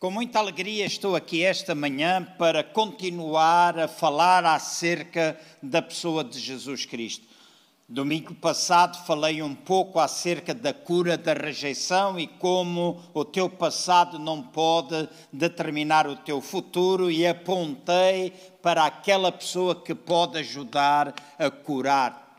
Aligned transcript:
Com 0.00 0.10
muita 0.10 0.38
alegria 0.38 0.86
estou 0.86 1.14
aqui 1.14 1.44
esta 1.44 1.74
manhã 1.74 2.26
para 2.38 2.64
continuar 2.64 3.78
a 3.78 3.86
falar 3.86 4.46
acerca 4.46 5.38
da 5.62 5.82
pessoa 5.82 6.24
de 6.24 6.38
Jesus 6.38 6.86
Cristo. 6.86 7.26
Domingo 7.86 8.34
passado 8.34 8.96
falei 9.04 9.42
um 9.42 9.54
pouco 9.54 9.98
acerca 9.98 10.54
da 10.54 10.72
cura 10.72 11.18
da 11.18 11.34
rejeição 11.34 12.18
e 12.18 12.26
como 12.26 12.98
o 13.12 13.26
teu 13.26 13.50
passado 13.50 14.18
não 14.18 14.42
pode 14.42 15.06
determinar 15.30 16.06
o 16.06 16.16
teu 16.16 16.40
futuro, 16.40 17.10
e 17.10 17.26
apontei 17.26 18.32
para 18.62 18.86
aquela 18.86 19.30
pessoa 19.30 19.74
que 19.74 19.94
pode 19.94 20.38
ajudar 20.38 21.14
a 21.38 21.50
curar 21.50 22.29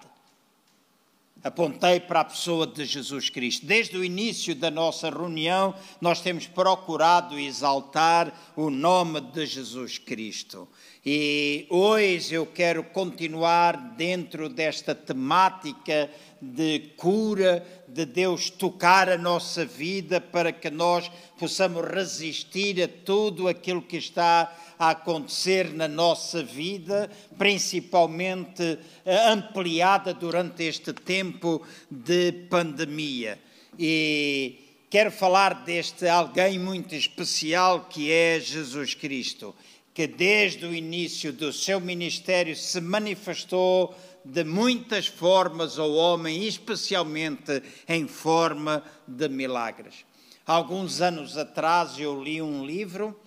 apontei 1.43 1.99
para 1.99 2.21
a 2.21 2.25
pessoa 2.25 2.67
de 2.67 2.85
Jesus 2.85 3.29
Cristo. 3.29 3.65
Desde 3.65 3.97
o 3.97 4.03
início 4.03 4.55
da 4.55 4.69
nossa 4.69 5.09
reunião, 5.09 5.73
nós 5.99 6.21
temos 6.21 6.47
procurado 6.47 7.39
exaltar 7.39 8.33
o 8.55 8.69
nome 8.69 9.21
de 9.21 9.45
Jesus 9.45 9.97
Cristo. 9.97 10.67
E 11.03 11.65
hoje 11.71 12.35
eu 12.35 12.45
quero 12.45 12.83
continuar 12.83 13.95
dentro 13.97 14.47
desta 14.47 14.93
temática 14.93 16.07
de 16.39 16.91
cura, 16.95 17.65
de 17.87 18.05
Deus 18.05 18.51
tocar 18.51 19.09
a 19.09 19.17
nossa 19.17 19.65
vida 19.65 20.21
para 20.21 20.51
que 20.51 20.69
nós 20.69 21.09
possamos 21.39 21.83
resistir 21.87 22.83
a 22.83 22.87
tudo 22.87 23.47
aquilo 23.47 23.81
que 23.81 23.97
está 23.97 24.55
a 24.77 24.91
acontecer 24.91 25.73
na 25.73 25.87
nossa 25.87 26.43
vida, 26.43 27.09
principalmente 27.35 28.77
eh, 29.03 29.27
ampliada 29.27 30.13
durante 30.13 30.63
este 30.63 30.93
tempo 30.93 31.63
de 31.89 32.31
pandemia. 32.47 33.39
E 33.77 34.85
quero 34.87 35.09
falar 35.09 35.63
deste 35.63 36.07
alguém 36.07 36.59
muito 36.59 36.93
especial 36.93 37.85
que 37.89 38.11
é 38.11 38.39
Jesus 38.39 38.93
Cristo, 38.93 39.55
que 39.93 40.07
desde 40.07 40.65
o 40.65 40.73
início 40.73 41.33
do 41.33 41.51
seu 41.51 41.79
ministério 41.79 42.55
se 42.55 42.79
manifestou 42.79 43.95
de 44.23 44.43
muitas 44.43 45.07
formas 45.07 45.79
ao 45.79 45.91
homem, 45.93 46.45
especialmente 46.45 47.61
em 47.87 48.07
forma 48.07 48.83
de 49.07 49.27
milagres. 49.27 50.05
Alguns 50.45 51.01
anos 51.01 51.37
atrás 51.37 51.99
eu 51.99 52.21
li 52.21 52.41
um 52.41 52.65
livro 52.65 53.19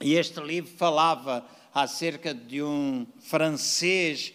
e 0.00 0.14
este 0.14 0.40
livro 0.40 0.70
falava 0.76 1.44
acerca 1.72 2.34
de 2.34 2.62
um 2.62 3.06
francês 3.20 4.32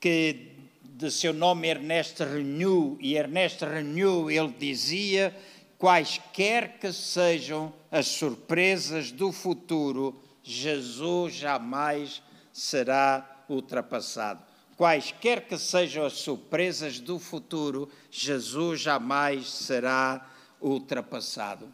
que 0.00 0.50
de 0.82 1.10
seu 1.10 1.32
nome 1.32 1.68
Ernest 1.68 2.22
Renou, 2.22 2.98
e 3.00 3.16
Ernest 3.16 3.64
Renou 3.64 4.30
ele 4.30 4.54
dizia: 4.58 5.34
quaisquer 5.78 6.78
que 6.78 6.92
sejam 6.92 7.72
as 7.90 8.06
surpresas 8.06 9.10
do 9.10 9.32
futuro, 9.32 10.20
Jesus 10.50 11.34
jamais 11.34 12.20
será 12.52 13.44
ultrapassado. 13.48 14.42
Quaisquer 14.76 15.46
que 15.46 15.56
sejam 15.56 16.04
as 16.04 16.14
surpresas 16.14 16.98
do 16.98 17.18
futuro, 17.18 17.88
Jesus 18.10 18.80
jamais 18.80 19.48
será 19.48 20.28
ultrapassado. 20.60 21.72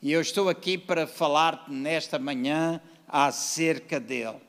E 0.00 0.10
eu 0.10 0.20
estou 0.20 0.48
aqui 0.48 0.78
para 0.78 1.06
falar 1.06 1.66
nesta 1.68 2.18
manhã 2.18 2.80
acerca 3.06 4.00
dele, 4.00 4.40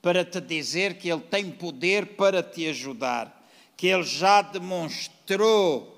para 0.00 0.24
te 0.24 0.40
dizer 0.40 0.96
que 0.96 1.10
ele 1.10 1.22
tem 1.22 1.50
poder 1.50 2.14
para 2.14 2.42
te 2.42 2.68
ajudar, 2.68 3.44
que 3.76 3.88
ele 3.88 4.04
já 4.04 4.40
demonstrou 4.40 5.93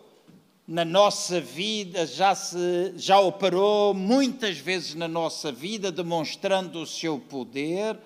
na 0.67 0.85
nossa 0.85 1.41
vida, 1.41 2.05
já, 2.07 2.35
se, 2.35 2.93
já 2.97 3.21
operou 3.21 3.95
muitas 3.95 4.59
vezes 4.59 4.95
na 4.95 5.07
nossa 5.07 5.53
vida, 5.53 5.93
demonstrando 5.93 6.83
o 6.83 6.87
seu 6.87 7.21
poder. 7.21 7.97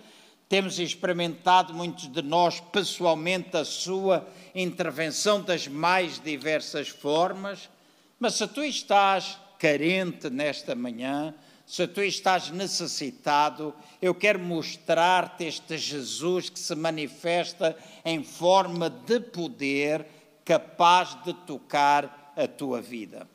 Temos 0.47 0.79
experimentado, 0.79 1.73
muitos 1.73 2.07
de 2.13 2.21
nós, 2.21 2.61
pessoalmente, 2.61 3.57
a 3.57 3.65
sua 3.65 4.29
intervenção 4.55 5.41
das 5.41 5.67
mais 5.67 6.21
diversas 6.21 6.89
formas. 6.89 7.71
Mas 8.19 8.35
se 8.35 8.47
tu 8.47 8.63
estás 8.63 9.39
carente 9.59 10.29
nesta 10.29 10.75
manhã, 10.75 11.35
se 11.65 11.87
tu 11.87 12.03
estás 12.03 12.51
necessitado, 12.51 13.75
eu 14.03 14.15
quero 14.15 14.39
mostrar-te 14.39 15.45
este 15.45 15.79
Jesus 15.79 16.51
que 16.51 16.59
se 16.59 16.75
manifesta 16.75 17.75
em 18.05 18.23
forma 18.23 18.91
de 18.91 19.19
poder, 19.19 20.05
capaz 20.45 21.15
de 21.25 21.33
tocar 21.33 22.20
a 22.43 22.49
tua 22.49 22.81
vida. 22.81 23.29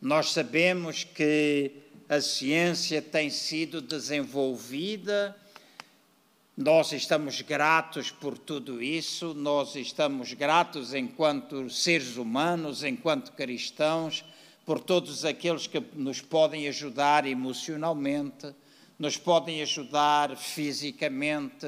Nós 0.00 0.32
sabemos 0.32 1.04
que 1.04 1.70
a 2.08 2.20
ciência 2.20 3.02
tem 3.02 3.28
sido 3.28 3.80
desenvolvida, 3.82 5.36
nós 6.56 6.92
estamos 6.92 7.40
gratos 7.42 8.10
por 8.10 8.36
tudo 8.36 8.82
isso, 8.82 9.34
nós 9.34 9.76
estamos 9.76 10.32
gratos 10.32 10.94
enquanto 10.94 11.68
seres 11.70 12.16
humanos, 12.16 12.82
enquanto 12.82 13.32
cristãos 13.32 14.24
por 14.64 14.80
todos 14.80 15.24
aqueles 15.24 15.66
que 15.66 15.80
nos 15.94 16.20
podem 16.20 16.68
ajudar 16.68 17.26
emocionalmente, 17.26 18.54
nos 18.98 19.16
podem 19.16 19.62
ajudar 19.62 20.36
fisicamente, 20.36 21.66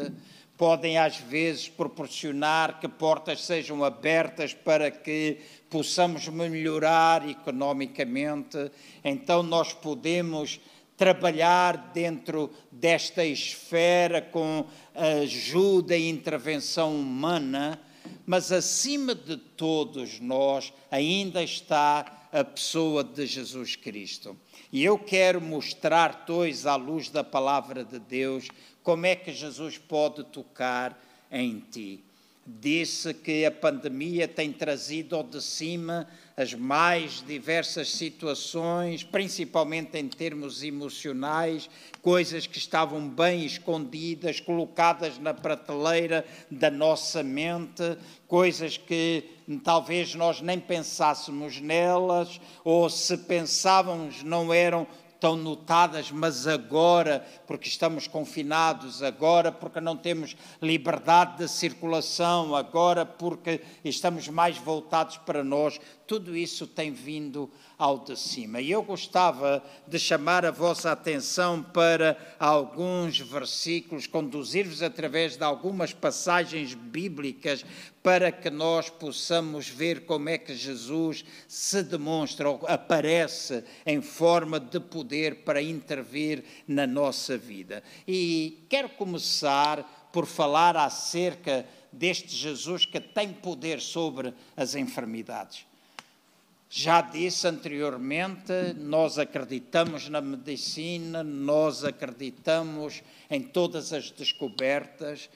podem 0.57 0.99
às 0.99 1.17
vezes 1.17 1.69
proporcionar 1.69 2.79
que 2.79 2.89
portas 2.89 3.45
sejam 3.45 3.83
abertas 3.83 4.55
para 4.55 4.91
que 4.91 5.39
possamos 5.69 6.29
melhorar 6.29 7.29
economicamente. 7.29 8.71
Então 9.05 9.43
nós 9.43 9.73
podemos 9.73 10.61
trabalhar 10.97 11.91
dentro 11.93 12.51
desta 12.71 13.25
esfera 13.25 14.23
com 14.23 14.65
ajuda 14.95 15.97
e 15.97 16.09
intervenção 16.09 16.95
humana, 16.95 17.81
mas 18.25 18.53
acima 18.53 19.15
de 19.15 19.37
todos 19.37 20.21
nós 20.21 20.73
ainda 20.91 21.43
está 21.43 22.22
a 22.33 22.43
pessoa 22.43 23.05
de 23.05 23.27
Jesus 23.27 23.77
Cristo. 23.77 24.37
E 24.73 24.83
eu 24.83 24.99
quero 24.99 25.41
mostrar-te 25.41 26.33
hoje, 26.33 26.67
à 26.67 26.77
luz 26.77 27.11
da 27.11 27.23
palavra 27.23 27.85
de 27.85 27.99
Deus, 27.99 28.49
como 28.83 29.05
é 29.05 29.15
que 29.15 29.33
Jesus 29.33 29.77
pode 29.77 30.25
tocar 30.25 30.99
em 31.31 31.61
ti. 31.61 32.03
Disse 32.45 33.15
que 33.15 33.45
a 33.45 33.53
pandemia 33.53 34.27
tem 34.27 34.53
trazido 34.53 35.15
ao 35.15 35.23
de 35.23 35.41
cima 35.41 36.09
as 36.37 36.53
mais 36.53 37.23
diversas 37.25 37.91
situações, 37.91 39.05
principalmente 39.05 39.97
em 39.97 40.09
termos 40.09 40.65
emocionais, 40.65 41.71
coisas 42.01 42.45
que 42.45 42.59
estavam 42.59 43.09
bem 43.09 43.45
escondidas, 43.45 44.41
colocadas 44.41 45.19
na 45.19 45.33
prateleira 45.33 46.25
da 46.51 46.69
nossa 46.69 47.23
mente, 47.23 47.97
coisas 48.27 48.77
que 48.77 49.25
talvez 49.63 50.15
nós 50.17 50.41
nem 50.41 50.59
pensássemos 50.59 51.61
nelas, 51.61 52.41
ou 52.65 52.91
se 52.91 53.17
pensávamos 53.19 54.25
não 54.25 54.53
eram 54.53 54.85
tão 55.23 55.37
notadas, 55.37 56.11
mas 56.11 56.49
agora, 56.49 57.25
porque 57.47 57.69
estamos 57.69 58.09
confinados, 58.09 59.05
agora 59.05 59.53
porque 59.53 59.81
não 59.81 59.97
temos 59.97 60.37
liberdade 60.61 61.39
de 61.39 61.49
circulação, 61.49 62.57
agora 62.57 63.07
porque 63.07 63.61
estamos 63.85 64.27
mais 64.27 64.59
voltados 64.59 65.19
para 65.19 65.45
nós, 65.45 65.81
tudo 66.07 66.37
isso 66.37 66.67
tem 66.67 66.93
vindo 66.93 67.51
ao 67.79 67.99
de 67.99 68.17
cima. 68.19 68.61
E 68.61 68.71
eu 68.71 68.83
gostava 68.83 69.63
de 69.87 69.99
chamar 69.99 70.45
a 70.45 70.51
vossa 70.51 70.93
atenção 70.93 71.63
para 71.63 72.17
alguns 72.39 73.19
versículos, 73.19 74.07
conduzir-vos 74.07 74.83
através 74.83 75.37
de 75.37 75.45
algumas 75.45 75.93
passagens 75.93 76.75
bíblicas 76.75 77.65
para 78.03 78.33
que 78.33 78.51
nós 78.51 78.91
possamos 78.91 79.69
ver 79.69 80.05
como 80.05 80.29
é 80.29 80.37
que 80.37 80.55
Jesus 80.55 81.25
se 81.47 81.83
demonstra, 81.83 82.49
aparece 82.67 83.65
em 83.87 84.03
forma 84.03 84.59
de 84.59 84.81
poder 84.81 85.45
para 85.45 85.63
intervir 85.63 86.45
na 86.67 86.87
nossa 86.87 87.39
vida. 87.39 87.83
E 88.07 88.67
quero 88.69 88.89
começar 88.91 90.11
por 90.13 90.27
falar 90.27 90.77
acerca 90.77 91.67
deste 91.93 92.35
Jesus 92.35 92.87
que 92.87 93.01
tem 93.01 93.33
poder 93.33 93.81
sobre 93.81 94.33
as 94.57 94.75
enfermidades. 94.75 95.72
Já 96.75 97.03
disse 97.03 97.47
anteriormente, 97.47 98.51
nós 98.79 99.19
acreditamos 99.19 100.09
na 100.09 100.23
medicina, 100.23 101.23
nós 101.23 101.85
acreditamos 101.85 103.03
em 103.31 103.43
todas 103.43 103.93
as 103.93 104.11
descobertas. 104.11 105.29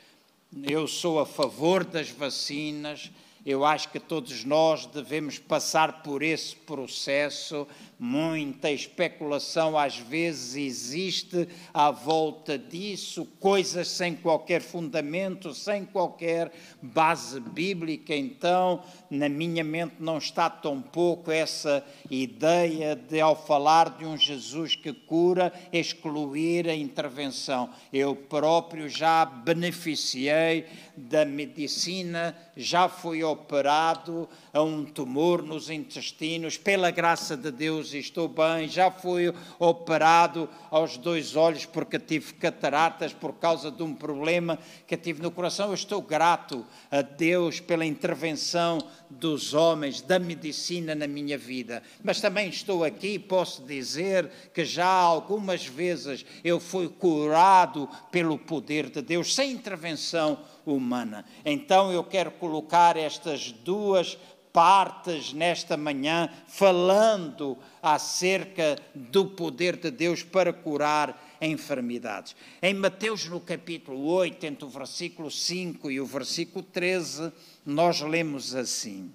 Eu 0.62 0.88
sou 0.88 1.20
a 1.20 1.26
favor 1.26 1.84
das 1.84 2.08
vacinas, 2.08 3.10
Eu 3.46 3.64
acho 3.64 3.90
que 3.90 4.00
todos 4.00 4.42
nós 4.42 4.86
devemos 4.86 5.38
passar 5.38 6.02
por 6.02 6.20
esse 6.20 6.56
processo. 6.56 7.64
Muita 7.96 8.72
especulação 8.72 9.78
às 9.78 9.96
vezes 9.96 10.56
existe 10.56 11.48
à 11.72 11.92
volta 11.92 12.58
disso, 12.58 13.24
coisas 13.38 13.86
sem 13.86 14.16
qualquer 14.16 14.60
fundamento, 14.60 15.54
sem 15.54 15.84
qualquer 15.84 16.52
base 16.82 17.38
bíblica. 17.38 18.16
Então, 18.16 18.82
na 19.08 19.28
minha 19.28 19.62
mente 19.62 19.94
não 20.00 20.18
está 20.18 20.50
tão 20.50 20.82
pouco 20.82 21.30
essa 21.30 21.86
ideia 22.10 22.96
de, 22.96 23.20
ao 23.20 23.36
falar 23.36 23.90
de 23.90 24.04
um 24.04 24.16
Jesus 24.16 24.74
que 24.74 24.92
cura, 24.92 25.52
excluir 25.72 26.68
a 26.68 26.74
intervenção. 26.74 27.70
Eu 27.92 28.16
próprio 28.16 28.88
já 28.88 29.24
beneficiei 29.24 30.66
da 30.96 31.24
medicina, 31.24 32.36
já 32.56 32.88
fui 32.88 33.22
operado 33.36 34.26
a 34.52 34.62
um 34.62 34.84
tumor 34.84 35.42
nos 35.42 35.68
intestinos, 35.68 36.56
pela 36.56 36.90
graça 36.90 37.36
de 37.36 37.50
Deus 37.50 37.92
estou 37.92 38.26
bem, 38.26 38.66
já 38.66 38.90
fui 38.90 39.32
operado 39.58 40.48
aos 40.70 40.96
dois 40.96 41.36
olhos 41.36 41.66
porque 41.66 41.98
tive 41.98 42.32
cataratas 42.34 43.12
por 43.12 43.34
causa 43.34 43.70
de 43.70 43.82
um 43.82 43.94
problema 43.94 44.58
que 44.86 44.96
tive 44.96 45.22
no 45.22 45.30
coração. 45.30 45.68
Eu 45.68 45.74
estou 45.74 46.00
grato 46.00 46.64
a 46.90 47.02
Deus 47.02 47.60
pela 47.60 47.84
intervenção 47.84 48.78
dos 49.10 49.54
homens, 49.54 50.00
da 50.00 50.18
medicina 50.18 50.94
na 50.94 51.06
minha 51.06 51.36
vida. 51.36 51.82
Mas 52.02 52.20
também 52.20 52.48
estou 52.48 52.82
aqui 52.82 53.14
e 53.14 53.18
posso 53.18 53.62
dizer 53.62 54.30
que 54.52 54.64
já 54.64 54.86
algumas 54.86 55.66
vezes 55.66 56.24
eu 56.42 56.58
fui 56.58 56.88
curado 56.88 57.88
pelo 58.10 58.38
poder 58.38 58.90
de 58.90 59.02
Deus, 59.02 59.34
sem 59.34 59.52
intervenção 59.52 60.38
humana. 60.74 61.24
Então 61.44 61.92
eu 61.92 62.02
quero 62.02 62.30
colocar 62.32 62.96
estas 62.96 63.52
duas 63.52 64.18
partes 64.56 65.34
nesta 65.34 65.76
manhã, 65.76 66.30
falando 66.48 67.58
acerca 67.82 68.78
do 68.94 69.26
poder 69.26 69.76
de 69.76 69.90
Deus 69.90 70.22
para 70.22 70.50
curar 70.50 71.36
enfermidades. 71.42 72.34
Em 72.62 72.72
Mateus, 72.72 73.26
no 73.26 73.38
capítulo 73.38 74.06
8, 74.06 74.46
entre 74.46 74.64
o 74.64 74.70
versículo 74.70 75.30
5 75.30 75.90
e 75.90 76.00
o 76.00 76.06
versículo 76.06 76.64
13, 76.64 77.30
nós 77.66 78.00
lemos 78.00 78.54
assim: 78.54 79.12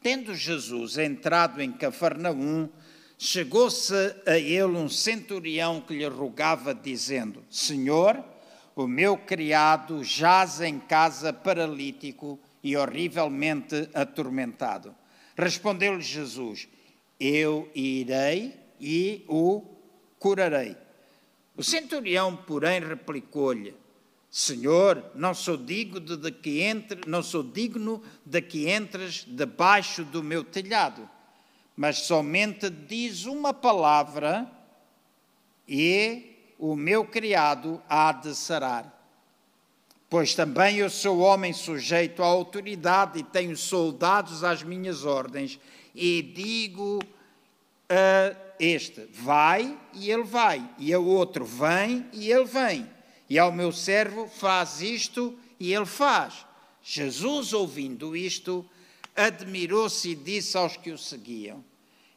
Tendo 0.00 0.32
Jesus 0.32 0.96
entrado 0.96 1.60
em 1.60 1.72
Cafarnaum, 1.72 2.68
chegou-se 3.18 3.94
a 4.24 4.38
ele 4.38 4.76
um 4.76 4.88
centurião 4.88 5.80
que 5.80 5.94
lhe 5.94 6.06
rogava, 6.06 6.72
dizendo: 6.72 7.44
Senhor, 7.50 8.24
o 8.82 8.86
meu 8.86 9.16
criado 9.16 10.04
jaz 10.04 10.60
em 10.60 10.78
casa 10.78 11.32
paralítico 11.32 12.38
e 12.62 12.76
horrivelmente 12.76 13.90
atormentado. 13.92 14.94
Respondeu-lhe 15.36 16.00
Jesus: 16.00 16.68
Eu 17.18 17.68
irei 17.74 18.54
e 18.80 19.24
o 19.26 19.64
curarei. 20.20 20.76
O 21.56 21.64
centurião, 21.64 22.36
porém, 22.36 22.78
replicou-lhe: 22.78 23.74
Senhor, 24.30 25.10
não 25.12 25.34
sou 25.34 25.56
digno 25.56 25.98
de 25.98 26.30
que 26.30 26.60
entre, 26.60 27.00
não 27.08 27.20
sou 27.20 27.42
digno 27.42 28.00
de 28.24 28.40
que 28.40 28.70
entres 28.70 29.24
debaixo 29.26 30.04
do 30.04 30.22
meu 30.22 30.44
telhado, 30.44 31.10
mas 31.76 32.02
somente 32.02 32.70
diz 32.70 33.24
uma 33.24 33.52
palavra 33.52 34.48
e 35.66 36.27
o 36.58 36.74
meu 36.74 37.04
criado 37.04 37.80
há 37.88 38.10
de 38.12 38.34
sarar. 38.34 38.94
Pois 40.10 40.34
também 40.34 40.78
eu 40.78 40.90
sou 40.90 41.20
homem 41.20 41.52
sujeito 41.52 42.22
à 42.22 42.26
autoridade 42.26 43.18
e 43.18 43.22
tenho 43.22 43.56
soldados 43.56 44.42
às 44.42 44.62
minhas 44.62 45.04
ordens, 45.04 45.60
e 45.94 46.22
digo 46.22 46.98
a 47.88 48.34
este: 48.58 49.06
vai, 49.12 49.78
e 49.92 50.10
ele 50.10 50.24
vai, 50.24 50.66
e 50.78 50.92
ao 50.92 51.04
outro: 51.04 51.44
vem, 51.44 52.06
e 52.12 52.30
ele 52.32 52.46
vem, 52.46 52.88
e 53.28 53.38
ao 53.38 53.52
meu 53.52 53.70
servo: 53.70 54.26
faz 54.26 54.80
isto, 54.80 55.38
e 55.60 55.72
ele 55.72 55.86
faz. 55.86 56.46
Jesus, 56.82 57.52
ouvindo 57.52 58.16
isto, 58.16 58.64
admirou-se 59.14 60.08
e 60.08 60.14
disse 60.14 60.56
aos 60.56 60.76
que 60.76 60.90
o 60.90 60.96
seguiam: 60.96 61.62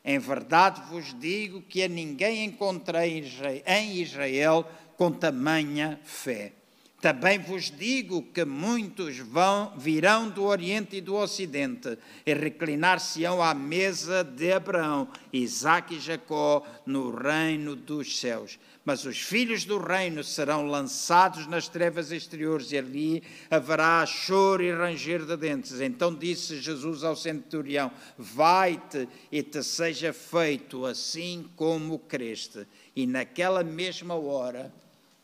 em 0.03 0.17
verdade 0.17 0.81
vos 0.89 1.17
digo 1.19 1.61
que 1.61 1.83
a 1.83 1.87
ninguém 1.87 2.45
encontrei 2.45 3.23
em 3.65 4.01
Israel 4.01 4.69
com 4.97 5.11
tamanha 5.11 5.99
fé. 6.03 6.53
Também 7.01 7.39
vos 7.39 7.71
digo 7.71 8.21
que 8.21 8.45
muitos 8.45 9.17
vão, 9.17 9.73
virão 9.75 10.29
do 10.29 10.43
Oriente 10.43 10.97
e 10.97 11.01
do 11.01 11.15
Ocidente 11.15 11.97
e 12.23 12.31
reclinar-se-ão 12.31 13.41
à 13.41 13.55
mesa 13.55 14.23
de 14.23 14.53
Abraão, 14.53 15.07
Isaque 15.33 15.95
e 15.95 15.99
Jacó 15.99 16.63
no 16.85 17.09
reino 17.09 17.75
dos 17.75 18.19
céus. 18.19 18.59
Mas 18.83 19.05
os 19.05 19.19
filhos 19.19 19.63
do 19.63 19.77
reino 19.77 20.23
serão 20.23 20.65
lançados 20.65 21.45
nas 21.45 21.67
trevas 21.67 22.11
exteriores 22.11 22.71
e 22.71 22.77
ali 22.77 23.23
haverá 23.49 24.03
choro 24.07 24.63
e 24.63 24.73
ranger 24.73 25.23
de 25.23 25.37
dentes. 25.37 25.79
Então 25.79 26.13
disse 26.13 26.59
Jesus 26.59 27.03
ao 27.03 27.15
centurião: 27.15 27.91
Vai-te 28.17 29.07
e 29.31 29.43
te 29.43 29.61
seja 29.63 30.11
feito 30.11 30.85
assim 30.85 31.47
como 31.55 31.99
creste. 31.99 32.65
E 32.95 33.05
naquela 33.05 33.63
mesma 33.63 34.15
hora 34.15 34.73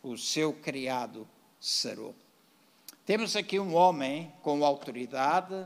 o 0.03 0.15
seu 0.18 0.53
criado 0.53 1.27
sarou. 1.60 2.15
Temos 3.07 3.36
aqui 3.36 3.60
um 3.60 3.74
homem 3.74 4.31
com 4.44 4.63
autoridade, 4.63 5.65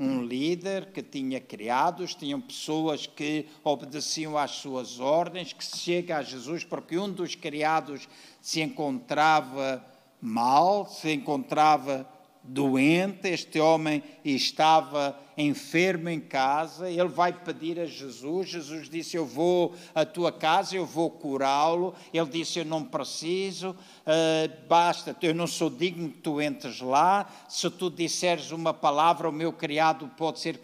um 0.00 0.22
líder 0.22 0.92
que 0.92 1.02
tinha 1.02 1.38
criados, 1.38 2.14
tinham 2.14 2.40
pessoas 2.40 3.06
que 3.06 3.46
obedeciam 3.62 4.38
às 4.38 4.52
suas 4.52 4.98
ordens, 4.98 5.52
que 5.52 5.62
se 5.62 5.76
chega 5.76 6.16
a 6.16 6.22
Jesus 6.22 6.64
porque 6.64 6.96
um 6.96 7.12
dos 7.12 7.34
criados 7.34 8.08
se 8.40 8.62
encontrava 8.62 9.84
mal, 10.18 10.86
se 10.86 11.12
encontrava 11.12 12.08
doente, 12.42 13.28
este 13.28 13.60
homem 13.60 14.02
estava 14.24 15.18
enfermo 15.36 16.08
em 16.08 16.20
casa, 16.20 16.90
ele 16.90 17.08
vai 17.08 17.32
pedir 17.32 17.78
a 17.78 17.86
Jesus, 17.86 18.48
Jesus 18.48 18.88
disse, 18.88 19.16
eu 19.16 19.24
vou 19.24 19.74
à 19.94 20.04
tua 20.04 20.32
casa, 20.32 20.76
eu 20.76 20.84
vou 20.84 21.10
curá-lo, 21.10 21.94
ele 22.12 22.28
disse, 22.28 22.58
eu 22.58 22.64
não 22.64 22.84
preciso, 22.84 23.70
uh, 23.70 24.68
basta, 24.68 25.16
eu 25.22 25.34
não 25.34 25.46
sou 25.46 25.70
digno 25.70 26.10
que 26.10 26.18
tu 26.18 26.40
entres 26.40 26.80
lá, 26.80 27.28
se 27.48 27.70
tu 27.70 27.90
disseres 27.90 28.50
uma 28.50 28.74
palavra, 28.74 29.28
o 29.28 29.32
meu 29.32 29.52
criado 29.52 30.10
pode 30.16 30.40
ser, 30.40 30.60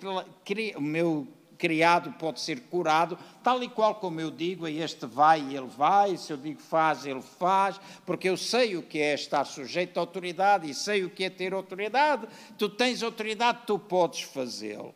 o 0.76 0.80
meu 0.80 1.26
criado 1.58 2.12
pode 2.12 2.40
ser 2.40 2.60
curado, 2.62 3.18
tal 3.42 3.62
e 3.62 3.68
qual 3.68 3.96
como 3.96 4.20
eu 4.20 4.30
digo, 4.30 4.66
este 4.68 5.06
vai 5.06 5.40
e 5.40 5.56
ele 5.56 5.66
vai, 5.66 6.16
se 6.16 6.32
eu 6.32 6.36
digo 6.36 6.60
faz, 6.60 7.06
ele 7.06 7.22
faz, 7.22 7.80
porque 8.04 8.28
eu 8.28 8.36
sei 8.36 8.76
o 8.76 8.82
que 8.82 8.98
é 8.98 9.14
estar 9.14 9.44
sujeito 9.44 9.96
à 9.98 10.00
autoridade 10.00 10.68
e 10.70 10.74
sei 10.74 11.04
o 11.04 11.10
que 11.10 11.24
é 11.24 11.30
ter 11.30 11.52
autoridade. 11.52 12.26
Tu 12.58 12.68
tens 12.68 13.02
autoridade, 13.02 13.60
tu 13.66 13.78
podes 13.78 14.22
fazê-lo. 14.22 14.94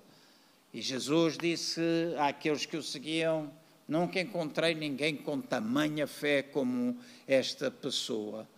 E 0.73 0.81
Jesus 0.81 1.37
disse 1.37 1.81
àqueles 2.19 2.65
que 2.65 2.77
o 2.77 2.83
seguiam: 2.83 3.51
Nunca 3.89 4.21
encontrei 4.21 4.75
ninguém 4.75 5.17
com 5.17 5.41
tamanha 5.41 6.07
fé 6.07 6.43
como 6.43 6.97
esta 7.27 7.71
pessoa. 7.71 8.49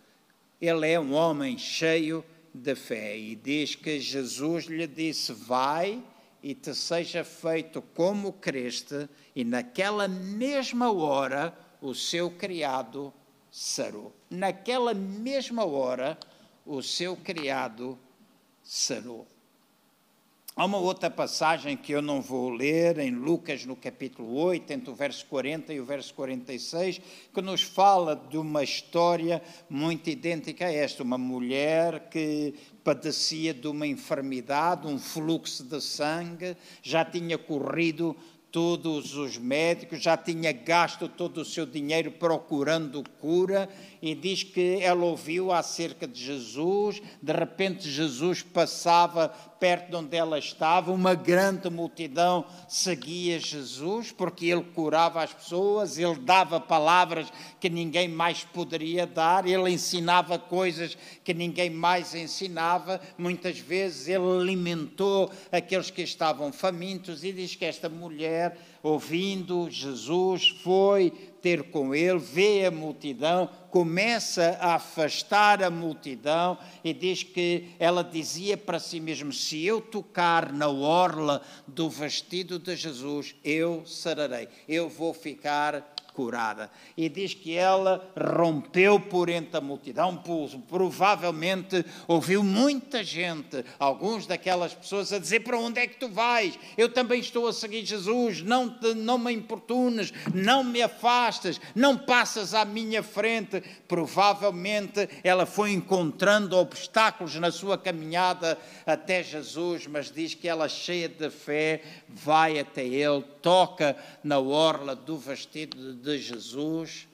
Ele 0.61 0.87
é 0.87 0.99
um 0.99 1.13
homem 1.13 1.57
cheio 1.57 2.23
de 2.53 2.75
fé 2.75 3.17
e 3.17 3.35
diz 3.35 3.73
que 3.73 3.99
Jesus 3.99 4.65
lhe 4.65 4.85
disse: 4.85 5.33
Vai 5.33 6.03
e 6.43 6.53
te 6.53 6.75
seja 6.75 7.23
feito 7.23 7.81
como 7.81 8.33
creste, 8.33 9.07
e 9.33 9.45
naquela 9.45 10.09
mesma 10.09 10.91
hora 10.91 11.57
o 11.81 11.95
seu 11.95 12.29
criado 12.29 13.13
sarou. 13.49 14.13
Naquela 14.29 14.93
mesma 14.93 15.65
hora 15.65 16.17
o 16.65 16.83
seu 16.83 17.15
criado 17.15 17.97
sarou. 18.61 19.25
Há 20.55 20.65
uma 20.65 20.77
outra 20.77 21.09
passagem 21.09 21.75
que 21.75 21.91
eu 21.91 22.01
não 22.01 22.21
vou 22.21 22.51
ler, 22.51 22.99
em 22.99 23.09
Lucas, 23.09 23.65
no 23.65 23.75
capítulo 23.75 24.35
8, 24.35 24.71
entre 24.71 24.91
o 24.91 24.93
verso 24.93 25.25
40 25.25 25.73
e 25.73 25.79
o 25.79 25.85
verso 25.85 26.13
46, 26.13 27.01
que 27.33 27.41
nos 27.41 27.63
fala 27.63 28.15
de 28.15 28.37
uma 28.37 28.63
história 28.63 29.41
muito 29.67 30.11
idêntica 30.11 30.67
a 30.67 30.71
esta. 30.71 31.01
Uma 31.01 31.17
mulher 31.17 32.07
que 32.09 32.53
padecia 32.83 33.53
de 33.53 33.67
uma 33.67 33.87
enfermidade, 33.87 34.87
um 34.87 34.99
fluxo 34.99 35.63
de 35.63 35.79
sangue, 35.79 36.57
já 36.81 37.05
tinha 37.05 37.37
corrido 37.37 38.15
todos 38.51 39.15
os 39.15 39.35
médicos, 39.37 39.99
já 39.99 40.15
tinha 40.15 40.51
gasto 40.51 41.09
todo 41.09 41.39
o 41.39 41.45
seu 41.45 41.65
dinheiro 41.65 42.11
procurando 42.11 43.03
cura, 43.19 43.67
e 44.03 44.13
diz 44.13 44.43
que 44.43 44.79
ela 44.81 45.05
ouviu 45.05 45.49
acerca 45.49 46.05
de 46.05 46.21
Jesus, 46.21 47.01
de 47.21 47.31
repente 47.31 47.89
Jesus 47.89 48.43
passava 48.43 49.29
perto 49.29 49.91
de 49.91 49.95
onde 49.95 50.17
ela 50.17 50.37
estava, 50.37 50.91
uma 50.91 51.15
grande 51.15 51.69
multidão 51.69 52.43
seguia 52.67 53.39
Jesus, 53.39 54.11
porque 54.11 54.47
ele 54.47 54.65
curava 54.75 55.23
as 55.23 55.33
pessoas, 55.33 55.97
ele 55.97 56.15
dava 56.15 56.59
palavras 56.59 57.31
que 57.61 57.69
ninguém 57.69 58.09
mais 58.09 58.43
poderia 58.43 59.07
dar, 59.07 59.47
ele 59.47 59.69
ensinava 59.69 60.37
coisas 60.37 60.97
que 61.23 61.33
ninguém 61.33 61.69
mais 61.69 62.13
ensinava, 62.13 62.99
muitas 63.17 63.57
vezes 63.57 64.09
ele 64.09 64.41
alimentou 64.41 65.31
aqueles 65.49 65.89
que 65.89 66.01
estavam 66.01 66.51
famintos, 66.51 67.23
e 67.23 67.31
diz 67.31 67.55
que 67.55 67.63
esta 67.63 67.87
mulher, 67.87 68.57
ouvindo 68.83 69.69
Jesus, 69.69 70.49
foi 70.49 71.09
ter 71.41 71.63
com 71.71 71.95
ele, 71.95 72.19
vê 72.19 72.65
a 72.65 72.71
multidão, 72.71 73.49
começa 73.69 74.57
a 74.61 74.75
afastar 74.75 75.63
a 75.63 75.69
multidão 75.69 76.57
e 76.83 76.93
diz 76.93 77.23
que 77.23 77.69
ela 77.79 78.03
dizia 78.03 78.57
para 78.57 78.79
si 78.79 78.99
mesma: 78.99 79.31
Se 79.31 79.65
eu 79.65 79.81
tocar 79.81 80.51
na 80.51 80.67
orla 80.67 81.41
do 81.65 81.89
vestido 81.89 82.59
de 82.59 82.75
Jesus, 82.75 83.35
eu 83.43 83.85
sararei, 83.85 84.47
eu 84.67 84.89
vou 84.89 85.13
ficar 85.13 85.92
curada. 86.13 86.69
E 86.95 87.09
diz 87.09 87.33
que 87.33 87.55
ela 87.55 88.11
rompeu 88.15 88.99
por 88.99 89.29
entre 89.29 89.57
a 89.57 89.61
multidão, 89.61 90.21
provavelmente 90.67 91.83
ouviu 92.07 92.43
muita 92.43 93.03
gente, 93.03 93.63
alguns 93.79 94.27
daquelas 94.27 94.73
pessoas, 94.73 95.11
a 95.11 95.19
dizer: 95.19 95.41
Para 95.41 95.57
onde 95.57 95.79
é 95.79 95.87
que 95.87 95.97
tu 95.97 96.07
vais? 96.07 96.57
Eu 96.77 96.89
também 96.89 97.19
estou 97.19 97.47
a 97.47 97.53
seguir 97.53 97.85
Jesus, 97.85 98.41
não, 98.41 98.69
te, 98.69 98.93
não 98.93 99.17
me 99.17 99.33
importunes, 99.33 100.13
não 100.33 100.63
me 100.63 100.81
afastas, 100.81 101.59
não 101.75 101.97
passas 101.97 102.53
à 102.53 102.63
minha 102.63 103.01
frente. 103.01 103.61
Provavelmente 103.87 105.09
ela 105.23 105.45
foi 105.45 105.71
encontrando 105.71 106.57
obstáculos 106.57 107.35
na 107.35 107.51
sua 107.51 107.77
caminhada 107.77 108.57
até 108.85 109.23
Jesus, 109.23 109.87
mas 109.87 110.11
diz 110.11 110.33
que 110.33 110.47
ela, 110.47 110.69
cheia 110.69 111.09
de 111.09 111.29
fé, 111.29 111.81
vai 112.07 112.59
até 112.59 112.85
ele, 112.85 113.23
toca 113.41 113.95
na 114.23 114.39
orla 114.39 114.95
do 114.95 115.17
vestido 115.17 116.02
de 116.03 116.19
Jesus 116.19 117.07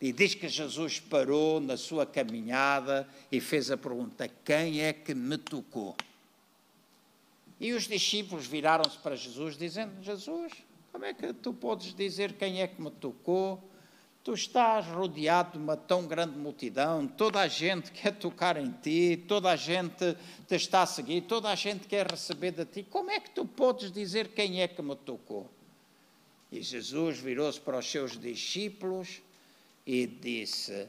e 0.00 0.12
diz 0.12 0.34
que 0.34 0.48
Jesus 0.48 1.00
parou 1.00 1.60
na 1.60 1.76
sua 1.76 2.06
caminhada 2.06 3.06
e 3.32 3.40
fez 3.40 3.70
a 3.70 3.76
pergunta: 3.76 4.30
Quem 4.44 4.80
é 4.80 4.92
que 4.92 5.12
me 5.14 5.36
tocou? 5.36 5.96
E 7.60 7.72
os 7.72 7.88
discípulos 7.88 8.46
viraram-se 8.46 8.96
para 8.98 9.16
Jesus, 9.16 9.56
dizendo: 9.56 10.00
Jesus, 10.02 10.52
como 10.92 11.04
é 11.04 11.12
que 11.12 11.32
tu 11.32 11.52
podes 11.52 11.92
dizer 11.92 12.34
quem 12.34 12.62
é 12.62 12.68
que 12.68 12.80
me 12.80 12.90
tocou? 12.90 13.60
Tu 14.22 14.34
estás 14.34 14.86
rodeado 14.86 15.52
de 15.52 15.58
uma 15.58 15.76
tão 15.76 16.06
grande 16.06 16.36
multidão, 16.38 17.06
toda 17.06 17.40
a 17.40 17.48
gente 17.48 17.90
quer 17.90 18.12
tocar 18.12 18.56
em 18.56 18.70
ti, 18.70 19.24
toda 19.26 19.50
a 19.50 19.56
gente 19.56 20.16
te 20.46 20.54
está 20.54 20.82
a 20.82 20.86
seguir, 20.86 21.22
toda 21.22 21.48
a 21.48 21.54
gente 21.54 21.88
quer 21.88 22.06
receber 22.06 22.52
de 22.52 22.64
ti. 22.66 22.82
Como 22.82 23.10
é 23.10 23.18
que 23.18 23.30
tu 23.30 23.46
podes 23.46 23.90
dizer 23.90 24.28
quem 24.28 24.60
é 24.60 24.68
que 24.68 24.82
me 24.82 24.94
tocou? 24.94 25.50
E 26.50 26.62
Jesus 26.62 27.18
virou-se 27.18 27.60
para 27.60 27.78
os 27.78 27.90
seus 27.90 28.18
discípulos 28.18 29.20
e 29.86 30.06
disse: 30.06 30.88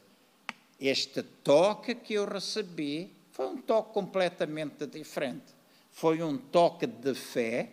Este 0.80 1.22
toque 1.22 1.96
que 1.96 2.14
eu 2.14 2.26
recebi 2.26 3.12
foi 3.32 3.48
um 3.48 3.58
toque 3.58 3.94
completamente 3.94 4.86
diferente. 4.86 5.54
Foi 5.92 6.22
um 6.24 6.38
toque 6.38 6.88
de 6.88 7.14
fé, 7.14 7.72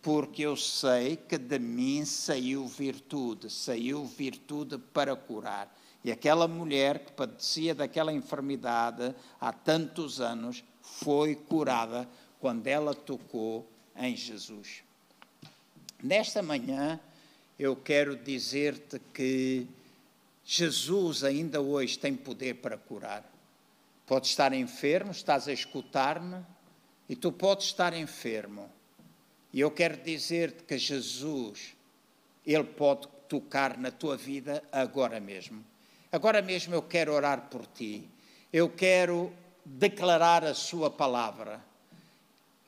porque 0.00 0.42
eu 0.42 0.56
sei 0.56 1.16
que 1.16 1.36
de 1.36 1.58
mim 1.58 2.04
saiu 2.04 2.66
virtude, 2.66 3.50
saiu 3.50 4.04
virtude 4.04 4.78
para 4.78 5.14
curar. 5.16 5.74
E 6.04 6.12
aquela 6.12 6.46
mulher 6.46 7.00
que 7.00 7.12
padecia 7.12 7.74
daquela 7.74 8.12
enfermidade 8.12 9.14
há 9.40 9.52
tantos 9.52 10.20
anos 10.20 10.62
foi 10.80 11.34
curada 11.34 12.08
quando 12.38 12.66
ela 12.68 12.94
tocou 12.94 13.68
em 13.96 14.14
Jesus. 14.14 14.84
Nesta 16.02 16.42
manhã, 16.42 17.00
eu 17.58 17.74
quero 17.74 18.16
dizer-te 18.16 18.98
que 19.14 19.66
Jesus 20.44 21.24
ainda 21.24 21.60
hoje 21.60 21.98
tem 21.98 22.14
poder 22.14 22.56
para 22.56 22.76
curar. 22.76 23.24
Pode 24.06 24.26
estar 24.26 24.52
enfermo, 24.52 25.10
estás 25.10 25.48
a 25.48 25.52
escutar-me, 25.52 26.44
e 27.08 27.16
tu 27.16 27.32
podes 27.32 27.66
estar 27.66 27.94
enfermo. 27.94 28.70
E 29.52 29.60
eu 29.60 29.70
quero 29.70 29.96
dizer-te 29.96 30.64
que 30.64 30.76
Jesus, 30.76 31.74
Ele 32.46 32.64
pode 32.64 33.08
tocar 33.28 33.78
na 33.78 33.90
tua 33.90 34.16
vida 34.16 34.62
agora 34.70 35.18
mesmo. 35.18 35.64
Agora 36.12 36.42
mesmo 36.42 36.74
eu 36.74 36.82
quero 36.82 37.12
orar 37.12 37.48
por 37.50 37.66
ti. 37.66 38.08
Eu 38.52 38.68
quero 38.68 39.32
declarar 39.64 40.44
a 40.44 40.54
Sua 40.54 40.90
palavra. 40.90 41.60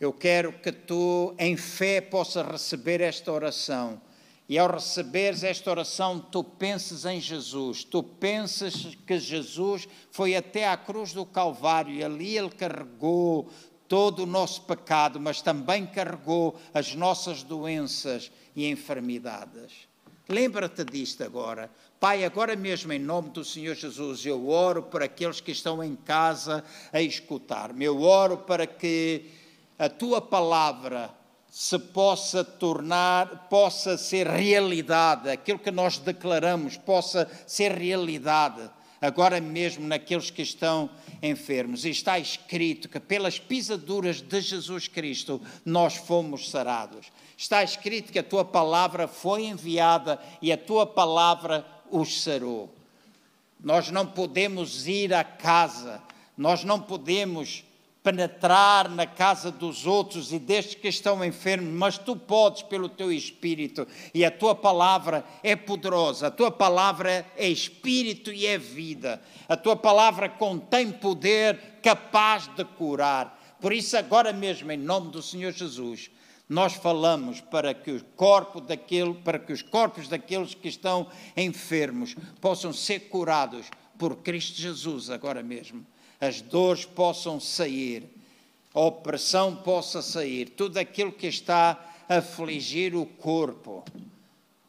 Eu 0.00 0.12
quero 0.12 0.52
que 0.52 0.72
tu, 0.72 1.34
em 1.38 1.56
fé, 1.56 2.00
possa 2.00 2.42
receber 2.42 3.00
esta 3.00 3.30
oração 3.30 4.00
e 4.48 4.58
ao 4.58 4.70
receberes 4.70 5.42
esta 5.42 5.70
oração, 5.70 6.18
tu 6.18 6.42
penses 6.42 7.04
em 7.04 7.20
Jesus, 7.20 7.84
tu 7.84 8.02
pensas 8.02 8.96
que 9.06 9.18
Jesus 9.18 9.86
foi 10.10 10.34
até 10.34 10.66
à 10.66 10.76
cruz 10.76 11.12
do 11.12 11.26
Calvário 11.26 11.92
e 11.92 12.02
ali 12.02 12.38
ele 12.38 12.48
carregou 12.48 13.50
todo 13.86 14.22
o 14.22 14.26
nosso 14.26 14.62
pecado, 14.62 15.20
mas 15.20 15.42
também 15.42 15.84
carregou 15.84 16.58
as 16.72 16.94
nossas 16.94 17.42
doenças 17.42 18.30
e 18.56 18.66
enfermidades. 18.70 19.88
Lembra-te 20.26 20.84
disto 20.84 21.24
agora. 21.24 21.70
Pai, 22.00 22.24
agora 22.24 22.54
mesmo 22.54 22.92
em 22.92 22.98
nome 22.98 23.30
do 23.30 23.44
Senhor 23.44 23.74
Jesus, 23.74 24.24
eu 24.24 24.48
oro 24.48 24.82
por 24.82 25.02
aqueles 25.02 25.40
que 25.40 25.50
estão 25.50 25.82
em 25.82 25.96
casa 25.96 26.64
a 26.92 27.02
escutar-me. 27.02 27.84
Eu 27.84 28.00
oro 28.02 28.38
para 28.38 28.66
que 28.66 29.26
a 29.78 29.88
tua 29.88 30.20
palavra 30.20 31.17
se 31.50 31.78
possa 31.78 32.44
tornar, 32.44 33.48
possa 33.48 33.96
ser 33.96 34.26
realidade, 34.26 35.30
aquilo 35.30 35.58
que 35.58 35.70
nós 35.70 35.98
declaramos 35.98 36.76
possa 36.76 37.28
ser 37.46 37.72
realidade, 37.72 38.68
agora 39.00 39.40
mesmo 39.40 39.86
naqueles 39.86 40.30
que 40.30 40.42
estão 40.42 40.90
enfermos. 41.22 41.84
E 41.84 41.90
está 41.90 42.18
escrito 42.18 42.88
que 42.88 43.00
pelas 43.00 43.38
pisaduras 43.38 44.20
de 44.20 44.40
Jesus 44.40 44.88
Cristo 44.88 45.40
nós 45.64 45.96
fomos 45.96 46.50
sarados. 46.50 47.06
Está 47.36 47.62
escrito 47.62 48.12
que 48.12 48.18
a 48.18 48.24
tua 48.24 48.44
palavra 48.44 49.08
foi 49.08 49.44
enviada 49.44 50.20
e 50.42 50.52
a 50.52 50.58
tua 50.58 50.86
palavra 50.86 51.64
os 51.90 52.22
sarou. 52.22 52.72
Nós 53.60 53.90
não 53.90 54.06
podemos 54.06 54.86
ir 54.86 55.14
à 55.14 55.24
casa, 55.24 56.00
nós 56.36 56.62
não 56.62 56.80
podemos 56.80 57.64
penetrar 58.08 58.88
na 58.88 59.06
casa 59.06 59.50
dos 59.50 59.84
outros 59.84 60.32
e 60.32 60.38
destes 60.38 60.76
que 60.76 60.88
estão 60.88 61.22
enfermos, 61.22 61.70
mas 61.74 61.98
tu 61.98 62.16
podes 62.16 62.62
pelo 62.62 62.88
teu 62.88 63.12
espírito. 63.12 63.86
E 64.14 64.24
a 64.24 64.30
tua 64.30 64.54
palavra 64.54 65.22
é 65.42 65.54
poderosa, 65.54 66.28
a 66.28 66.30
tua 66.30 66.50
palavra 66.50 67.26
é 67.36 67.46
espírito 67.46 68.32
e 68.32 68.46
é 68.46 68.56
vida, 68.56 69.20
a 69.46 69.54
tua 69.58 69.76
palavra 69.76 70.26
contém 70.26 70.90
poder 70.90 71.80
capaz 71.82 72.48
de 72.48 72.64
curar. 72.64 73.38
Por 73.60 73.74
isso, 73.74 73.94
agora 73.94 74.32
mesmo, 74.32 74.72
em 74.72 74.78
nome 74.78 75.10
do 75.10 75.20
Senhor 75.20 75.52
Jesus, 75.52 76.10
nós 76.48 76.72
falamos 76.72 77.42
para 77.42 77.74
que 77.74 77.90
o 77.90 78.02
corpo 78.16 78.58
daquele, 78.58 79.12
para 79.12 79.38
que 79.38 79.52
os 79.52 79.60
corpos 79.60 80.08
daqueles 80.08 80.54
que 80.54 80.68
estão 80.68 81.08
enfermos 81.36 82.16
possam 82.40 82.72
ser 82.72 83.00
curados 83.10 83.66
por 83.98 84.16
Cristo 84.16 84.58
Jesus 84.58 85.10
agora 85.10 85.42
mesmo 85.42 85.84
as 86.20 86.40
dores 86.40 86.84
possam 86.84 87.38
sair, 87.40 88.08
a 88.74 88.80
opressão 88.80 89.54
possa 89.56 90.02
sair, 90.02 90.50
tudo 90.50 90.78
aquilo 90.78 91.12
que 91.12 91.26
está 91.26 91.78
a 92.08 92.16
afligir 92.16 92.94
o 92.94 93.06
corpo 93.06 93.84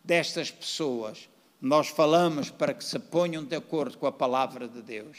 destas 0.03 0.51
pessoas, 0.51 1.29
nós 1.61 1.89
falamos 1.89 2.49
para 2.49 2.73
que 2.73 2.83
se 2.83 2.97
ponham 2.97 3.43
de 3.43 3.55
acordo 3.55 3.97
com 3.97 4.07
a 4.07 4.11
palavra 4.11 4.67
de 4.67 4.81
Deus, 4.81 5.17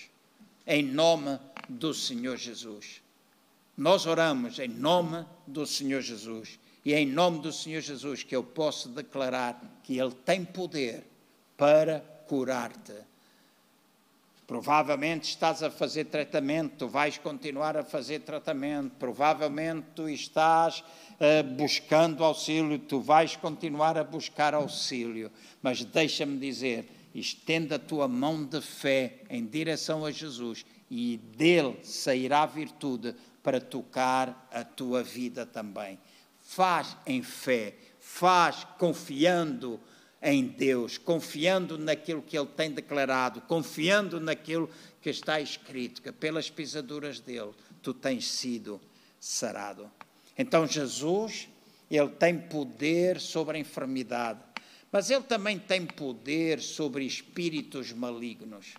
em 0.67 0.83
nome 0.83 1.39
do 1.69 1.93
Senhor 1.93 2.37
Jesus. 2.37 3.03
Nós 3.77 4.07
oramos 4.07 4.59
em 4.59 4.69
nome 4.69 5.25
do 5.47 5.67
Senhor 5.67 6.01
Jesus 6.01 6.59
e 6.85 6.95
é 6.95 7.01
em 7.01 7.07
nome 7.07 7.41
do 7.41 7.53
Senhor 7.53 7.81
Jesus 7.81 8.23
que 8.23 8.35
eu 8.35 8.43
posso 8.43 8.89
declarar 8.89 9.61
que 9.83 9.99
Ele 9.99 10.15
tem 10.25 10.45
poder 10.45 11.07
para 11.57 12.01
curar-te 12.27 12.95
Provavelmente 14.51 15.29
estás 15.29 15.63
a 15.63 15.71
fazer 15.71 16.07
tratamento, 16.07 16.79
tu 16.79 16.89
vais 16.89 17.17
continuar 17.17 17.77
a 17.77 17.85
fazer 17.85 18.19
tratamento, 18.23 18.97
provavelmente 18.99 19.87
tu 19.95 20.09
estás 20.09 20.81
uh, 20.81 21.45
buscando 21.55 22.25
auxílio, 22.25 22.77
tu 22.81 23.01
vais 23.01 23.37
continuar 23.37 23.97
a 23.97 24.03
buscar 24.03 24.53
auxílio, 24.53 25.31
mas 25.63 25.85
deixa-me 25.85 26.37
dizer, 26.37 26.91
estenda 27.15 27.77
a 27.77 27.79
tua 27.79 28.09
mão 28.09 28.45
de 28.45 28.61
fé 28.61 29.21
em 29.31 29.47
direção 29.47 30.05
a 30.05 30.11
Jesus 30.11 30.67
e 30.91 31.17
dele 31.17 31.79
sairá 31.85 32.45
virtude 32.45 33.15
para 33.45 33.61
tocar 33.61 34.49
a 34.53 34.65
tua 34.65 35.01
vida 35.01 35.47
também. 35.47 35.97
Faz 36.41 36.97
em 37.07 37.23
fé, 37.23 37.77
faz 38.01 38.67
confiando 38.81 39.79
em 40.23 40.45
Deus, 40.45 40.99
confiando 40.99 41.79
naquilo 41.79 42.23
que 42.23 42.37
Ele 42.37 42.49
tem 42.49 42.71
declarado, 42.71 43.41
confiando 43.43 44.21
naquilo 44.21 44.69
que 45.01 45.11
está 45.11 45.41
escrito, 45.41 46.03
que 46.03 46.13
pelas 46.13 46.51
pisaduras 46.51 47.21
dele 47.21 47.53
tu 47.83 47.95
tens 47.95 48.29
sido 48.29 48.81
sarado. 49.19 49.91
Então 50.37 50.67
Jesus, 50.67 51.49
Ele 51.91 52.09
tem 52.09 52.39
poder 52.39 53.21
sobre 53.21 53.57
a 53.57 53.61
enfermidade, 53.61 54.41
mas 54.93 55.11
Ele 55.11 55.25
também 55.25 55.59
tem 55.59 55.87
poder 55.87 56.61
sobre 56.61 57.05
espíritos 57.05 57.93
malignos. 57.93 58.75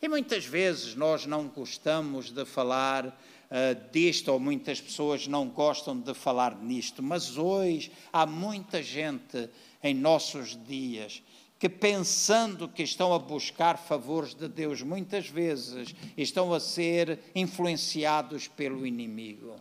E 0.00 0.08
muitas 0.08 0.44
vezes 0.44 0.94
nós 0.94 1.26
não 1.26 1.48
gostamos 1.48 2.30
de 2.30 2.44
falar 2.44 3.06
uh, 3.06 3.90
disto, 3.90 4.30
ou 4.30 4.38
muitas 4.38 4.80
pessoas 4.80 5.26
não 5.26 5.48
gostam 5.48 5.98
de 5.98 6.12
falar 6.12 6.56
nisto, 6.62 7.02
mas 7.02 7.36
hoje 7.36 7.90
há 8.12 8.26
muita 8.26 8.82
gente 8.82 9.48
em 9.86 9.94
nossos 9.94 10.58
dias 10.66 11.22
que, 11.58 11.68
pensando 11.68 12.68
que 12.68 12.82
estão 12.82 13.14
a 13.14 13.18
buscar 13.18 13.78
favores 13.78 14.34
de 14.34 14.48
Deus, 14.48 14.82
muitas 14.82 15.28
vezes 15.28 15.94
estão 16.16 16.52
a 16.52 16.60
ser 16.60 17.18
influenciados 17.34 18.48
pelo 18.48 18.86
inimigo 18.86 19.54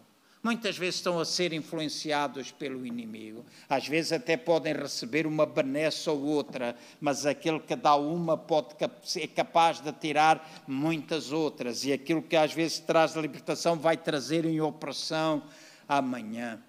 muitas 0.45 0.77
vezes 0.77 0.97
estão 0.97 1.19
a 1.19 1.25
ser 1.25 1.53
influenciados 1.53 2.51
pelo 2.51 2.85
inimigo. 2.85 3.43
Às 3.67 3.87
vezes 3.87 4.11
até 4.11 4.37
podem 4.37 4.73
receber 4.73 5.25
uma 5.25 5.43
benesse 5.43 6.07
ou 6.07 6.21
outra, 6.21 6.75
mas 7.01 7.25
aquele 7.25 7.59
que 7.59 7.75
dá 7.75 7.95
uma 7.95 8.37
pode 8.37 8.75
é 8.79 9.25
capaz 9.25 9.81
de 9.81 9.91
tirar 9.91 10.63
muitas 10.67 11.31
outras. 11.31 11.83
E 11.83 11.91
aquilo 11.91 12.21
que 12.21 12.35
às 12.35 12.53
vezes 12.53 12.77
traz 12.77 13.15
libertação 13.15 13.75
vai 13.75 13.97
trazer 13.97 14.45
em 14.45 14.61
opressão 14.61 15.41
amanhã. 15.89 16.61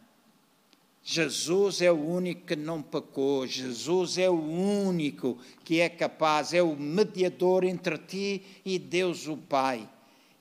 Jesus 1.09 1.83
é 1.83 1.93
o 1.93 1.95
único 1.95 2.45
que 2.47 2.57
não 2.57 2.83
pecou, 2.83 3.47
Jesus 3.47 4.19
é 4.19 4.29
o 4.29 4.35
único 4.35 5.39
que 5.63 5.79
é 5.79 5.89
capaz, 5.89 6.53
é 6.53 6.61
o 6.61 6.75
mediador 6.75 7.63
entre 7.63 7.97
ti 7.97 8.43
e 8.65 8.77
Deus 8.77 9.29
o 9.29 9.37
Pai. 9.37 9.89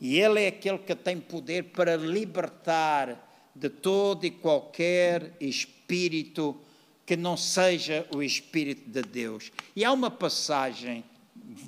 E 0.01 0.19
Ele 0.19 0.41
é 0.41 0.47
aquele 0.47 0.79
que 0.79 0.95
tem 0.95 1.19
poder 1.19 1.65
para 1.65 1.95
libertar 1.95 3.51
de 3.55 3.69
todo 3.69 4.25
e 4.25 4.31
qualquer 4.31 5.37
espírito 5.39 6.59
que 7.05 7.15
não 7.15 7.37
seja 7.37 8.07
o 8.15 8.23
Espírito 8.23 8.89
de 8.89 9.03
Deus. 9.03 9.51
E 9.75 9.85
há 9.85 9.91
uma 9.91 10.09
passagem, 10.09 11.03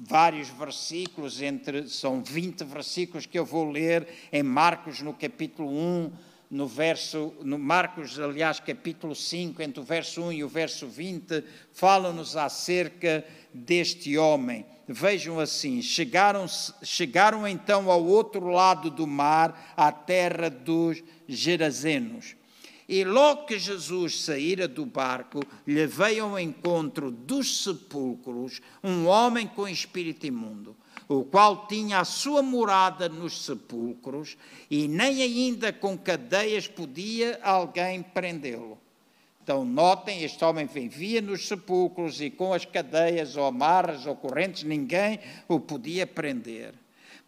vários 0.08 0.50
versículos, 0.50 1.39
entre, 1.39 1.88
são 1.88 2.24
20 2.24 2.63
versículos 2.63 3.27
que 3.27 3.38
eu 3.38 3.46
vou 3.46 3.70
ler 3.70 4.08
em 4.34 4.42
Marcos, 4.42 5.01
no 5.01 5.13
capítulo 5.13 5.70
1, 5.70 6.12
no 6.50 6.68
verso, 6.68 7.34
no 7.42 7.58
Marcos, 7.58 8.20
aliás, 8.20 8.60
capítulo 8.60 9.13
5, 9.13 9.62
entre 9.62 9.80
o 9.82 9.84
verso 9.84 10.22
1 10.24 10.32
e 10.34 10.44
o 10.44 10.50
verso 10.50 10.88
20, 10.88 11.44
falam-nos 11.74 12.38
acerca 12.38 13.24
deste 13.54 14.18
homem. 14.18 14.66
Vejam 14.88 15.39
assim: 15.39 15.82
chegaram, 15.82 16.46
chegaram 16.82 17.48
então 17.48 17.92
ao 17.92 18.04
outro 18.04 18.48
lado 18.48 18.89
do 18.89 19.06
mar, 19.06 19.74
à 19.75 19.92
terra 19.92 20.50
dos 20.50 21.04
Gerazenos. 21.27 22.36
E 22.88 23.04
logo 23.04 23.46
que 23.46 23.60
Jesus 23.60 24.22
saíra 24.22 24.66
do 24.66 24.86
barco, 24.86 25.42
lhe 25.66 25.86
veio 25.86 26.24
ao 26.24 26.39
encontro 26.39 27.12
dos 27.12 27.63
sepulcros 27.63 28.62
um 28.82 29.08
homem 29.08 29.46
com 29.46 29.68
espírito 29.68 30.25
imundo, 30.25 30.74
o 31.08 31.24
qual 31.24 31.68
tinha 31.68 32.00
a 32.00 32.06
sua 32.06 32.42
morada 32.42 33.08
nos 33.08 33.46
sepulcros, 33.46 34.38
e 34.70 34.88
nem 34.88 35.22
ainda 35.22 35.72
com 35.72 35.98
cadeias 35.98 36.68
podia 36.68 37.39
alguém 37.44 38.01
prendê-lo. 38.01 38.77
Então, 39.44 39.63
notem, 39.63 40.24
este 40.24 40.44
homem 40.44 40.66
vivia 40.66 41.22
nos 41.22 41.48
sepulcros 41.48 42.20
e 42.20 42.30
com 42.30 42.54
as 42.54 42.66
cadeias 42.66 43.38
ou 43.38 43.46
amarras 43.46 44.06
ou 44.06 44.16
correntes, 44.16 44.63
ninguém 44.63 45.20
o 45.48 45.60
podia 45.60 46.06
prender 46.06 46.74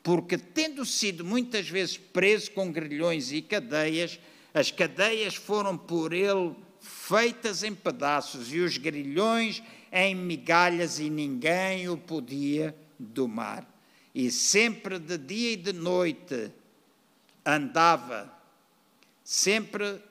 porque, 0.02 0.38
tendo 0.38 0.86
sido 0.86 1.26
muitas 1.26 1.68
vezes 1.68 1.98
preso 1.98 2.52
com 2.52 2.72
grilhões 2.72 3.32
e 3.32 3.42
cadeias, 3.42 4.20
as 4.54 4.72
cadeias 4.72 5.36
foram 5.36 5.78
por 5.78 6.14
ele 6.14 6.56
feitas 6.80 7.64
em 7.64 7.76
pedaços 7.76 8.54
e 8.54 8.60
os 8.60 8.78
grilhões 8.78 9.62
em 9.92 10.16
migalhas, 10.16 11.00
e 11.00 11.10
ninguém 11.10 11.90
o 11.90 11.98
podia 11.98 12.74
domar. 13.00 13.65
E 14.13 14.29
sempre 14.29 15.00
de 15.00 15.18
dia 15.18 15.53
e 15.53 15.56
de 15.56 15.72
noite 15.72 16.51
andava, 17.46 18.32
sempre, 19.24 20.01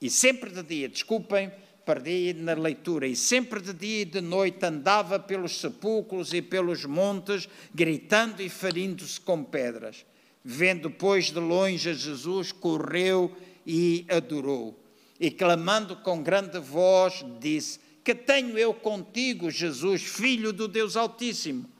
e 0.00 0.08
sempre 0.08 0.50
de 0.50 0.62
dia, 0.62 0.88
desculpem, 0.88 1.52
perdi 1.84 2.32
na 2.32 2.54
leitura, 2.54 3.06
e 3.06 3.14
sempre 3.14 3.60
de 3.60 3.74
dia 3.74 4.02
e 4.02 4.04
de 4.04 4.20
noite 4.20 4.64
andava 4.64 5.18
pelos 5.18 5.60
sepulcros 5.60 6.32
e 6.32 6.40
pelos 6.40 6.84
montes, 6.84 7.48
gritando 7.74 8.40
e 8.40 8.48
ferindo-se 8.48 9.20
com 9.20 9.44
pedras. 9.44 10.06
Vendo, 10.42 10.90
pois, 10.90 11.26
de 11.26 11.38
longe 11.38 11.90
a 11.90 11.92
Jesus, 11.92 12.52
correu 12.52 13.34
e 13.66 14.06
adorou. 14.08 14.78
E 15.18 15.30
clamando 15.30 15.96
com 15.96 16.22
grande 16.22 16.58
voz, 16.58 17.24
disse: 17.40 17.78
Que 18.02 18.14
tenho 18.14 18.58
eu 18.58 18.74
contigo, 18.74 19.50
Jesus, 19.50 20.02
filho 20.02 20.52
do 20.52 20.68
Deus 20.68 20.96
Altíssimo? 20.96 21.73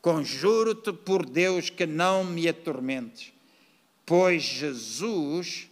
Conjuro-te 0.00 0.92
por 0.92 1.26
Deus 1.26 1.68
que 1.68 1.86
não 1.86 2.24
me 2.24 2.48
atormentes. 2.48 3.32
Pois 4.06 4.42
Jesus 4.42 5.68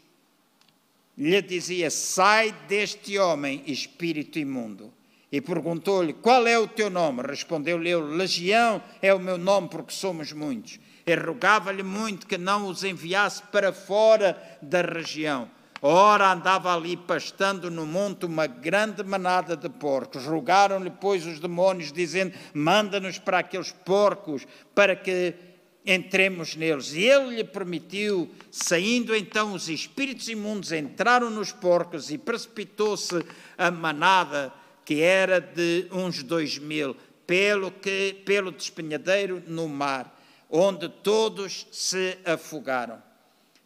lhe 1.16 1.42
dizia: 1.42 1.90
Sai 1.90 2.52
deste 2.68 3.18
homem, 3.18 3.62
espírito 3.66 4.38
imundo. 4.38 4.92
E 5.31 5.40
perguntou-lhe: 5.40 6.12
Qual 6.12 6.46
é 6.46 6.59
o 6.59 6.68
teu 6.68 6.90
nome? 6.90 7.22
Respondeu-lhe: 7.22 7.94
Legião 7.96 8.83
é 9.02 9.12
o 9.12 9.18
meu 9.18 9.38
nome, 9.38 9.68
porque 9.68 9.92
somos 9.92 10.33
muitos. 10.33 10.79
E 11.07 11.14
rogava-lhe 11.14 11.83
muito 11.83 12.26
que 12.26 12.37
não 12.37 12.68
os 12.68 12.85
enviasse 12.85 13.42
para 13.44 13.72
fora 13.72 14.40
da 14.61 14.83
região. 14.83 15.50
Ora 15.80 16.32
andava 16.32 16.74
ali 16.74 16.96
pastando 16.96 17.70
no 17.70 17.86
monte 17.86 18.26
uma 18.26 18.46
grande 18.46 19.04
manada 19.04 19.56
de 19.56 19.68
porcos. 19.68 20.24
Rogaram-lhe, 20.24 20.90
pois, 20.90 21.24
os 21.24 21.38
demónios, 21.38 21.92
dizendo: 21.92 22.34
Manda-nos 22.52 23.18
para 23.18 23.38
aqueles 23.38 23.70
porcos, 23.70 24.46
para 24.74 24.96
que 24.96 25.34
entremos 25.86 26.56
neles. 26.56 26.92
E 26.92 27.04
ele 27.04 27.36
lhe 27.36 27.44
permitiu, 27.44 28.28
saindo 28.50 29.14
então 29.14 29.54
os 29.54 29.68
espíritos 29.68 30.28
imundos, 30.28 30.72
entraram 30.72 31.30
nos 31.30 31.52
porcos 31.52 32.10
e 32.10 32.18
precipitou-se 32.18 33.24
a 33.56 33.70
manada, 33.70 34.52
que 34.84 35.00
era 35.00 35.40
de 35.40 35.86
uns 35.92 36.22
dois 36.22 36.58
mil, 36.58 36.96
pelo, 37.26 37.70
que, 37.70 38.20
pelo 38.26 38.50
despenhadeiro 38.50 39.42
no 39.46 39.68
mar, 39.68 40.20
onde 40.50 40.88
todos 40.88 41.66
se 41.70 42.18
afogaram. 42.24 43.00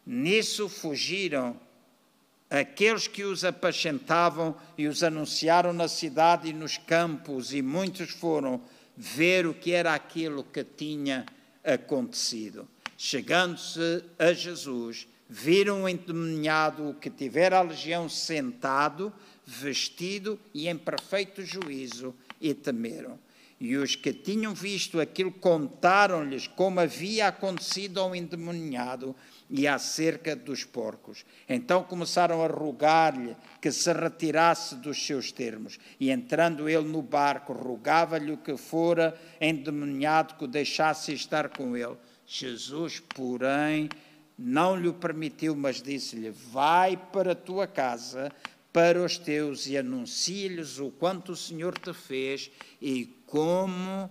Nisso 0.05 0.68
fugiram 0.68 1.57
aqueles 2.53 3.09
que 3.09 3.25
os 3.25 3.45
apacentavam 3.45 4.55
e 4.77 4.87
os 4.87 5.03
anunciaram 5.03 5.73
na 5.73 5.88
cidade 5.88 6.51
e 6.51 6.53
nos 6.53 6.77
campos, 6.77 7.55
e 7.55 7.62
muitos 7.62 8.11
foram 8.11 8.61
ver 8.95 9.47
o 9.47 9.55
que 9.55 9.73
era 9.73 9.95
aquilo 9.95 10.45
que 10.45 10.62
tinha 10.62 11.25
acontecido. 11.65 12.69
Chegando-se 12.99 14.05
a 14.19 14.35
Jesus, 14.35 15.09
viram 15.27 15.85
o 15.85 15.88
endemoniado 15.88 16.95
que 17.01 17.09
tivera 17.09 17.59
a 17.59 17.62
legião 17.62 18.07
sentado, 18.07 19.11
vestido 19.47 20.38
e 20.53 20.69
em 20.69 20.77
perfeito 20.77 21.43
juízo, 21.43 22.15
e 22.38 22.53
temeram. 22.53 23.19
E 23.59 23.77
os 23.77 23.97
que 23.97 24.12
tinham 24.12 24.53
visto 24.53 25.01
aquilo 25.01 25.33
contaram-lhes 25.33 26.49
como 26.49 26.81
havia 26.81 27.29
acontecido 27.29 27.99
ao 27.99 28.15
endemoniado 28.15 29.17
e 29.55 29.69
acerca 29.69 30.35
dos 30.35 30.65
porcos. 30.65 31.27
Então 31.47 31.85
começaram 31.85 32.43
a 32.43 32.47
rogar-lhe 32.47 33.37
que 33.61 33.71
se 33.71 33.93
retirasse 33.93 34.77
dos 34.77 35.05
seus 35.05 35.31
termos. 35.31 35.79
E 36.01 36.11
entrando 36.11 36.71
ele 36.71 36.88
no 36.88 37.03
barco, 37.03 37.53
rogava-lhe 37.53 38.35
que 38.38 38.57
fora 38.57 39.15
endemoniado 39.38 40.37
que 40.37 40.45
o 40.45 40.49
deixasse 40.49 41.12
estar 41.12 41.51
com 41.51 41.77
ele. 41.77 41.99
Jesus, 42.27 42.99
porém, 43.15 43.91
não 44.38 44.75
lhe 44.75 44.91
permitiu, 44.91 45.55
mas 45.55 45.83
disse-lhe: 45.83 46.31
Vai 46.31 46.97
para 46.97 47.33
a 47.33 47.37
tua 47.37 47.67
casa, 47.67 48.33
para 48.73 49.05
os 49.05 49.19
teus, 49.19 49.67
e 49.67 49.77
anuncia-lhes 49.77 50.79
o 50.79 50.91
quanto 50.91 51.33
o 51.33 51.37
Senhor 51.37 51.77
te 51.77 51.93
fez 51.93 52.51
e 52.81 53.05
como 53.27 54.09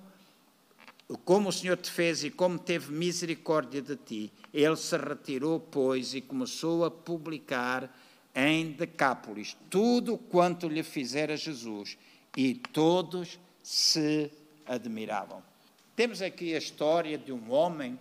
como 1.17 1.49
o 1.49 1.51
Senhor 1.51 1.77
te 1.77 1.91
fez 1.91 2.23
e 2.23 2.29
como 2.29 2.57
teve 2.57 2.91
misericórdia 2.91 3.81
de 3.81 3.95
ti. 3.95 4.31
Ele 4.53 4.75
se 4.75 4.97
retirou, 4.97 5.59
pois, 5.59 6.13
e 6.13 6.21
começou 6.21 6.85
a 6.85 6.91
publicar 6.91 7.93
em 8.33 8.71
Decápolis 8.71 9.57
tudo 9.69 10.17
quanto 10.17 10.67
lhe 10.67 10.83
fizera 10.83 11.35
Jesus, 11.35 11.97
e 12.35 12.55
todos 12.55 13.39
se 13.61 14.31
admiravam. 14.65 15.43
Temos 15.95 16.21
aqui 16.21 16.55
a 16.55 16.57
história 16.57 17.17
de 17.17 17.31
um 17.31 17.51
homem, 17.51 17.99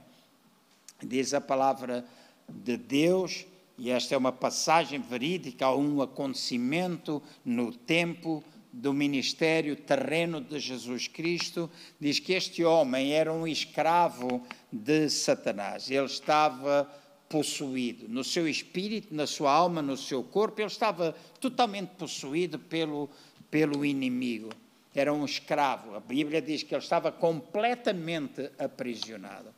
diz 1.03 1.35
a 1.35 1.41
palavra 1.41 2.05
de 2.49 2.77
Deus, 2.77 3.45
e 3.77 3.91
esta 3.91 4.15
é 4.15 4.19
uma 4.19 4.33
passagem 4.33 5.01
verídica 5.01 5.67
a 5.67 5.75
um 5.75 6.01
acontecimento 6.01 7.23
no 7.45 7.73
tempo 7.73 8.45
do 8.73 8.93
ministério 8.93 9.75
terreno 9.75 10.41
de 10.41 10.59
Jesus 10.59 11.09
Cristo, 11.09 11.71
diz 11.99 12.19
que 12.19 12.33
este 12.33 12.65
homem 12.65 13.13
era 13.13 13.33
um 13.33 13.47
escravo 13.47 14.47
de 14.71 15.09
Satanás. 15.09 15.91
Ele 15.91 16.07
estava 16.07 16.91
possuído 17.29 18.09
no 18.09 18.25
seu 18.25 18.49
espírito, 18.49 19.15
na 19.15 19.27
sua 19.27 19.53
alma, 19.53 19.81
no 19.81 19.97
seu 19.97 20.23
corpo, 20.23 20.61
ele 20.61 20.69
estava 20.69 21.15
totalmente 21.41 21.91
possuído 21.91 22.59
pelo, 22.59 23.09
pelo 23.51 23.85
inimigo. 23.85 24.51
Era 24.95 25.13
um 25.13 25.25
escravo. 25.25 25.95
A 25.95 26.01
Bíblia 26.01 26.43
diz 26.43 26.63
que 26.63 26.75
ele 26.75 26.83
estava 26.83 27.13
completamente 27.13 28.51
aprisionado. 28.59 29.55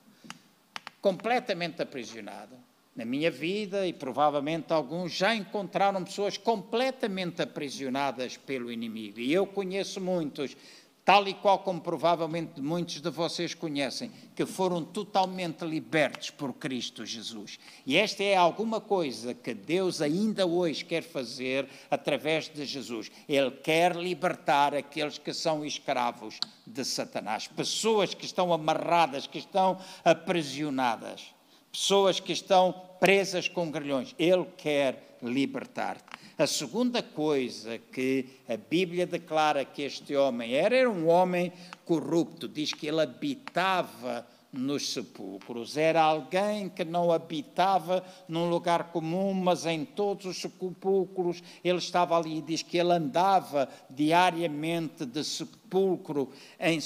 Completamente 1.00 1.82
aprisionado 1.82 2.61
na 2.94 3.04
minha 3.04 3.30
vida 3.30 3.86
e 3.86 3.92
provavelmente 3.92 4.72
alguns 4.72 5.12
já 5.12 5.34
encontraram 5.34 6.04
pessoas 6.04 6.36
completamente 6.36 7.40
aprisionadas 7.40 8.36
pelo 8.36 8.70
inimigo. 8.70 9.18
E 9.18 9.32
eu 9.32 9.46
conheço 9.46 9.98
muitos, 9.98 10.54
tal 11.02 11.26
e 11.26 11.32
qual 11.32 11.60
como 11.60 11.80
provavelmente 11.80 12.60
muitos 12.60 13.00
de 13.00 13.08
vocês 13.08 13.54
conhecem, 13.54 14.12
que 14.36 14.44
foram 14.44 14.84
totalmente 14.84 15.64
libertos 15.64 16.28
por 16.28 16.52
Cristo 16.52 17.06
Jesus. 17.06 17.58
E 17.86 17.96
esta 17.96 18.22
é 18.22 18.36
alguma 18.36 18.78
coisa 18.78 19.32
que 19.32 19.54
Deus 19.54 20.02
ainda 20.02 20.46
hoje 20.46 20.84
quer 20.84 21.02
fazer 21.02 21.66
através 21.90 22.50
de 22.50 22.62
Jesus. 22.66 23.10
Ele 23.26 23.50
quer 23.50 23.96
libertar 23.96 24.74
aqueles 24.74 25.16
que 25.16 25.32
são 25.32 25.64
escravos 25.64 26.38
de 26.66 26.84
Satanás, 26.84 27.48
pessoas 27.48 28.12
que 28.12 28.26
estão 28.26 28.52
amarradas, 28.52 29.26
que 29.26 29.38
estão 29.38 29.78
aprisionadas 30.04 31.31
pessoas 31.72 32.20
que 32.20 32.32
estão 32.32 32.74
presas 33.00 33.48
com 33.48 33.70
grilhões. 33.70 34.14
Ele 34.18 34.44
quer 34.56 35.16
libertar-te. 35.22 36.04
A 36.38 36.46
segunda 36.46 37.02
coisa 37.02 37.78
que 37.78 38.26
a 38.48 38.56
Bíblia 38.56 39.06
declara 39.06 39.64
que 39.64 39.82
este 39.82 40.14
homem 40.14 40.54
era, 40.54 40.76
era 40.76 40.90
um 40.90 41.08
homem 41.08 41.52
corrupto. 41.84 42.48
Diz 42.48 42.72
que 42.72 42.86
ele 42.86 43.00
habitava 43.00 44.26
nos 44.52 44.92
sepulcros. 44.92 45.76
Era 45.76 46.02
alguém 46.02 46.68
que 46.68 46.84
não 46.84 47.10
habitava 47.10 48.04
num 48.28 48.50
lugar 48.50 48.92
comum, 48.92 49.32
mas 49.32 49.64
em 49.64 49.84
todos 49.84 50.26
os 50.26 50.40
sepulcros 50.40 51.42
ele 51.64 51.78
estava 51.78 52.18
ali. 52.18 52.42
Diz 52.42 52.62
que 52.62 52.76
ele 52.76 52.92
andava 52.92 53.68
diariamente 53.88 55.06
de 55.06 55.24
sepulcro 55.24 56.30
em 56.60 56.80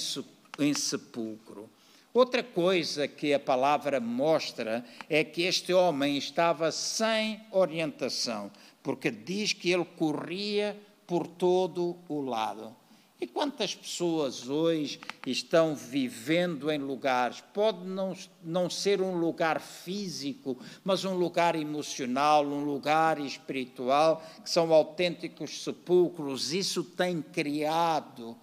sepulcro. 0.74 1.68
Outra 2.16 2.42
coisa 2.42 3.06
que 3.06 3.34
a 3.34 3.38
palavra 3.38 4.00
mostra 4.00 4.82
é 5.06 5.22
que 5.22 5.42
este 5.42 5.74
homem 5.74 6.16
estava 6.16 6.72
sem 6.72 7.42
orientação, 7.50 8.50
porque 8.82 9.10
diz 9.10 9.52
que 9.52 9.70
ele 9.70 9.84
corria 9.84 10.80
por 11.06 11.26
todo 11.26 11.94
o 12.08 12.22
lado. 12.22 12.74
E 13.20 13.26
quantas 13.26 13.74
pessoas 13.74 14.48
hoje 14.48 14.98
estão 15.26 15.76
vivendo 15.76 16.70
em 16.70 16.78
lugares, 16.78 17.44
pode 17.52 17.84
não, 17.84 18.16
não 18.42 18.70
ser 18.70 19.02
um 19.02 19.18
lugar 19.18 19.60
físico, 19.60 20.58
mas 20.82 21.04
um 21.04 21.18
lugar 21.18 21.54
emocional, 21.54 22.46
um 22.46 22.64
lugar 22.64 23.20
espiritual, 23.20 24.24
que 24.42 24.48
são 24.48 24.72
autênticos 24.72 25.62
sepulcros, 25.62 26.54
isso 26.54 26.82
tem 26.82 27.20
criado 27.20 28.34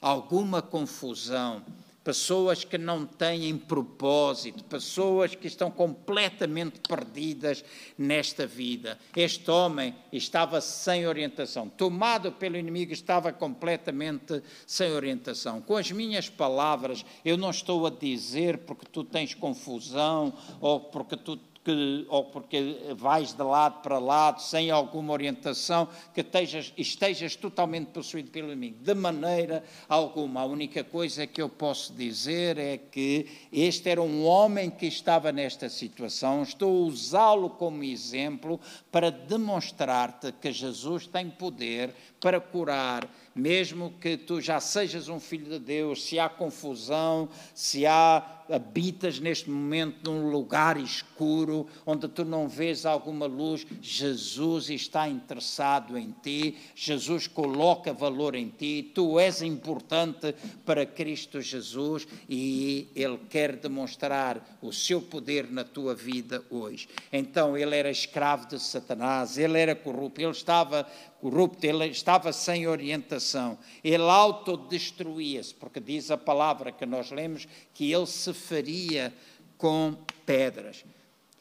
alguma 0.00 0.62
confusão 0.62 1.64
pessoas 2.04 2.64
que 2.64 2.76
não 2.76 3.06
têm 3.06 3.56
propósito, 3.56 4.64
pessoas 4.64 5.34
que 5.34 5.46
estão 5.46 5.70
completamente 5.70 6.80
perdidas 6.80 7.64
nesta 7.96 8.46
vida. 8.46 8.98
Este 9.16 9.50
homem 9.50 9.94
estava 10.12 10.60
sem 10.60 11.06
orientação, 11.06 11.68
tomado 11.68 12.32
pelo 12.32 12.56
inimigo, 12.56 12.92
estava 12.92 13.32
completamente 13.32 14.42
sem 14.66 14.90
orientação. 14.92 15.60
Com 15.60 15.76
as 15.76 15.90
minhas 15.90 16.28
palavras, 16.28 17.04
eu 17.24 17.36
não 17.36 17.50
estou 17.50 17.86
a 17.86 17.90
dizer 17.90 18.58
porque 18.58 18.86
tu 18.90 19.04
tens 19.04 19.34
confusão 19.34 20.32
ou 20.60 20.80
porque 20.80 21.16
tu 21.16 21.38
que, 21.64 22.06
ou 22.08 22.24
porque 22.24 22.92
vais 22.96 23.32
de 23.32 23.42
lado 23.42 23.82
para 23.82 23.98
lado, 23.98 24.42
sem 24.42 24.70
alguma 24.70 25.12
orientação, 25.12 25.88
que 26.12 26.20
estejas, 26.20 26.72
estejas 26.76 27.36
totalmente 27.36 27.88
possuído 27.88 28.30
pelo 28.30 28.48
inimigo. 28.48 28.78
De 28.82 28.94
maneira 28.94 29.64
alguma. 29.88 30.40
A 30.40 30.44
única 30.44 30.82
coisa 30.82 31.26
que 31.26 31.40
eu 31.40 31.48
posso 31.48 31.92
dizer 31.92 32.58
é 32.58 32.76
que 32.76 33.26
este 33.52 33.88
era 33.88 34.02
um 34.02 34.24
homem 34.24 34.70
que 34.70 34.86
estava 34.86 35.30
nesta 35.30 35.68
situação. 35.68 36.42
Estou 36.42 36.84
a 36.84 36.86
usá-lo 36.86 37.50
como 37.50 37.84
exemplo 37.84 38.60
para 38.90 39.10
demonstrar-te 39.10 40.32
que 40.32 40.52
Jesus 40.52 41.06
tem 41.06 41.30
poder 41.30 41.94
para 42.20 42.40
curar 42.40 43.08
mesmo 43.34 43.94
que 44.00 44.16
tu 44.16 44.40
já 44.40 44.60
sejas 44.60 45.08
um 45.08 45.18
filho 45.18 45.46
de 45.46 45.58
Deus, 45.58 46.04
se 46.04 46.18
há 46.18 46.28
confusão, 46.28 47.28
se 47.54 47.86
há 47.86 48.41
habitas 48.52 49.18
neste 49.18 49.50
momento 49.50 50.10
num 50.10 50.30
lugar 50.30 50.76
escuro, 50.76 51.66
onde 51.86 52.08
tu 52.08 52.24
não 52.24 52.48
vês 52.48 52.84
alguma 52.84 53.26
luz, 53.26 53.66
Jesus 53.80 54.68
está 54.70 55.08
interessado 55.08 55.96
em 55.96 56.14
ti, 56.22 56.56
Jesus 56.74 57.26
coloca 57.26 57.92
valor 57.92 58.34
em 58.34 58.48
ti, 58.48 58.90
tu 58.94 59.18
és 59.18 59.42
importante 59.42 60.34
para 60.64 60.84
Cristo 60.84 61.40
Jesus 61.40 62.06
e 62.28 62.88
Ele 62.94 63.18
quer 63.28 63.56
demonstrar 63.56 64.58
o 64.60 64.72
seu 64.72 65.00
poder 65.00 65.50
na 65.50 65.64
tua 65.64 65.94
vida 65.94 66.44
hoje. 66.50 66.88
Então, 67.12 67.56
ele 67.56 67.76
era 67.76 67.90
escravo 67.90 68.46
de 68.46 68.58
Satanás, 68.58 69.38
ele 69.38 69.58
era 69.58 69.74
corrupto, 69.74 70.20
ele 70.20 70.30
estava 70.30 70.86
corrupto, 71.20 71.64
ele 71.64 71.86
estava 71.86 72.32
sem 72.32 72.66
orientação, 72.66 73.56
ele 73.84 74.02
autodestruía-se, 74.02 75.54
porque 75.54 75.78
diz 75.78 76.10
a 76.10 76.16
palavra 76.16 76.72
que 76.72 76.84
nós 76.84 77.12
lemos 77.12 77.46
que 77.72 77.92
ele 77.92 78.06
se 78.06 78.34
faria 78.42 79.12
com 79.56 79.96
pedras. 80.26 80.84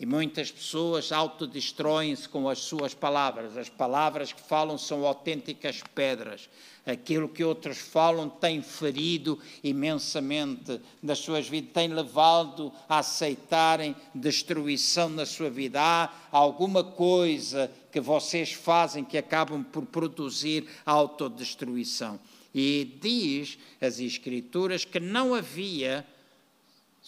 E 0.01 0.05
muitas 0.07 0.49
pessoas 0.49 1.11
autodestroem-se 1.11 2.27
com 2.27 2.49
as 2.49 2.57
suas 2.57 2.91
palavras. 2.91 3.55
As 3.55 3.69
palavras 3.69 4.33
que 4.33 4.41
falam 4.41 4.75
são 4.75 5.05
autênticas 5.05 5.83
pedras. 5.93 6.49
Aquilo 6.83 7.29
que 7.29 7.43
outros 7.43 7.77
falam 7.77 8.27
tem 8.27 8.63
ferido 8.63 9.37
imensamente 9.63 10.81
nas 11.03 11.19
suas 11.19 11.47
vidas, 11.47 11.73
tem 11.73 11.87
levado 11.89 12.73
a 12.89 12.97
aceitarem 12.97 13.95
destruição 14.15 15.07
na 15.07 15.23
sua 15.23 15.51
vida. 15.51 15.79
Há 15.79 16.09
alguma 16.31 16.83
coisa 16.83 17.69
que 17.91 17.99
vocês 17.99 18.51
fazem 18.51 19.05
que 19.05 19.19
acabam 19.19 19.63
por 19.63 19.85
produzir 19.85 20.67
autodestruição. 20.83 22.19
E 22.55 22.97
diz 22.99 23.59
as 23.79 23.99
Escrituras 23.99 24.83
que 24.83 24.99
não 24.99 25.35
havia 25.35 26.03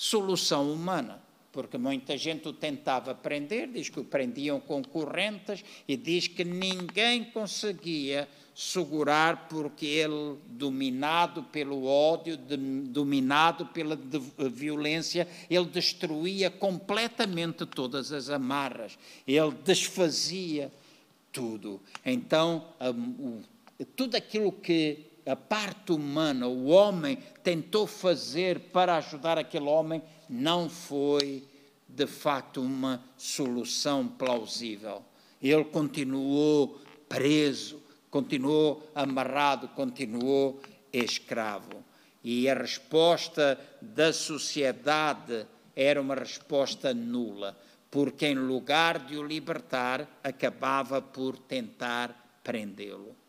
solução 0.04 0.72
humana 0.72 1.24
porque 1.54 1.78
muita 1.78 2.18
gente 2.18 2.48
o 2.48 2.52
tentava 2.52 3.14
prender, 3.14 3.72
diz 3.72 3.88
que 3.88 4.00
o 4.00 4.04
prendiam 4.04 4.60
com 4.60 4.84
correntes 4.84 5.64
e 5.88 5.96
diz 5.96 6.28
que 6.28 6.44
ninguém 6.44 7.24
conseguia 7.26 8.28
segurar 8.56 9.48
porque 9.48 9.86
ele, 9.86 10.36
dominado 10.48 11.44
pelo 11.44 11.86
ódio, 11.86 12.36
dominado 12.38 13.68
pela 13.68 13.96
violência, 14.50 15.28
ele 15.48 15.66
destruía 15.66 16.50
completamente 16.50 17.68
todas 17.68 18.12
as 18.12 18.32
amarras, 18.32 18.98
ele 19.28 19.52
desfazia 19.64 20.72
tudo. 21.32 21.80
Então, 22.04 22.66
tudo 23.96 24.16
aquilo 24.16 24.52
que 24.52 25.13
a 25.26 25.36
parte 25.36 25.92
humana, 25.92 26.48
o 26.48 26.66
homem 26.66 27.18
tentou 27.42 27.88
fazer 27.88 28.60
para 28.72 28.98
ajudar 28.98 29.38
aquele 29.38 29.66
homem, 29.66 30.02
não 30.30 30.70
foi 30.70 31.48
de 31.88 32.08
facto 32.08 32.62
uma 32.62 33.04
solução 33.18 34.08
plausível. 34.08 35.04
Ele 35.42 35.64
continuou 35.66 36.80
preso, 37.08 37.82
continuou 38.10 38.90
amarrado, 38.96 39.68
continuou 39.70 40.62
escravo. 40.92 41.84
E 42.24 42.50
a 42.50 42.54
resposta 42.54 43.60
da 43.82 44.14
sociedade 44.14 45.46
era 45.76 46.02
uma 46.02 46.16
resposta 46.16 46.94
nula, 46.94 47.58
porque 47.92 48.28
em 48.28 48.36
lugar 48.36 49.00
de 49.00 49.18
o 49.18 49.24
libertar, 49.24 50.08
acabava 50.24 51.02
por 51.02 51.38
tentar 51.38 52.40
prendê-lo. 52.44 53.23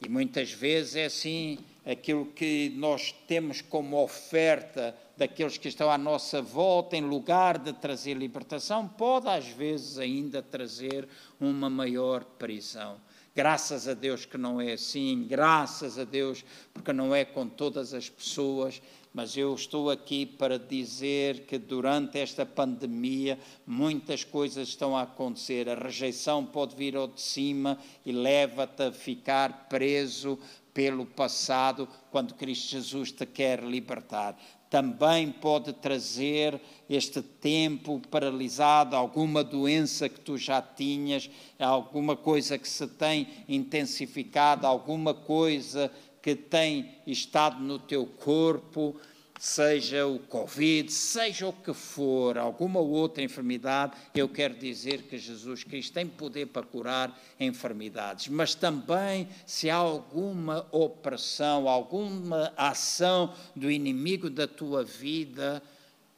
E 0.00 0.08
muitas 0.08 0.52
vezes 0.52 0.96
é 0.96 1.06
assim 1.06 1.58
aquilo 1.84 2.26
que 2.26 2.72
nós 2.76 3.12
temos 3.26 3.60
como 3.60 4.02
oferta 4.02 4.94
daqueles 5.16 5.58
que 5.58 5.68
estão 5.68 5.90
à 5.90 5.98
nossa 5.98 6.40
volta, 6.40 6.96
em 6.96 7.00
lugar 7.00 7.58
de 7.58 7.72
trazer 7.72 8.14
libertação, 8.14 8.86
pode 8.86 9.28
às 9.28 9.48
vezes 9.48 9.98
ainda 9.98 10.40
trazer 10.40 11.08
uma 11.40 11.68
maior 11.68 12.24
prisão. 12.24 13.00
Graças 13.34 13.88
a 13.88 13.94
Deus 13.94 14.24
que 14.24 14.36
não 14.36 14.60
é 14.60 14.72
assim, 14.72 15.26
graças 15.28 15.98
a 15.98 16.04
Deus 16.04 16.44
porque 16.72 16.92
não 16.92 17.14
é 17.14 17.24
com 17.24 17.48
todas 17.48 17.94
as 17.94 18.08
pessoas, 18.08 18.80
mas 19.18 19.36
eu 19.36 19.52
estou 19.52 19.90
aqui 19.90 20.24
para 20.24 20.60
dizer 20.60 21.40
que 21.40 21.58
durante 21.58 22.20
esta 22.20 22.46
pandemia 22.46 23.36
muitas 23.66 24.22
coisas 24.22 24.68
estão 24.68 24.96
a 24.96 25.02
acontecer. 25.02 25.68
A 25.68 25.74
rejeição 25.74 26.46
pode 26.46 26.76
vir 26.76 26.94
ao 26.94 27.08
de 27.08 27.20
cima 27.20 27.76
e 28.06 28.12
leva-te 28.12 28.84
a 28.84 28.92
ficar 28.92 29.66
preso 29.68 30.38
pelo 30.72 31.04
passado 31.04 31.88
quando 32.12 32.34
Cristo 32.34 32.70
Jesus 32.70 33.10
te 33.10 33.26
quer 33.26 33.60
libertar 33.64 34.38
também 34.70 35.32
pode 35.32 35.72
trazer 35.72 36.60
este 36.90 37.22
tempo 37.22 38.02
paralisado, 38.10 38.94
alguma 38.94 39.42
doença 39.42 40.10
que 40.10 40.20
tu 40.20 40.36
já 40.36 40.60
tinhas, 40.60 41.30
alguma 41.58 42.14
coisa 42.14 42.58
que 42.58 42.68
se 42.68 42.86
tem 42.86 43.26
intensificado, 43.48 44.66
alguma 44.66 45.14
coisa 45.14 45.90
que 46.20 46.34
tem 46.34 46.90
estado 47.06 47.62
no 47.62 47.78
teu 47.78 48.04
corpo 48.04 48.96
seja 49.38 50.06
o 50.06 50.18
Covid, 50.18 50.92
seja 50.92 51.46
o 51.46 51.52
que 51.52 51.72
for, 51.72 52.36
alguma 52.36 52.80
outra 52.80 53.22
enfermidade, 53.22 53.92
eu 54.14 54.28
quero 54.28 54.54
dizer 54.54 55.02
que 55.02 55.16
Jesus 55.16 55.62
Cristo 55.62 55.94
tem 55.94 56.06
poder 56.06 56.46
para 56.46 56.66
curar 56.66 57.16
enfermidades. 57.38 58.28
Mas 58.28 58.54
também, 58.54 59.28
se 59.46 59.70
há 59.70 59.76
alguma 59.76 60.66
opressão, 60.72 61.68
alguma 61.68 62.52
ação 62.56 63.32
do 63.54 63.70
inimigo 63.70 64.28
da 64.28 64.48
tua 64.48 64.82
vida, 64.82 65.62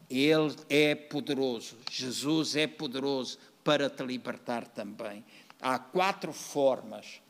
ele 0.08 0.56
é 0.68 0.94
poderoso. 0.94 1.76
Jesus 1.90 2.56
é 2.56 2.66
poderoso 2.66 3.38
para 3.62 3.90
te 3.90 4.02
libertar 4.02 4.66
também. 4.66 5.22
Há 5.60 5.78
quatro 5.78 6.32
formas 6.32 7.20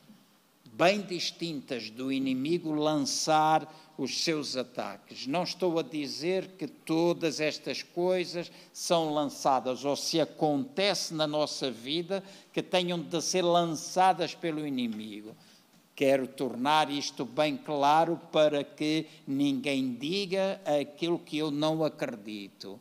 bem 0.73 1.01
distintas 1.01 1.89
do 1.89 2.11
inimigo 2.11 2.71
lançar 2.71 3.71
os 4.03 4.23
seus 4.23 4.57
ataques. 4.57 5.27
Não 5.27 5.43
estou 5.43 5.77
a 5.77 5.83
dizer 5.83 6.47
que 6.57 6.67
todas 6.67 7.39
estas 7.39 7.83
coisas 7.83 8.51
são 8.73 9.13
lançadas 9.13 9.85
ou 9.85 9.95
se 9.95 10.19
acontece 10.19 11.13
na 11.13 11.27
nossa 11.27 11.69
vida 11.69 12.23
que 12.51 12.63
tenham 12.63 12.99
de 12.99 13.21
ser 13.21 13.43
lançadas 13.43 14.33
pelo 14.33 14.65
inimigo. 14.65 15.35
Quero 15.95 16.25
tornar 16.25 16.89
isto 16.89 17.23
bem 17.25 17.55
claro 17.55 18.19
para 18.31 18.63
que 18.63 19.05
ninguém 19.27 19.93
diga 19.93 20.59
aquilo 20.65 21.19
que 21.19 21.37
eu 21.37 21.51
não 21.51 21.83
acredito. 21.83 22.79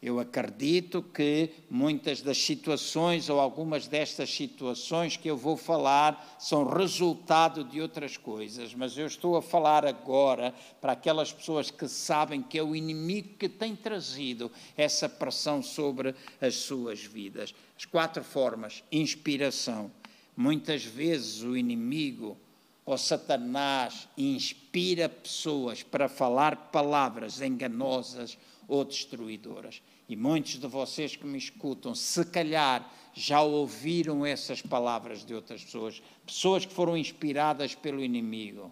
Eu 0.00 0.20
acredito 0.20 1.02
que 1.02 1.50
muitas 1.68 2.22
das 2.22 2.38
situações 2.38 3.28
ou 3.28 3.40
algumas 3.40 3.88
destas 3.88 4.30
situações 4.30 5.16
que 5.16 5.28
eu 5.28 5.36
vou 5.36 5.56
falar 5.56 6.36
são 6.38 6.64
resultado 6.68 7.64
de 7.64 7.80
outras 7.80 8.16
coisas, 8.16 8.72
mas 8.74 8.96
eu 8.96 9.08
estou 9.08 9.36
a 9.36 9.42
falar 9.42 9.84
agora 9.84 10.54
para 10.80 10.92
aquelas 10.92 11.32
pessoas 11.32 11.72
que 11.72 11.88
sabem 11.88 12.40
que 12.40 12.56
é 12.56 12.62
o 12.62 12.76
inimigo 12.76 13.30
que 13.36 13.48
tem 13.48 13.74
trazido 13.74 14.52
essa 14.76 15.08
pressão 15.08 15.60
sobre 15.60 16.14
as 16.40 16.54
suas 16.54 17.02
vidas. 17.02 17.52
As 17.76 17.84
quatro 17.84 18.22
formas: 18.22 18.84
inspiração. 18.92 19.90
Muitas 20.36 20.84
vezes 20.84 21.42
o 21.42 21.56
inimigo 21.56 22.38
ou 22.86 22.96
Satanás 22.96 24.08
inspira 24.16 25.08
pessoas 25.08 25.82
para 25.82 26.08
falar 26.08 26.70
palavras 26.70 27.40
enganosas 27.40 28.38
ou 28.68 28.84
destruidoras. 28.84 29.82
E 30.08 30.14
muitos 30.14 30.60
de 30.60 30.66
vocês 30.66 31.16
que 31.16 31.26
me 31.26 31.38
escutam, 31.38 31.94
se 31.94 32.24
calhar 32.26 32.88
já 33.14 33.40
ouviram 33.42 34.24
essas 34.24 34.62
palavras 34.62 35.24
de 35.24 35.34
outras 35.34 35.64
pessoas, 35.64 36.02
pessoas 36.24 36.64
que 36.64 36.72
foram 36.72 36.96
inspiradas 36.96 37.74
pelo 37.74 38.04
inimigo. 38.04 38.70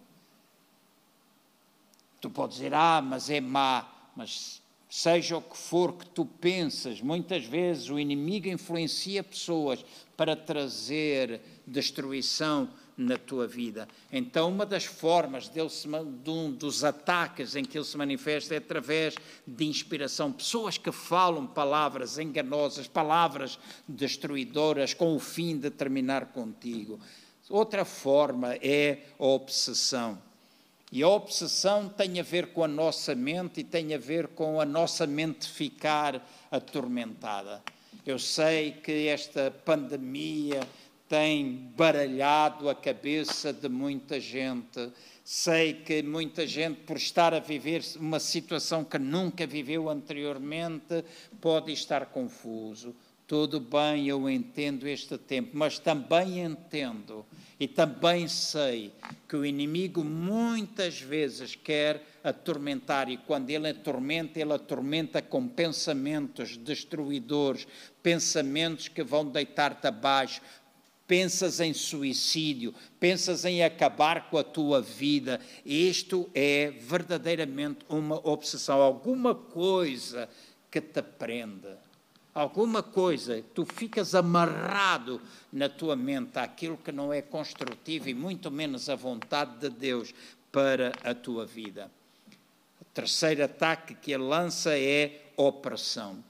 Tu 2.21 2.29
podes 2.29 2.57
dizer, 2.57 2.73
ah, 2.73 3.01
mas 3.01 3.29
é 3.29 3.41
má, 3.41 4.11
mas 4.15 4.61
seja 4.89 5.37
o 5.37 5.41
que 5.41 5.57
for 5.57 5.93
que 5.93 6.05
tu 6.05 6.25
pensas, 6.25 7.01
muitas 7.01 7.43
vezes 7.43 7.89
o 7.89 7.99
inimigo 7.99 8.47
influencia 8.47 9.23
pessoas 9.23 9.83
para 10.15 10.35
trazer 10.35 11.41
destruição 11.65 12.69
na 12.97 13.17
tua 13.17 13.45
vida. 13.45 13.87
Então, 14.11 14.49
uma 14.49 14.65
das 14.65 14.85
formas 14.85 15.47
dele 15.47 15.69
se, 15.69 15.87
de 15.87 16.29
um 16.29 16.51
dos 16.51 16.83
ataques 16.83 17.55
em 17.55 17.63
que 17.63 17.77
ele 17.77 17.85
se 17.85 17.95
manifesta 17.95 18.55
é 18.55 18.57
através 18.57 19.15
de 19.45 19.65
inspiração. 19.65 20.31
Pessoas 20.31 20.77
que 20.77 20.91
falam 20.91 21.45
palavras 21.45 22.17
enganosas, 22.17 22.87
palavras 22.87 23.59
destruidoras, 23.87 24.95
com 24.95 25.15
o 25.15 25.19
fim 25.19 25.57
de 25.57 25.69
terminar 25.69 26.27
contigo. 26.27 26.99
Outra 27.49 27.85
forma 27.85 28.55
é 28.55 29.03
a 29.19 29.25
obsessão. 29.25 30.17
E 30.91 31.03
a 31.03 31.07
obsessão 31.07 31.89
tem 31.89 32.19
a 32.19 32.23
ver 32.23 32.47
com 32.47 32.63
a 32.63 32.67
nossa 32.67 33.13
mente 33.13 33.59
e 33.59 33.63
tem 33.63 33.93
a 33.93 33.97
ver 33.97 34.29
com 34.29 34.59
a 34.59 34.65
nossa 34.65 35.05
mente 35.05 35.47
ficar 35.47 36.25
atormentada. 36.49 37.61
Eu 38.05 38.17
sei 38.17 38.71
que 38.71 39.07
esta 39.07 39.51
pandemia 39.51 40.61
tem 41.07 41.71
baralhado 41.75 42.69
a 42.69 42.75
cabeça 42.75 43.53
de 43.53 43.69
muita 43.69 44.19
gente. 44.19 44.91
Sei 45.23 45.73
que 45.73 46.01
muita 46.03 46.45
gente, 46.45 46.79
por 46.81 46.97
estar 46.97 47.33
a 47.33 47.39
viver 47.39 47.83
uma 47.97 48.19
situação 48.19 48.83
que 48.83 48.97
nunca 48.97 49.45
viveu 49.45 49.89
anteriormente, 49.89 51.03
pode 51.41 51.71
estar 51.71 52.05
confuso. 52.07 52.95
Tudo 53.25 53.59
bem, 53.59 54.07
eu 54.07 54.29
entendo 54.29 54.87
este 54.87 55.17
tempo, 55.17 55.49
mas 55.53 55.79
também 55.79 56.39
entendo 56.39 57.25
e 57.59 57.67
também 57.67 58.27
sei 58.27 58.93
que 59.27 59.35
o 59.35 59.45
inimigo 59.45 60.03
muitas 60.03 61.01
vezes 61.01 61.55
quer 61.55 62.05
atormentar, 62.23 63.09
e 63.09 63.17
quando 63.17 63.49
ele 63.49 63.69
atormenta, 63.69 64.39
ele 64.39 64.53
atormenta 64.53 65.21
com 65.21 65.47
pensamentos 65.47 66.55
destruidores, 66.55 67.67
pensamentos 68.03 68.87
que 68.87 69.03
vão 69.03 69.25
deitar-te 69.25 69.87
abaixo, 69.87 70.41
pensas 71.07 71.59
em 71.59 71.73
suicídio, 71.73 72.75
pensas 72.99 73.45
em 73.45 73.63
acabar 73.63 74.29
com 74.29 74.37
a 74.37 74.43
tua 74.43 74.81
vida. 74.81 75.39
Isto 75.65 76.29
é 76.35 76.69
verdadeiramente 76.69 77.79
uma 77.87 78.15
obsessão, 78.27 78.81
alguma 78.81 79.33
coisa 79.33 80.29
que 80.69 80.81
te 80.81 81.01
prenda. 81.01 81.79
Alguma 82.35 82.83
coisa, 82.83 83.43
tu 83.55 83.65
ficas 83.65 84.13
amarrado 84.13 85.19
na 85.51 85.67
tua 85.67 85.95
mente 85.95 86.37
àquilo 86.37 86.77
que 86.77 86.91
não 86.91 87.11
é 87.11 87.19
construtivo 87.19 88.09
e 88.09 88.13
muito 88.13 88.51
menos 88.51 88.89
a 88.89 88.95
vontade 88.95 89.57
de 89.57 89.69
Deus 89.69 90.13
para 90.51 90.91
a 91.03 91.15
tua 91.15 91.47
vida. 91.47 91.89
O 92.79 92.85
terceiro 92.93 93.43
ataque 93.43 93.95
que 93.95 94.11
ele 94.11 94.23
lança 94.23 94.77
é 94.77 95.31
opressão. 95.35 96.23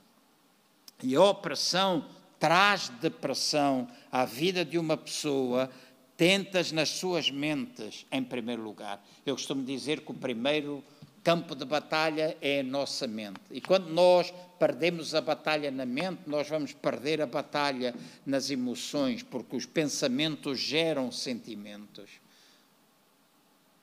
E 1.02 1.14
a 1.14 1.22
opressão 1.22 2.06
traz 2.38 2.88
depressão 3.00 3.86
à 4.10 4.24
vida 4.24 4.64
de 4.64 4.78
uma 4.78 4.96
pessoa, 4.96 5.70
tentas 6.16 6.72
nas 6.72 6.88
suas 6.90 7.30
mentes, 7.30 8.06
em 8.10 8.22
primeiro 8.22 8.62
lugar. 8.62 9.04
Eu 9.24 9.34
costumo 9.34 9.62
dizer 9.62 10.00
que 10.00 10.10
o 10.10 10.14
primeiro 10.14 10.82
campo 11.22 11.54
de 11.54 11.64
batalha 11.64 12.36
é 12.40 12.60
a 12.60 12.62
nossa 12.62 13.06
mente. 13.06 13.40
E 13.50 13.60
quando 13.60 13.88
nós 13.90 14.32
perdemos 14.58 15.14
a 15.14 15.20
batalha 15.20 15.70
na 15.70 15.84
mente, 15.84 16.22
nós 16.26 16.48
vamos 16.48 16.72
perder 16.72 17.20
a 17.20 17.26
batalha 17.26 17.94
nas 18.24 18.50
emoções, 18.50 19.22
porque 19.22 19.54
os 19.54 19.66
pensamentos 19.66 20.58
geram 20.58 21.12
sentimentos, 21.12 22.10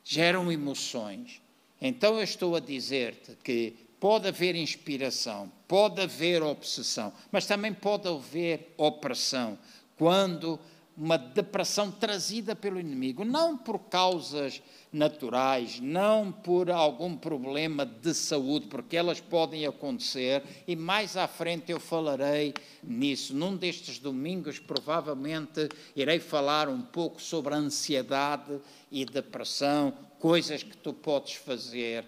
geram 0.03 0.51
emoções. 0.51 1.41
Então 1.79 2.15
eu 2.15 2.23
estou 2.23 2.55
a 2.55 2.59
dizer-te 2.59 3.37
que 3.43 3.85
Pode 3.99 4.27
haver 4.27 4.55
inspiração, 4.55 5.51
pode 5.67 6.01
haver 6.01 6.43
obsessão, 6.43 7.13
mas 7.31 7.47
também 7.47 7.73
pode 7.73 8.07
haver 8.07 8.73
opressão, 8.77 9.57
quando 9.97 10.59
uma 10.97 11.17
depressão 11.17 11.91
trazida 11.91 12.55
pelo 12.55 12.79
inimigo, 12.79 13.25
não 13.25 13.57
por 13.57 13.79
causas 13.79 14.61
naturais, 14.93 15.79
não 15.81 16.31
por 16.31 16.71
algum 16.71 17.17
problema 17.17 17.85
de 17.85 18.13
saúde, 18.13 18.67
porque 18.67 18.95
elas 18.95 19.19
podem 19.19 19.65
acontecer, 19.65 20.41
e 20.65 20.73
mais 20.73 21.17
à 21.17 21.27
frente 21.27 21.69
eu 21.69 21.81
falarei 21.81 22.53
nisso. 22.81 23.35
Num 23.35 23.57
destes 23.57 23.99
domingos, 23.99 24.57
provavelmente, 24.57 25.67
irei 25.95 26.19
falar 26.19 26.69
um 26.69 26.81
pouco 26.81 27.21
sobre 27.21 27.53
ansiedade 27.53 28.57
e 28.89 29.03
depressão, 29.03 29.93
coisas 30.17 30.63
que 30.63 30.77
tu 30.77 30.93
podes 30.93 31.33
fazer 31.33 32.05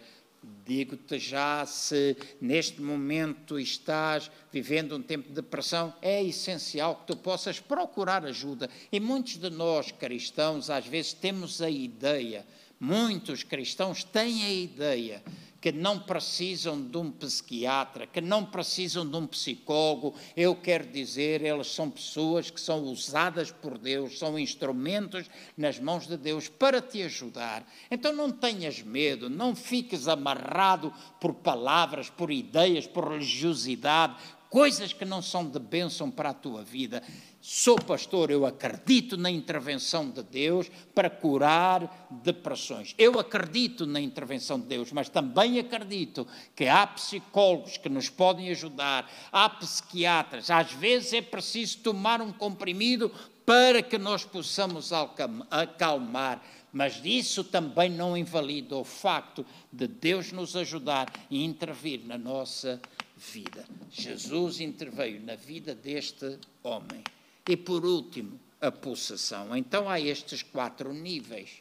Digo-te 0.66 1.18
já, 1.18 1.66
se 1.66 2.18
neste 2.42 2.82
momento 2.82 3.58
estás 3.58 4.30
vivendo 4.52 4.98
um 4.98 5.02
tempo 5.02 5.30
de 5.30 5.36
depressão, 5.36 5.94
é 6.02 6.22
essencial 6.22 6.96
que 6.98 7.08
tu 7.08 7.16
possas 7.16 7.60
procurar 7.60 8.26
ajuda. 8.26 8.70
E 8.92 9.00
muitos 9.00 9.38
de 9.38 9.50
nós 9.50 9.92
cristãos, 9.92 10.70
às 10.70 10.86
vezes, 10.86 11.14
temos 11.14 11.62
a 11.62 11.70
ideia, 11.70 12.46
muitos 12.80 13.44
cristãos 13.44 14.04
têm 14.04 14.44
a 14.44 14.52
ideia 14.52 15.24
que 15.60 15.72
não 15.72 16.00
precisam 16.00 16.82
de 16.82 16.98
um 16.98 17.12
psiquiatra, 17.12 18.06
que 18.06 18.22
não 18.22 18.46
precisam 18.46 19.10
de 19.10 19.16
um 19.16 19.26
psicólogo. 19.26 20.14
Eu 20.36 20.56
quero 20.56 20.88
dizer, 20.88 21.44
elas 21.44 21.68
são 21.68 21.90
pessoas 21.90 22.50
que 22.50 22.62
são 22.62 22.84
usadas 22.84 23.52
por 23.52 23.78
Deus, 23.78 24.20
são 24.20 24.38
instrumentos 24.38 25.28
nas 25.58 25.80
mãos 25.80 26.08
de 26.08 26.18
Deus 26.18 26.48
para 26.48 26.82
te 26.82 27.02
ajudar. 27.02 27.66
Então 27.90 28.14
não 28.14 28.32
tenhas 28.32 28.82
medo, 28.82 29.30
não 29.30 29.56
fiques 29.56 30.08
amarrado 30.08 30.94
por 31.20 31.34
palavras, 31.34 32.10
por 32.10 32.32
ideias, 32.32 32.86
por 32.86 33.10
religiosidade, 33.10 34.16
coisas 34.50 34.94
que 34.94 35.06
não 35.06 35.22
são 35.22 35.50
de 35.50 35.60
bênção 35.60 36.10
para 36.10 36.30
a 36.30 36.34
tua 36.34 36.64
vida. 36.64 37.04
Sou 37.50 37.78
pastor, 37.78 38.30
eu 38.30 38.46
acredito 38.46 39.16
na 39.16 39.32
intervenção 39.32 40.10
de 40.10 40.22
Deus 40.22 40.70
para 40.94 41.10
curar 41.10 42.10
depressões. 42.22 42.94
Eu 42.98 43.18
acredito 43.18 43.86
na 43.86 44.02
intervenção 44.02 44.60
de 44.60 44.66
Deus, 44.66 44.92
mas 44.92 45.08
também 45.08 45.58
acredito 45.58 46.28
que 46.54 46.68
há 46.68 46.86
psicólogos 46.86 47.78
que 47.78 47.88
nos 47.88 48.10
podem 48.10 48.50
ajudar, 48.50 49.10
há 49.32 49.48
psiquiatras. 49.48 50.52
Às 50.52 50.74
vezes 50.74 51.14
é 51.14 51.22
preciso 51.22 51.78
tomar 51.78 52.22
um 52.22 52.34
comprimido 52.34 53.10
para 53.46 53.82
que 53.82 53.98
nós 53.98 54.26
possamos 54.26 54.92
acalmar. 55.50 56.44
Mas 56.74 57.00
isso 57.06 57.46
também 57.46 57.90
não 57.90 58.18
invalida 58.18 58.76
o 58.76 58.84
facto 58.84 59.46
de 59.72 59.88
Deus 59.88 60.34
nos 60.34 60.54
ajudar 60.58 61.10
e 61.32 61.46
intervir 61.46 62.02
na 62.06 62.18
nossa 62.18 62.82
vida. 63.16 63.64
Jesus 63.90 64.60
interveio 64.60 65.22
na 65.22 65.36
vida 65.36 65.74
deste 65.74 66.38
homem. 66.62 67.02
E 67.48 67.56
por 67.56 67.86
último, 67.86 68.40
a 68.60 68.72
pulsação. 68.72 69.56
Então 69.56 69.90
há 69.90 70.00
estes 70.00 70.44
quatro 70.44 70.94
níveis: 70.94 71.60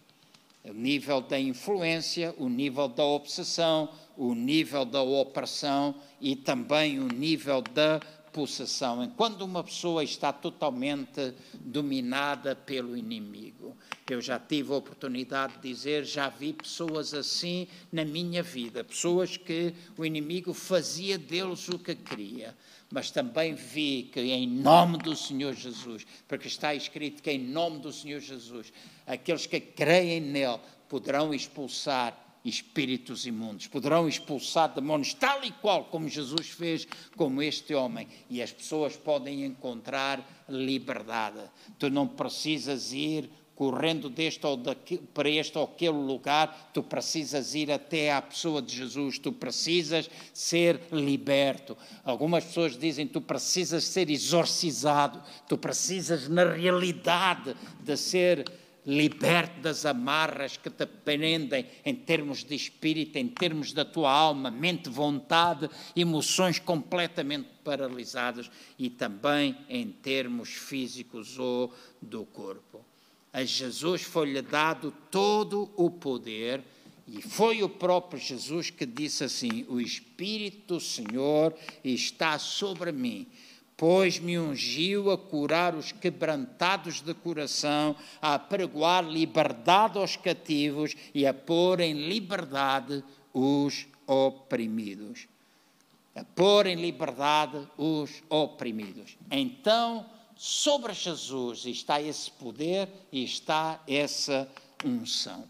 o 0.64 0.72
nível 0.72 1.20
da 1.20 1.38
influência, 1.38 2.34
o 2.38 2.48
nível 2.48 2.88
da 2.88 3.04
obsessão, 3.04 3.88
o 4.16 4.34
nível 4.34 4.84
da 4.84 5.02
opressão 5.02 5.94
e 6.20 6.34
também 6.34 6.98
o 6.98 7.06
nível 7.06 7.62
da 7.62 8.00
pulsação. 8.36 9.10
Quando 9.16 9.40
uma 9.40 9.64
pessoa 9.64 10.04
está 10.04 10.30
totalmente 10.30 11.32
dominada 11.54 12.54
pelo 12.54 12.94
inimigo. 12.94 13.74
Eu 14.08 14.20
já 14.20 14.38
tive 14.38 14.74
a 14.74 14.76
oportunidade 14.76 15.54
de 15.54 15.68
dizer, 15.70 16.04
já 16.04 16.28
vi 16.28 16.52
pessoas 16.52 17.14
assim 17.14 17.66
na 17.90 18.04
minha 18.04 18.42
vida, 18.42 18.84
pessoas 18.84 19.38
que 19.38 19.74
o 19.96 20.04
inimigo 20.04 20.52
fazia 20.52 21.16
deles 21.16 21.66
o 21.68 21.78
que 21.78 21.94
queria 21.94 22.54
mas 22.88 23.10
também 23.10 23.52
vi 23.52 24.08
que 24.12 24.20
em 24.20 24.46
nome 24.46 24.98
do 24.98 25.16
Senhor 25.16 25.52
Jesus, 25.54 26.06
porque 26.28 26.46
está 26.46 26.72
escrito 26.72 27.20
que 27.20 27.32
em 27.32 27.38
nome 27.38 27.80
do 27.80 27.92
Senhor 27.92 28.20
Jesus, 28.20 28.72
aqueles 29.04 29.44
que 29.44 29.60
creem 29.60 30.20
nele 30.20 30.60
poderão 30.88 31.34
expulsar 31.34 32.16
espíritos 32.48 33.26
imundos, 33.26 33.66
poderão 33.66 34.08
expulsar 34.08 34.72
demônios, 34.74 35.14
tal 35.14 35.44
e 35.44 35.50
qual 35.50 35.84
como 35.84 36.08
Jesus 36.08 36.48
fez, 36.48 36.86
como 37.16 37.42
este 37.42 37.74
homem, 37.74 38.08
e 38.30 38.40
as 38.40 38.52
pessoas 38.52 38.96
podem 38.96 39.44
encontrar 39.44 40.44
liberdade. 40.48 41.40
Tu 41.78 41.90
não 41.90 42.06
precisas 42.06 42.92
ir 42.92 43.28
correndo 43.56 44.10
deste 44.10 44.46
ou 44.46 44.56
daqui, 44.56 44.98
para 44.98 45.30
este 45.30 45.56
ou 45.56 45.64
aquele 45.64 45.96
lugar, 45.96 46.70
tu 46.74 46.82
precisas 46.82 47.54
ir 47.54 47.72
até 47.72 48.12
à 48.12 48.20
pessoa 48.20 48.60
de 48.60 48.76
Jesus, 48.76 49.18
tu 49.18 49.32
precisas 49.32 50.10
ser 50.32 50.78
liberto. 50.92 51.76
Algumas 52.04 52.44
pessoas 52.44 52.78
dizem 52.78 53.06
tu 53.06 53.20
precisas 53.20 53.84
ser 53.84 54.10
exorcizado, 54.10 55.22
tu 55.48 55.56
precisas, 55.56 56.28
na 56.28 56.44
realidade, 56.44 57.56
de 57.80 57.96
ser 57.96 58.44
liberto 58.86 59.60
das 59.60 59.84
amarras 59.84 60.56
que 60.56 60.70
te 60.70 60.86
prendem 60.86 61.66
em 61.84 61.94
termos 61.94 62.44
de 62.44 62.54
espírito, 62.54 63.18
em 63.18 63.26
termos 63.26 63.72
da 63.72 63.84
tua 63.84 64.12
alma, 64.12 64.50
mente, 64.50 64.88
vontade, 64.88 65.68
emoções 65.96 66.60
completamente 66.60 67.48
paralisadas 67.64 68.48
e 68.78 68.88
também 68.88 69.56
em 69.68 69.88
termos 69.88 70.50
físicos 70.50 71.38
ou 71.38 71.74
do 72.00 72.24
corpo. 72.24 72.84
A 73.32 73.44
Jesus 73.44 74.02
foi-lhe 74.02 74.40
dado 74.40 74.94
todo 75.10 75.70
o 75.76 75.90
poder, 75.90 76.62
e 77.08 77.20
foi 77.22 77.62
o 77.62 77.68
próprio 77.68 78.18
Jesus 78.18 78.70
que 78.70 78.86
disse 78.86 79.24
assim: 79.24 79.64
O 79.68 79.80
Espírito 79.80 80.74
do 80.74 80.80
Senhor 80.80 81.54
está 81.84 82.38
sobre 82.38 82.90
mim, 82.90 83.26
pois 83.76 84.18
me 84.18 84.38
ungiu 84.38 85.10
a 85.10 85.18
curar 85.18 85.74
os 85.74 85.92
quebrantados 85.92 87.00
de 87.00 87.12
coração, 87.12 87.94
a 88.22 88.38
pregoar 88.38 89.04
liberdade 89.04 89.98
aos 89.98 90.16
cativos 90.16 90.94
e 91.14 91.26
a 91.26 91.34
pôr 91.34 91.80
em 91.80 92.08
liberdade 92.08 93.04
os 93.34 93.86
oprimidos. 94.06 95.28
A 96.14 96.24
pôr 96.24 96.66
em 96.66 96.76
liberdade 96.76 97.68
os 97.76 98.22
oprimidos. 98.30 99.18
Então, 99.30 100.06
sobre 100.34 100.94
Jesus 100.94 101.66
está 101.66 102.00
esse 102.00 102.30
poder 102.30 102.88
e 103.12 103.22
está 103.22 103.82
essa 103.86 104.48
unção. 104.82 105.44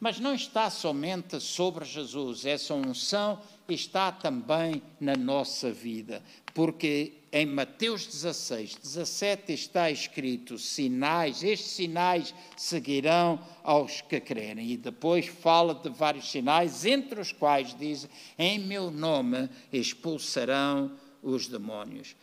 Mas 0.00 0.20
não 0.20 0.34
está 0.34 0.70
somente 0.70 1.40
sobre 1.40 1.84
Jesus, 1.84 2.44
essa 2.44 2.74
unção 2.74 3.40
está 3.68 4.12
também 4.12 4.82
na 5.00 5.16
nossa 5.16 5.72
vida, 5.72 6.22
porque 6.52 7.23
em 7.34 7.46
Mateus 7.46 8.06
16, 8.06 8.76
17 8.76 9.52
está 9.52 9.90
escrito: 9.90 10.56
sinais, 10.56 11.42
estes 11.42 11.72
sinais 11.72 12.32
seguirão 12.56 13.40
aos 13.64 14.00
que 14.00 14.20
crerem. 14.20 14.70
E 14.70 14.76
depois 14.76 15.26
fala 15.26 15.74
de 15.74 15.90
vários 15.90 16.30
sinais, 16.30 16.84
entre 16.84 17.20
os 17.20 17.32
quais 17.32 17.76
diz: 17.76 18.08
em 18.38 18.60
meu 18.60 18.88
nome 18.88 19.50
expulsarão 19.72 20.92
os 21.20 21.48
demónios. 21.48 22.14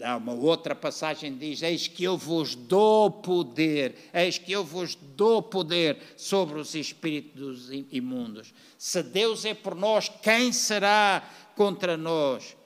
Há 0.00 0.16
uma 0.16 0.32
outra 0.32 0.74
passagem 0.74 1.36
diz: 1.36 1.60
Eis 1.60 1.86
que 1.86 2.04
eu 2.04 2.16
vos 2.16 2.54
dou 2.54 3.10
poder, 3.10 3.94
eis 4.14 4.38
que 4.38 4.52
eu 4.52 4.64
vos 4.64 4.94
dou 4.94 5.42
poder 5.42 5.98
sobre 6.16 6.58
os 6.58 6.74
espíritos 6.74 7.68
imundos. 7.92 8.54
Se 8.78 9.02
Deus 9.02 9.44
é 9.44 9.52
por 9.52 9.74
nós, 9.74 10.08
quem 10.22 10.50
será 10.50 11.22
contra 11.54 11.94
nós? 11.98 12.56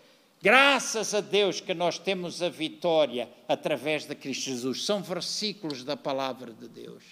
Graças 0.42 1.12
a 1.12 1.20
Deus 1.20 1.61
que 1.61 1.74
nós 1.74 1.98
temos 1.98 2.40
a 2.40 2.48
vitória 2.48 3.29
através 3.46 4.07
de 4.07 4.14
Cristo 4.14 4.44
Jesus. 4.44 4.87
São 4.87 5.03
versículos 5.03 5.85
da 5.85 5.98
palavra 5.98 6.50
de 6.50 6.66
Deus. 6.66 7.05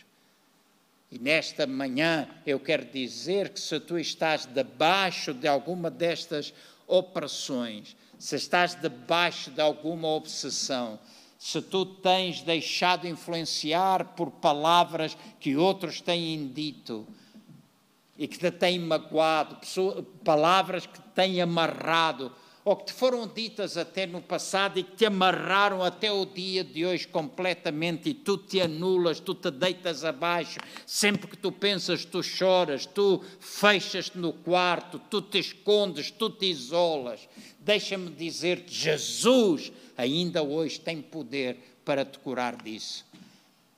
E 1.10 1.18
nesta 1.18 1.66
manhã 1.66 2.26
eu 2.46 2.58
quero 2.58 2.86
dizer 2.86 3.50
que 3.50 3.60
se 3.60 3.78
tu 3.80 3.98
estás 3.98 4.46
debaixo 4.46 5.34
de 5.34 5.46
alguma 5.46 5.90
destas 5.90 6.54
opressões, 6.86 7.94
se 8.18 8.36
estás 8.36 8.74
debaixo 8.74 9.50
de 9.50 9.60
alguma 9.60 10.08
obsessão, 10.08 10.98
se 11.38 11.60
tu 11.60 11.84
tens 11.84 12.40
deixado 12.40 13.06
influenciar 13.06 14.14
por 14.16 14.30
palavras 14.30 15.16
que 15.38 15.54
outros 15.54 16.00
têm 16.00 16.48
dito 16.48 17.06
e 18.16 18.26
que 18.26 18.38
te 18.38 18.50
têm 18.50 18.78
magoado, 18.78 19.58
palavras 20.24 20.86
que 20.86 20.98
te 20.98 21.08
têm 21.14 21.42
amarrado, 21.42 22.32
ou 22.68 22.76
que 22.76 22.84
te 22.84 22.92
foram 22.92 23.26
ditas 23.26 23.78
até 23.78 24.04
no 24.04 24.20
passado 24.20 24.78
e 24.78 24.82
que 24.82 24.94
te 24.94 25.06
amarraram 25.06 25.82
até 25.82 26.12
o 26.12 26.26
dia 26.26 26.62
de 26.62 26.84
hoje 26.84 27.08
completamente 27.08 28.10
e 28.10 28.14
tu 28.14 28.36
te 28.36 28.60
anulas, 28.60 29.20
tu 29.20 29.34
te 29.34 29.50
deitas 29.50 30.04
abaixo, 30.04 30.60
sempre 30.84 31.26
que 31.26 31.36
tu 31.38 31.50
pensas, 31.50 32.04
tu 32.04 32.22
choras, 32.22 32.84
tu 32.84 33.24
fechas-te 33.40 34.18
no 34.18 34.34
quarto, 34.34 34.98
tu 35.08 35.22
te 35.22 35.38
escondes, 35.38 36.10
tu 36.10 36.28
te 36.28 36.44
isolas. 36.44 37.26
Deixa-me 37.58 38.10
dizer-te, 38.10 38.70
Jesus 38.70 39.72
ainda 39.96 40.42
hoje 40.42 40.78
tem 40.78 41.00
poder 41.00 41.56
para 41.86 42.04
te 42.04 42.18
curar 42.18 42.54
disso. 42.56 43.06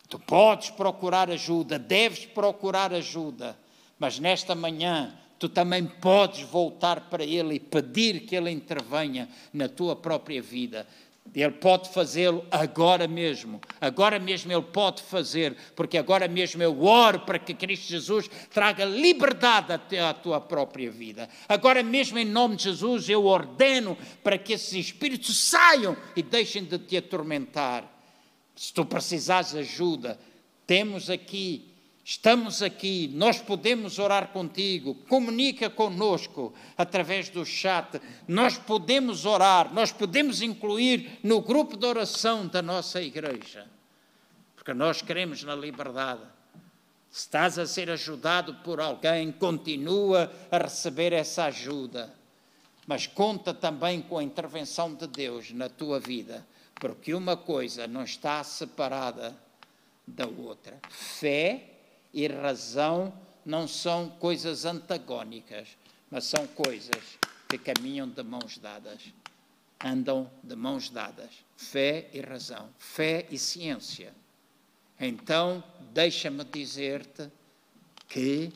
Tu 0.08 0.18
podes 0.18 0.68
procurar 0.70 1.30
ajuda, 1.30 1.78
deves 1.78 2.26
procurar 2.26 2.92
ajuda, 2.92 3.56
mas 4.00 4.18
nesta 4.18 4.56
manhã 4.56 5.16
tu 5.40 5.48
também 5.48 5.86
podes 5.86 6.42
voltar 6.42 7.08
para 7.08 7.24
Ele 7.24 7.54
e 7.54 7.58
pedir 7.58 8.20
que 8.20 8.36
Ele 8.36 8.50
intervenha 8.50 9.26
na 9.54 9.70
tua 9.70 9.96
própria 9.96 10.42
vida. 10.42 10.86
Ele 11.34 11.52
pode 11.52 11.88
fazê-lo 11.88 12.44
agora 12.50 13.08
mesmo. 13.08 13.58
Agora 13.80 14.18
mesmo 14.18 14.52
Ele 14.52 14.60
pode 14.60 15.02
fazer, 15.02 15.56
porque 15.74 15.96
agora 15.96 16.28
mesmo 16.28 16.62
eu 16.62 16.84
oro 16.84 17.20
para 17.20 17.38
que 17.38 17.54
Cristo 17.54 17.88
Jesus 17.88 18.28
traga 18.52 18.84
liberdade 18.84 19.72
até 19.72 20.00
à 20.00 20.12
tua 20.12 20.42
própria 20.42 20.90
vida. 20.90 21.26
Agora 21.48 21.82
mesmo, 21.82 22.18
em 22.18 22.24
nome 22.26 22.56
de 22.56 22.64
Jesus, 22.64 23.08
eu 23.08 23.24
ordeno 23.24 23.96
para 24.22 24.36
que 24.36 24.52
esses 24.52 24.74
espíritos 24.74 25.48
saiam 25.48 25.96
e 26.14 26.22
deixem 26.22 26.64
de 26.64 26.78
te 26.78 26.98
atormentar. 26.98 27.90
Se 28.54 28.74
tu 28.74 28.84
precisares 28.84 29.52
de 29.52 29.60
ajuda, 29.60 30.20
temos 30.66 31.08
aqui 31.08 31.69
Estamos 32.04 32.62
aqui, 32.62 33.08
nós 33.14 33.40
podemos 33.40 33.98
orar 33.98 34.28
contigo, 34.28 34.94
comunica 35.08 35.68
conosco 35.68 36.52
através 36.76 37.28
do 37.28 37.44
chat, 37.44 38.00
nós 38.26 38.58
podemos 38.58 39.26
orar, 39.26 39.72
nós 39.72 39.92
podemos 39.92 40.40
incluir 40.40 41.18
no 41.22 41.40
grupo 41.40 41.76
de 41.76 41.86
oração 41.86 42.46
da 42.46 42.62
nossa 42.62 43.02
igreja, 43.02 43.66
porque 44.56 44.72
nós 44.72 45.02
queremos 45.02 45.44
na 45.44 45.54
liberdade. 45.54 46.22
Se 47.10 47.20
estás 47.20 47.58
a 47.58 47.66
ser 47.66 47.90
ajudado 47.90 48.54
por 48.64 48.80
alguém, 48.80 49.30
continua 49.32 50.32
a 50.50 50.58
receber 50.58 51.12
essa 51.12 51.44
ajuda. 51.44 52.14
Mas 52.86 53.06
conta 53.06 53.52
também 53.52 54.00
com 54.00 54.16
a 54.18 54.22
intervenção 54.22 54.94
de 54.94 55.06
Deus 55.06 55.50
na 55.52 55.68
tua 55.68 56.00
vida, 56.00 56.46
porque 56.76 57.12
uma 57.12 57.36
coisa 57.36 57.86
não 57.86 58.04
está 58.04 58.42
separada 58.42 59.36
da 60.06 60.26
outra. 60.26 60.78
Fé 60.88 61.69
e 62.12 62.26
razão 62.26 63.12
não 63.44 63.66
são 63.66 64.08
coisas 64.08 64.64
antagónicas, 64.64 65.76
mas 66.10 66.24
são 66.24 66.46
coisas 66.46 67.18
que 67.48 67.58
caminham 67.58 68.08
de 68.08 68.22
mãos 68.22 68.58
dadas. 68.58 69.12
Andam 69.82 70.30
de 70.42 70.54
mãos 70.54 70.90
dadas. 70.90 71.30
Fé 71.56 72.10
e 72.12 72.20
razão, 72.20 72.68
fé 72.78 73.26
e 73.30 73.38
ciência. 73.38 74.12
Então, 74.98 75.64
deixa-me 75.92 76.44
dizer-te 76.44 77.30
que 78.08 78.52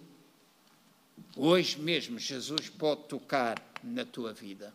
hoje 1.36 1.78
mesmo 1.78 2.18
Jesus 2.18 2.68
pode 2.68 3.04
tocar 3.04 3.62
na 3.82 4.04
tua 4.04 4.32
vida. 4.32 4.74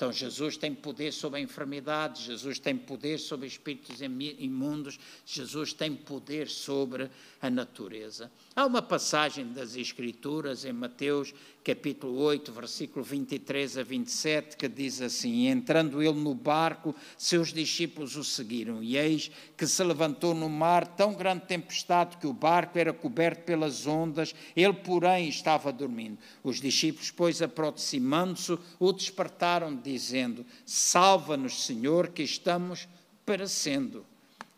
Então, 0.00 0.10
Jesus 0.10 0.56
tem 0.56 0.74
poder 0.74 1.12
sobre 1.12 1.40
a 1.40 1.42
enfermidade, 1.42 2.22
Jesus 2.22 2.58
tem 2.58 2.74
poder 2.74 3.18
sobre 3.18 3.46
espíritos 3.46 4.00
imundos, 4.00 4.98
Jesus 5.26 5.74
tem 5.74 5.94
poder 5.94 6.48
sobre 6.48 7.10
a 7.38 7.50
natureza. 7.50 8.32
Há 8.56 8.64
uma 8.64 8.80
passagem 8.80 9.52
das 9.52 9.76
Escrituras 9.76 10.64
em 10.64 10.72
Mateus 10.72 11.34
capítulo 11.62 12.18
8, 12.18 12.52
versículo 12.52 13.04
23 13.04 13.78
a 13.78 13.82
27, 13.82 14.56
que 14.56 14.68
diz 14.68 15.00
assim: 15.00 15.46
Entrando 15.46 16.02
ele 16.02 16.18
no 16.18 16.34
barco, 16.34 16.94
seus 17.16 17.52
discípulos 17.52 18.16
o 18.16 18.24
seguiram, 18.24 18.82
e 18.82 18.96
eis 18.96 19.30
que 19.56 19.66
se 19.66 19.82
levantou 19.84 20.34
no 20.34 20.48
mar 20.48 20.86
tão 20.86 21.14
grande 21.14 21.46
tempestade 21.46 22.16
que 22.16 22.26
o 22.26 22.32
barco 22.32 22.78
era 22.78 22.92
coberto 22.92 23.44
pelas 23.44 23.86
ondas, 23.86 24.34
ele, 24.56 24.72
porém, 24.72 25.28
estava 25.28 25.72
dormindo. 25.72 26.18
Os 26.42 26.60
discípulos, 26.60 27.10
pois, 27.10 27.42
aproximando-se, 27.42 28.58
o 28.78 28.92
despertaram, 28.92 29.76
dizendo: 29.76 30.44
Salva-nos, 30.64 31.64
Senhor, 31.64 32.08
que 32.08 32.22
estamos 32.22 32.88
perecendo. 33.24 34.04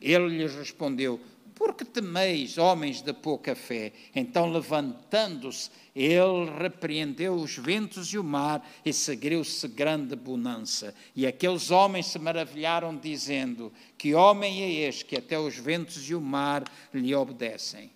Ele 0.00 0.28
lhes 0.28 0.55
respondeu: 0.55 1.20
por 1.62 1.74
que 1.74 1.84
temeis, 1.84 2.58
homens 2.58 3.00
de 3.00 3.12
pouca 3.12 3.54
fé? 3.54 3.92
Então, 4.16 4.50
levantando-se, 4.50 5.70
ele 5.94 6.50
repreendeu 6.58 7.34
os 7.34 7.56
ventos 7.56 8.12
e 8.12 8.18
o 8.18 8.24
mar, 8.24 8.68
e 8.84 8.92
seguiu-se 8.92 9.68
grande 9.68 10.16
bonança. 10.16 10.92
E 11.14 11.24
aqueles 11.24 11.70
homens 11.70 12.06
se 12.06 12.18
maravilharam, 12.18 12.96
dizendo: 12.96 13.72
Que 13.96 14.12
homem 14.12 14.60
é 14.60 14.88
este 14.88 15.04
que 15.04 15.16
até 15.16 15.38
os 15.38 15.56
ventos 15.56 16.10
e 16.10 16.16
o 16.16 16.20
mar 16.20 16.64
lhe 16.92 17.14
obedecem? 17.14 17.92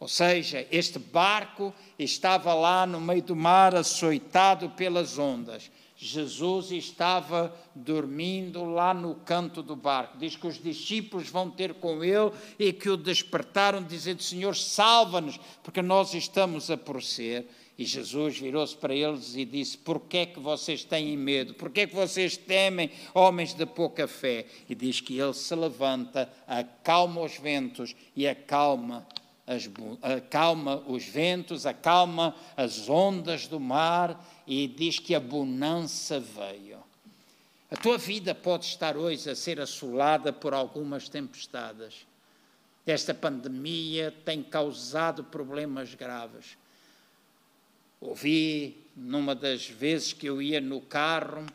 Ou 0.00 0.08
seja, 0.08 0.66
este 0.68 0.98
barco 0.98 1.72
estava 1.96 2.52
lá 2.54 2.84
no 2.86 3.00
meio 3.00 3.22
do 3.22 3.36
mar, 3.36 3.72
açoitado 3.72 4.68
pelas 4.70 5.16
ondas. 5.16 5.70
Jesus 6.02 6.70
estava 6.70 7.54
dormindo 7.74 8.64
lá 8.64 8.94
no 8.94 9.16
canto 9.16 9.62
do 9.62 9.76
barco. 9.76 10.16
Diz 10.16 10.34
que 10.34 10.46
os 10.46 10.58
discípulos 10.58 11.28
vão 11.28 11.50
ter 11.50 11.74
com 11.74 12.02
ele 12.02 12.32
e 12.58 12.72
que 12.72 12.88
o 12.88 12.96
despertaram, 12.96 13.82
dizendo: 13.82 14.22
Senhor, 14.22 14.56
salva-nos, 14.56 15.38
porque 15.62 15.82
nós 15.82 16.14
estamos 16.14 16.70
a 16.70 16.76
perecer. 16.78 17.46
E 17.76 17.84
Jesus 17.84 18.38
virou-se 18.38 18.74
para 18.74 18.94
eles 18.94 19.36
e 19.36 19.44
disse: 19.44 19.76
Por 19.76 20.00
que 20.00 20.16
é 20.16 20.26
que 20.26 20.40
vocês 20.40 20.84
têm 20.84 21.18
medo? 21.18 21.52
Por 21.52 21.68
que 21.68 21.82
é 21.82 21.86
que 21.86 21.94
vocês 21.94 22.34
temem, 22.34 22.90
homens 23.12 23.52
de 23.52 23.66
pouca 23.66 24.08
fé? 24.08 24.46
E 24.70 24.74
diz 24.74 25.02
que 25.02 25.18
ele 25.18 25.34
se 25.34 25.54
levanta, 25.54 26.32
acalma 26.46 27.20
os 27.20 27.36
ventos 27.36 27.94
e 28.16 28.26
acalma 28.26 29.06
as, 29.46 29.68
acalma 30.00 30.82
os 30.86 31.04
ventos, 31.04 31.66
acalma 31.66 32.34
as 32.56 32.88
ondas 32.88 33.48
do 33.48 33.58
mar 33.58 34.24
e 34.50 34.66
diz 34.66 34.98
que 34.98 35.14
a 35.14 35.20
bonança 35.20 36.18
veio. 36.18 36.82
A 37.70 37.76
tua 37.76 37.96
vida 37.96 38.34
pode 38.34 38.64
estar 38.64 38.96
hoje 38.96 39.30
a 39.30 39.36
ser 39.36 39.60
assolada 39.60 40.32
por 40.32 40.52
algumas 40.52 41.08
tempestades. 41.08 42.04
Esta 42.84 43.14
pandemia 43.14 44.12
tem 44.24 44.42
causado 44.42 45.22
problemas 45.22 45.94
graves. 45.94 46.58
Ouvi 48.00 48.76
numa 48.96 49.36
das 49.36 49.68
vezes 49.68 50.12
que 50.12 50.26
eu 50.26 50.42
ia 50.42 50.60
no 50.60 50.80
carro 50.80 51.46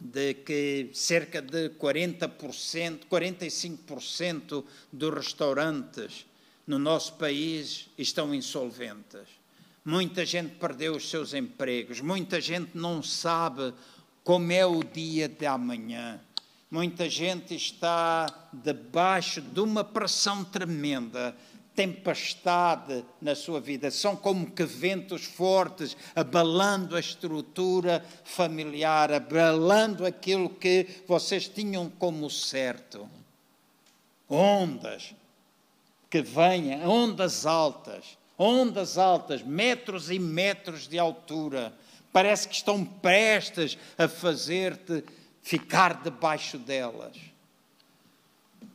de 0.00 0.32
que 0.32 0.88
cerca 0.94 1.42
de 1.42 1.68
40%, 1.68 3.00
45% 3.04 4.64
dos 4.90 5.14
restaurantes 5.14 6.24
no 6.66 6.78
nosso 6.78 7.12
país 7.16 7.90
estão 7.98 8.34
insolventes. 8.34 9.41
Muita 9.84 10.24
gente 10.24 10.54
perdeu 10.54 10.94
os 10.94 11.10
seus 11.10 11.34
empregos, 11.34 12.00
muita 12.00 12.40
gente 12.40 12.70
não 12.72 13.02
sabe 13.02 13.74
como 14.22 14.52
é 14.52 14.64
o 14.64 14.84
dia 14.84 15.28
de 15.28 15.44
amanhã. 15.44 16.20
Muita 16.70 17.10
gente 17.10 17.54
está 17.54 18.26
debaixo 18.52 19.42
de 19.42 19.60
uma 19.60 19.82
pressão 19.82 20.44
tremenda, 20.44 21.36
tempestade 21.74 23.04
na 23.20 23.34
sua 23.34 23.60
vida. 23.60 23.90
São 23.90 24.14
como 24.14 24.52
que 24.52 24.64
ventos 24.64 25.24
fortes 25.24 25.96
abalando 26.14 26.94
a 26.94 27.00
estrutura 27.00 28.04
familiar, 28.24 29.12
abalando 29.12 30.06
aquilo 30.06 30.48
que 30.48 30.86
vocês 31.08 31.48
tinham 31.48 31.90
como 31.90 32.30
certo. 32.30 33.08
Ondas 34.28 35.12
que 36.08 36.22
venham, 36.22 36.88
ondas 36.88 37.44
altas 37.44 38.16
ondas 38.42 38.98
altas, 38.98 39.42
metros 39.42 40.10
e 40.10 40.18
metros 40.18 40.88
de 40.88 40.98
altura, 40.98 41.72
parece 42.12 42.48
que 42.48 42.54
estão 42.54 42.84
prestes 42.84 43.78
a 43.96 44.08
fazer-te 44.08 45.04
ficar 45.42 46.02
debaixo 46.02 46.58
delas. 46.58 47.16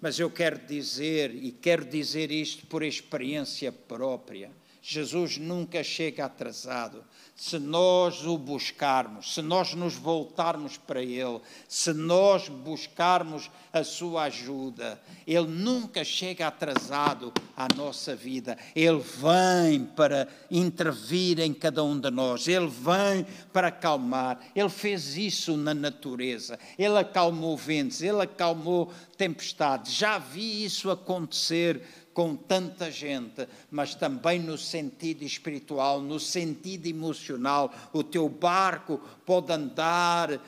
Mas 0.02 0.20
eu 0.20 0.30
quero 0.30 0.60
dizer, 0.60 1.34
e 1.34 1.52
quero 1.52 1.86
dizer 1.86 2.32
isto 2.32 2.66
por 2.68 2.84
experiência 2.84 3.72
própria, 3.72 4.52
Jesus 4.90 5.38
nunca 5.38 5.84
chega 5.84 6.24
atrasado 6.24 7.04
se 7.38 7.60
nós 7.60 8.26
o 8.26 8.36
buscarmos, 8.36 9.36
se 9.36 9.44
nós 9.44 9.74
nos 9.76 9.94
voltarmos 9.94 10.76
para 10.76 11.04
Ele, 11.04 11.40
se 11.68 11.94
nós 11.94 12.50
buscarmos 12.50 13.52
a 13.72 13.84
Sua 13.84 14.24
ajuda, 14.24 15.00
Ele 15.26 15.46
nunca 15.46 16.04
chega 16.04 16.48
atrasado 16.48 17.32
à 17.56 17.68
nossa 17.76 18.16
vida. 18.16 18.58
Ele 18.76 19.00
vem 19.00 19.86
para 19.86 20.28
intervir 20.50 21.40
em 21.40 21.54
cada 21.54 21.84
um 21.84 22.00
de 22.00 22.10
nós, 22.10 22.48
Ele 22.48 22.68
vem 22.68 23.24
para 23.54 23.68
acalmar. 23.68 24.40
Ele 24.56 24.70
fez 24.70 25.16
isso 25.16 25.56
na 25.56 25.76
natureza, 25.76 26.58
Ele 26.80 26.98
acalmou 26.98 27.56
ventos, 27.56 28.02
Ele 28.02 28.22
acalmou 28.22 28.92
tempestades. 29.16 29.94
Já 29.94 30.18
vi 30.18 30.64
isso 30.66 30.90
acontecer 30.90 31.84
com 32.18 32.36
tanta 32.36 32.90
gente, 32.90 33.48
mas 33.70 33.94
também 33.94 34.40
no 34.40 34.58
sentido 34.58 35.24
espiritual, 35.24 36.02
no 36.02 36.20
sentido 36.20 36.88
emocional. 36.88 37.72
O 37.94 38.02
teu 38.02 38.28
barco 38.28 39.00
pode 39.24 39.54
andar 39.54 40.42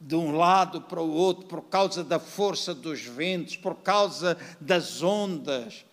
de 0.00 0.14
um 0.14 0.34
lado 0.34 0.80
para 0.80 1.02
o 1.02 1.12
outro 1.12 1.44
por 1.44 1.60
causa 1.64 2.02
da 2.02 2.18
força 2.18 2.74
dos 2.74 3.02
ventos, 3.02 3.54
por 3.54 3.74
causa 3.74 4.38
das 4.58 5.02
ondas. 5.02 5.84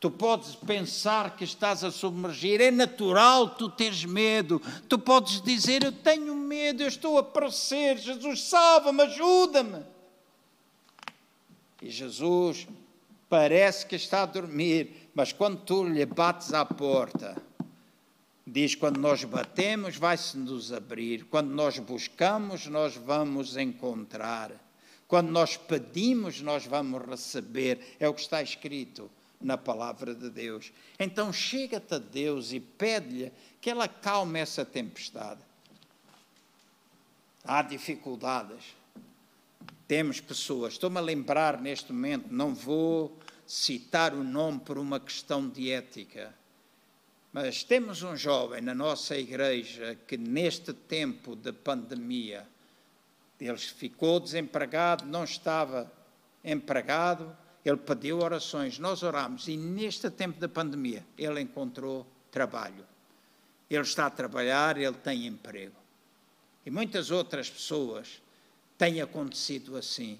Tu 0.00 0.10
podes 0.10 0.54
pensar 0.54 1.36
que 1.36 1.44
estás 1.44 1.84
a 1.84 1.90
submergir, 1.90 2.62
é 2.62 2.70
natural 2.70 3.50
tu 3.50 3.68
teres 3.68 4.06
medo. 4.06 4.62
Tu 4.88 4.98
podes 4.98 5.42
dizer: 5.42 5.84
Eu 5.84 5.92
tenho 5.92 6.34
medo, 6.34 6.82
eu 6.82 6.88
estou 6.88 7.18
a 7.18 7.20
aparecer. 7.20 7.98
Jesus, 7.98 8.44
salva-me, 8.44 9.02
ajuda-me. 9.02 9.82
E 11.82 11.90
Jesus 11.90 12.66
parece 13.28 13.86
que 13.86 13.96
está 13.96 14.22
a 14.22 14.26
dormir, 14.26 15.10
mas 15.14 15.32
quando 15.32 15.60
tu 15.62 15.84
lhe 15.84 16.04
bates 16.06 16.52
à 16.52 16.64
porta, 16.64 17.36
diz: 18.46 18.74
quando 18.74 18.98
nós 18.98 19.24
batemos, 19.24 19.96
vai-se 19.96 20.36
nos 20.36 20.72
abrir, 20.72 21.24
quando 21.24 21.50
nós 21.50 21.78
buscamos, 21.78 22.66
nós 22.66 22.96
vamos 22.96 23.56
encontrar, 23.56 24.52
quando 25.06 25.30
nós 25.30 25.56
pedimos, 25.56 26.40
nós 26.40 26.66
vamos 26.66 27.02
receber, 27.02 27.96
é 27.98 28.08
o 28.08 28.14
que 28.14 28.20
está 28.20 28.42
escrito 28.42 29.10
na 29.40 29.58
palavra 29.58 30.14
de 30.14 30.30
Deus. 30.30 30.72
Então 30.98 31.32
chega-te 31.32 31.94
a 31.94 31.98
Deus 31.98 32.52
e 32.52 32.60
pede-lhe 32.60 33.30
que 33.60 33.70
ela 33.70 33.86
calme 33.86 34.40
essa 34.40 34.64
tempestade. 34.64 35.40
Há 37.44 37.60
dificuldades 37.60 38.74
temos 39.86 40.20
pessoas, 40.20 40.74
estou-me 40.74 40.98
a 40.98 41.02
lembrar 41.02 41.60
neste 41.60 41.92
momento, 41.92 42.26
não 42.30 42.54
vou 42.54 43.18
citar 43.46 44.14
o 44.14 44.24
nome 44.24 44.60
por 44.60 44.78
uma 44.78 44.98
questão 44.98 45.48
de 45.48 45.70
ética, 45.70 46.34
mas 47.32 47.64
temos 47.64 48.02
um 48.02 48.16
jovem 48.16 48.60
na 48.60 48.74
nossa 48.74 49.16
igreja 49.16 49.98
que 50.06 50.16
neste 50.16 50.72
tempo 50.72 51.34
de 51.34 51.52
pandemia, 51.52 52.46
ele 53.40 53.58
ficou 53.58 54.20
desempregado, 54.20 55.04
não 55.04 55.24
estava 55.24 55.92
empregado 56.42 57.36
ele 57.64 57.78
pediu 57.78 58.18
orações, 58.18 58.78
nós 58.78 59.02
oramos 59.02 59.48
e 59.48 59.56
neste 59.56 60.10
tempo 60.10 60.38
da 60.38 60.48
pandemia 60.48 61.04
ele 61.16 61.40
encontrou 61.40 62.06
trabalho. 62.30 62.84
Ele 63.70 63.82
está 63.82 64.06
a 64.06 64.10
trabalhar, 64.10 64.76
ele 64.76 64.92
tem 64.92 65.26
emprego. 65.26 65.76
E 66.66 66.70
muitas 66.70 67.10
outras 67.10 67.48
pessoas 67.48 68.22
têm 68.78 69.00
acontecido 69.00 69.76
assim. 69.76 70.18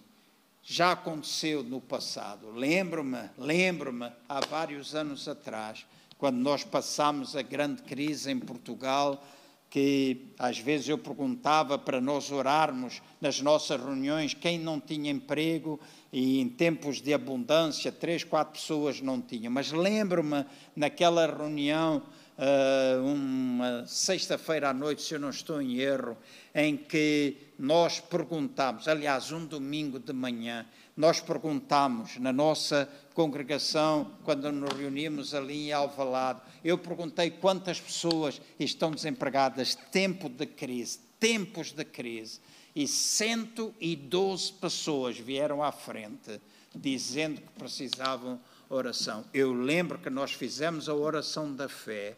Já 0.63 0.93
aconteceu 0.93 1.63
no 1.63 1.81
passado. 1.81 2.51
Lembro-me, 2.51 3.29
lembro-me, 3.37 4.11
há 4.29 4.41
vários 4.41 4.95
anos 4.95 5.29
atrás, 5.29 5.85
quando 6.17 6.37
nós 6.37 6.65
passámos 6.65 7.37
a 7.37 7.43
grande 7.43 7.83
crise 7.83 8.31
em 8.31 8.39
Portugal, 8.39 9.23
que 9.69 10.29
às 10.39 10.59
vezes 10.59 10.89
eu 10.89 10.97
perguntava 10.97 11.77
para 11.77 12.01
nós 12.01 12.31
orarmos 12.31 13.03
nas 13.21 13.41
nossas 13.41 13.81
reuniões 13.81 14.33
quem 14.33 14.57
não 14.57 14.81
tinha 14.81 15.11
emprego 15.11 15.81
e 16.13 16.41
em 16.41 16.49
tempos 16.49 17.03
de 17.03 17.13
abundância 17.13 17.91
três, 17.91 18.23
quatro 18.23 18.53
pessoas 18.53 19.01
não 19.01 19.21
tinham. 19.21 19.53
Mas 19.53 19.73
lembro-me 19.73 20.47
naquela 20.77 21.27
reunião, 21.27 22.03
uh, 22.39 23.05
uma 23.05 23.87
sexta-feira 23.87 24.71
à 24.71 24.75
noite, 24.75 25.03
se 25.03 25.15
eu 25.15 25.21
não 25.21 25.31
estou 25.31 25.61
em 25.61 25.79
erro, 25.79 26.17
em 26.55 26.77
que 26.77 27.37
nós 27.59 28.01
perguntámos, 28.01 28.89
aliás, 28.89 29.33
um 29.33 29.45
domingo 29.45 29.99
de 29.99 30.13
manhã, 30.13 30.67
nós 30.97 31.21
perguntámos 31.21 32.17
na 32.19 32.33
nossa 32.33 32.89
congregação, 33.15 34.13
quando 34.25 34.51
nos 34.53 34.73
reunimos 34.73 35.35
ali 35.35 35.69
em 35.69 35.73
Alvalade, 35.73 36.41
eu 36.65 36.79
perguntei 36.79 37.31
quantas 37.31 37.81
pessoas 37.81 38.41
estão 38.59 38.91
desempregadas, 38.91 39.75
tempo 39.75 40.29
de 40.29 40.47
crise, 40.47 41.01
tempos 41.19 41.73
de 41.73 41.85
crise, 41.85 42.41
e 42.75 42.89
112 42.89 44.53
pessoas 44.55 45.19
vieram 45.19 45.63
à 45.63 45.71
frente 45.71 46.41
dizendo 46.75 47.41
que 47.41 47.53
precisavam 47.53 48.41
oração. 48.69 49.25
Eu 49.33 49.53
lembro 49.53 49.99
que 49.99 50.11
nós 50.11 50.33
fizemos 50.33 50.89
a 50.89 50.95
oração 50.95 51.55
da 51.55 51.69
fé 51.69 52.17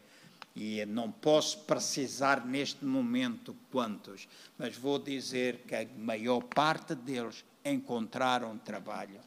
e 0.57 0.87
não 0.87 1.13
posso 1.13 1.59
precisar 1.61 2.47
neste 2.47 2.83
momento 2.83 3.55
quantos, 3.71 4.27
mas 4.57 4.75
vou 4.75 4.99
dizer 4.99 5.59
que 5.69 5.75
a 5.75 5.87
maior 5.99 6.43
parte 6.43 6.95
deles 6.95 7.45
encontraram 7.63 8.57
trabalho. 8.57 9.21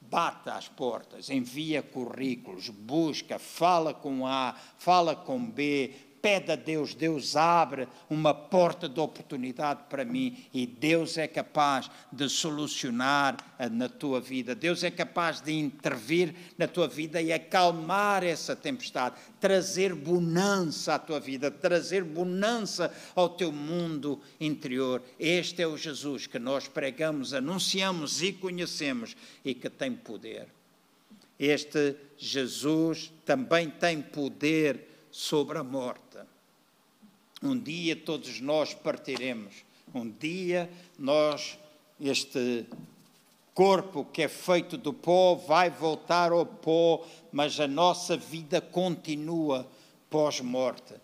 Bata 0.00 0.54
às 0.54 0.66
portas, 0.66 1.28
envia 1.28 1.82
currículos, 1.82 2.70
busca, 2.70 3.38
fala 3.38 3.92
com 3.92 4.26
A, 4.26 4.54
fala 4.78 5.14
com 5.14 5.44
B, 5.44 5.92
pede 6.26 6.50
a 6.50 6.56
Deus, 6.56 6.92
Deus 6.92 7.36
abre 7.36 7.86
uma 8.10 8.34
porta 8.34 8.88
de 8.88 8.98
oportunidade 8.98 9.84
para 9.88 10.04
mim 10.04 10.44
e 10.52 10.66
Deus 10.66 11.16
é 11.16 11.28
capaz 11.28 11.88
de 12.10 12.28
solucionar 12.28 13.36
na 13.70 13.88
tua 13.88 14.20
vida. 14.20 14.52
Deus 14.52 14.82
é 14.82 14.90
capaz 14.90 15.40
de 15.40 15.52
intervir 15.52 16.34
na 16.58 16.66
tua 16.66 16.88
vida 16.88 17.22
e 17.22 17.32
acalmar 17.32 18.24
essa 18.24 18.56
tempestade, 18.56 19.14
trazer 19.38 19.94
bonança 19.94 20.96
à 20.96 20.98
tua 20.98 21.20
vida, 21.20 21.48
trazer 21.48 22.02
bonança 22.02 22.92
ao 23.14 23.28
teu 23.28 23.52
mundo 23.52 24.20
interior. 24.40 25.00
Este 25.20 25.62
é 25.62 25.66
o 25.68 25.76
Jesus 25.76 26.26
que 26.26 26.40
nós 26.40 26.66
pregamos, 26.66 27.34
anunciamos 27.34 28.20
e 28.20 28.32
conhecemos 28.32 29.16
e 29.44 29.54
que 29.54 29.70
tem 29.70 29.92
poder. 29.92 30.48
Este 31.38 31.94
Jesus 32.18 33.12
também 33.24 33.70
tem 33.70 34.02
poder 34.02 34.88
sobre 35.12 35.56
a 35.56 35.62
morte. 35.62 36.05
Um 37.42 37.58
dia 37.58 37.94
todos 37.94 38.40
nós 38.40 38.72
partiremos. 38.72 39.54
Um 39.94 40.10
dia 40.10 40.70
nós, 40.98 41.58
este 42.00 42.66
corpo 43.54 44.04
que 44.04 44.22
é 44.22 44.28
feito 44.28 44.76
do 44.76 44.92
pó, 44.92 45.34
vai 45.34 45.70
voltar 45.70 46.32
ao 46.32 46.44
pó, 46.44 47.06
mas 47.32 47.58
a 47.60 47.66
nossa 47.66 48.16
vida 48.16 48.60
continua 48.60 49.66
pós-morte. 50.10 50.94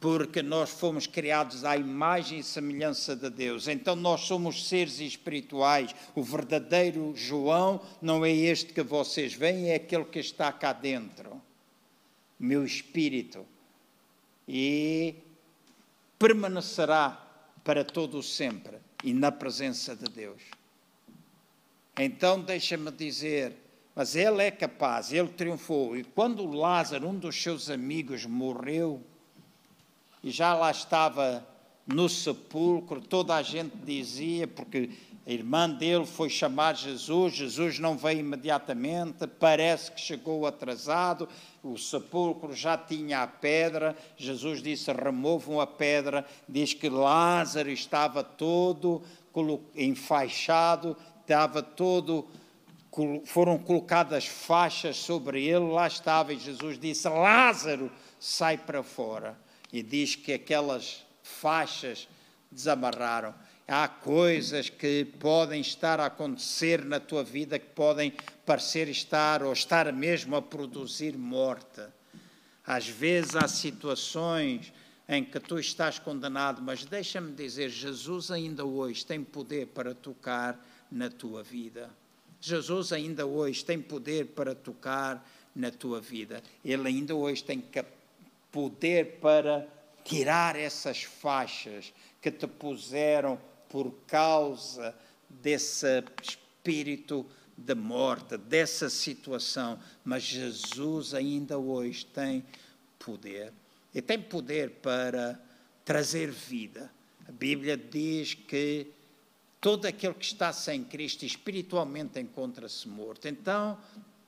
Porque 0.00 0.42
nós 0.42 0.70
fomos 0.70 1.06
criados 1.06 1.64
à 1.64 1.76
imagem 1.76 2.40
e 2.40 2.42
semelhança 2.42 3.14
de 3.14 3.30
Deus. 3.30 3.68
Então 3.68 3.94
nós 3.94 4.22
somos 4.22 4.66
seres 4.66 4.98
espirituais. 4.98 5.94
O 6.14 6.22
verdadeiro 6.22 7.12
João 7.14 7.80
não 8.00 8.24
é 8.24 8.30
este 8.30 8.72
que 8.72 8.82
vocês 8.82 9.32
veem, 9.32 9.70
é 9.70 9.76
aquele 9.76 10.04
que 10.04 10.18
está 10.18 10.50
cá 10.50 10.72
dentro. 10.72 11.40
Meu 12.38 12.64
espírito 12.64 13.46
e 14.48 15.14
permanecerá 16.22 17.20
para 17.64 17.84
todo 17.84 18.18
o 18.18 18.22
sempre 18.22 18.78
e 19.02 19.12
na 19.12 19.32
presença 19.32 19.96
de 19.96 20.04
Deus. 20.04 20.40
Então 21.98 22.40
deixa-me 22.40 22.92
dizer, 22.92 23.56
mas 23.92 24.14
ele 24.14 24.40
é 24.40 24.52
capaz, 24.52 25.12
ele 25.12 25.26
triunfou. 25.26 25.96
E 25.96 26.04
quando 26.04 26.48
Lázaro, 26.48 27.08
um 27.08 27.18
dos 27.18 27.42
seus 27.42 27.68
amigos, 27.68 28.24
morreu, 28.24 29.02
e 30.22 30.30
já 30.30 30.54
lá 30.54 30.70
estava 30.70 31.44
no 31.84 32.08
sepulcro, 32.08 33.00
toda 33.00 33.34
a 33.34 33.42
gente 33.42 33.76
dizia, 33.78 34.46
porque 34.46 34.90
a 35.24 35.30
irmã 35.30 35.70
dele 35.70 36.04
foi 36.04 36.28
chamar 36.28 36.74
Jesus, 36.74 37.34
Jesus 37.34 37.78
não 37.78 37.96
veio 37.96 38.20
imediatamente, 38.20 39.26
parece 39.26 39.92
que 39.92 40.00
chegou 40.00 40.46
atrasado, 40.46 41.28
o 41.62 41.78
sepulcro 41.78 42.52
já 42.52 42.76
tinha 42.76 43.22
a 43.22 43.26
pedra, 43.26 43.96
Jesus 44.16 44.60
disse: 44.60 44.92
removam 44.92 45.60
a 45.60 45.66
pedra, 45.66 46.26
diz 46.48 46.74
que 46.74 46.88
Lázaro 46.88 47.70
estava 47.70 48.24
todo 48.24 49.02
enfaixado, 49.76 50.96
estava 51.20 51.62
todo. 51.62 52.26
Foram 53.24 53.56
colocadas 53.56 54.26
faixas 54.26 54.96
sobre 54.96 55.44
ele, 55.46 55.70
lá 55.70 55.86
estava, 55.86 56.32
e 56.32 56.38
Jesus 56.38 56.78
disse: 56.78 57.08
Lázaro, 57.08 57.92
sai 58.18 58.58
para 58.58 58.82
fora. 58.82 59.38
E 59.72 59.82
diz 59.82 60.14
que 60.16 60.32
aquelas 60.32 61.02
faixas 61.22 62.06
desamarraram 62.50 63.32
há 63.72 63.88
coisas 63.88 64.68
que 64.68 65.06
podem 65.18 65.62
estar 65.62 65.98
a 65.98 66.06
acontecer 66.06 66.84
na 66.84 67.00
tua 67.00 67.24
vida 67.24 67.58
que 67.58 67.70
podem 67.70 68.12
parecer 68.44 68.86
estar 68.86 69.42
ou 69.42 69.50
estar 69.50 69.90
mesmo 69.94 70.36
a 70.36 70.42
produzir 70.42 71.16
morte. 71.16 71.80
Às 72.66 72.86
vezes 72.86 73.34
há 73.34 73.48
situações 73.48 74.70
em 75.08 75.24
que 75.24 75.40
tu 75.40 75.58
estás 75.58 75.98
condenado, 75.98 76.60
mas 76.60 76.84
deixa-me 76.84 77.32
dizer, 77.32 77.70
Jesus 77.70 78.30
ainda 78.30 78.62
hoje 78.62 79.06
tem 79.06 79.24
poder 79.24 79.68
para 79.68 79.94
tocar 79.94 80.62
na 80.90 81.08
tua 81.08 81.42
vida. 81.42 81.88
Jesus 82.42 82.92
ainda 82.92 83.24
hoje 83.24 83.64
tem 83.64 83.80
poder 83.80 84.26
para 84.26 84.54
tocar 84.54 85.26
na 85.56 85.70
tua 85.70 85.98
vida. 85.98 86.42
Ele 86.62 86.88
ainda 86.88 87.14
hoje 87.14 87.42
tem 87.42 87.64
poder 88.50 89.18
para 89.18 89.66
tirar 90.04 90.56
essas 90.56 91.02
faixas 91.04 91.90
que 92.20 92.30
te 92.30 92.46
puseram 92.46 93.38
por 93.72 93.90
causa 94.06 94.94
desse 95.30 96.04
espírito 96.22 97.24
de 97.56 97.74
morte, 97.74 98.36
dessa 98.36 98.90
situação. 98.90 99.78
Mas 100.04 100.24
Jesus 100.24 101.14
ainda 101.14 101.58
hoje 101.58 102.04
tem 102.04 102.44
poder. 102.98 103.50
E 103.94 104.02
tem 104.02 104.20
poder 104.20 104.72
para 104.82 105.40
trazer 105.86 106.30
vida. 106.30 106.92
A 107.26 107.32
Bíblia 107.32 107.78
diz 107.78 108.34
que 108.34 108.88
todo 109.58 109.86
aquele 109.86 110.14
que 110.14 110.24
está 110.26 110.52
sem 110.52 110.84
Cristo 110.84 111.24
espiritualmente 111.24 112.20
encontra-se 112.20 112.86
morto. 112.86 113.26
Então, 113.26 113.78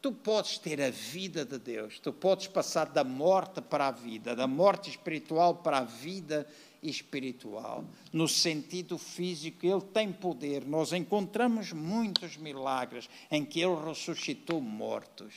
tu 0.01 0.11
podes 0.11 0.59
ter 0.59 0.81
a 0.81 0.91
vida 0.91 1.45
de 1.45 1.59
Deus, 1.59 1.99
tu 1.99 2.13
podes 2.13 2.47
passar 2.47 2.87
da 2.87 3.05
morte 3.05 3.61
para 3.61 3.89
a 3.89 3.91
vida, 3.91 4.35
da 4.35 4.47
morte 4.47 4.91
espiritual 4.91 5.57
para 5.57 5.79
a 5.79 5.85
vida 5.85 6.47
espiritual. 6.85 7.85
No 8.13 8.29
sentido 8.29 8.99
físico, 8.99 9.67
ele 9.67 9.81
tem 9.81 10.13
poder. 10.13 10.65
Nós 10.65 10.93
encontramos 10.93 11.73
muitos 11.73 12.37
milagres 12.37 13.09
em 13.31 13.45
que 13.45 13.61
ele 13.61 13.77
ressuscitou 13.85 14.61
mortos. 14.61 15.35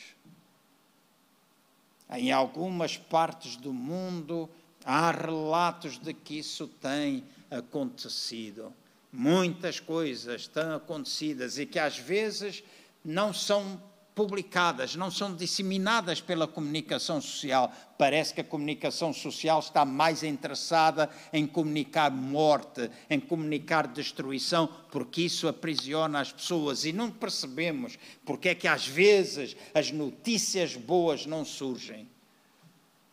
Em 2.10 2.32
algumas 2.32 2.98
partes 2.98 3.56
do 3.56 3.74
mundo 3.74 4.50
há 4.86 5.12
relatos 5.12 5.98
de 5.98 6.14
que 6.14 6.40
isso 6.40 6.68
tem 6.68 7.24
acontecido. 7.52 8.74
Muitas 9.12 9.80
coisas 9.80 10.48
têm 10.48 10.72
acontecidas 10.72 11.58
e 11.58 11.66
que 11.66 11.80
às 11.80 11.98
vezes 11.98 12.64
não 13.04 13.34
são 13.34 13.82
publicadas, 14.18 14.96
não 14.96 15.12
são 15.12 15.36
disseminadas 15.36 16.20
pela 16.20 16.48
comunicação 16.48 17.22
social. 17.22 17.72
Parece 18.00 18.34
que 18.34 18.42
a 18.42 18.44
comunicação 18.44 19.14
social 19.14 19.60
está 19.60 19.86
mais 19.86 20.24
interessada 20.24 21.08
em 21.32 21.46
comunicar 21.46 22.10
morte, 22.10 22.90
em 23.12 23.20
comunicar 23.20 23.86
destruição, 23.86 24.68
porque 24.92 25.22
isso 25.22 25.48
aprisiona 25.48 26.20
as 26.20 26.32
pessoas 26.32 26.84
e 26.84 26.92
não 26.92 27.12
percebemos 27.12 28.00
porque 28.26 28.50
é 28.50 28.56
que 28.56 28.68
às 28.68 28.88
vezes 28.88 29.56
as 29.72 29.92
notícias 29.92 30.76
boas 30.76 31.28
não 31.28 31.46
surgem. 31.46 32.10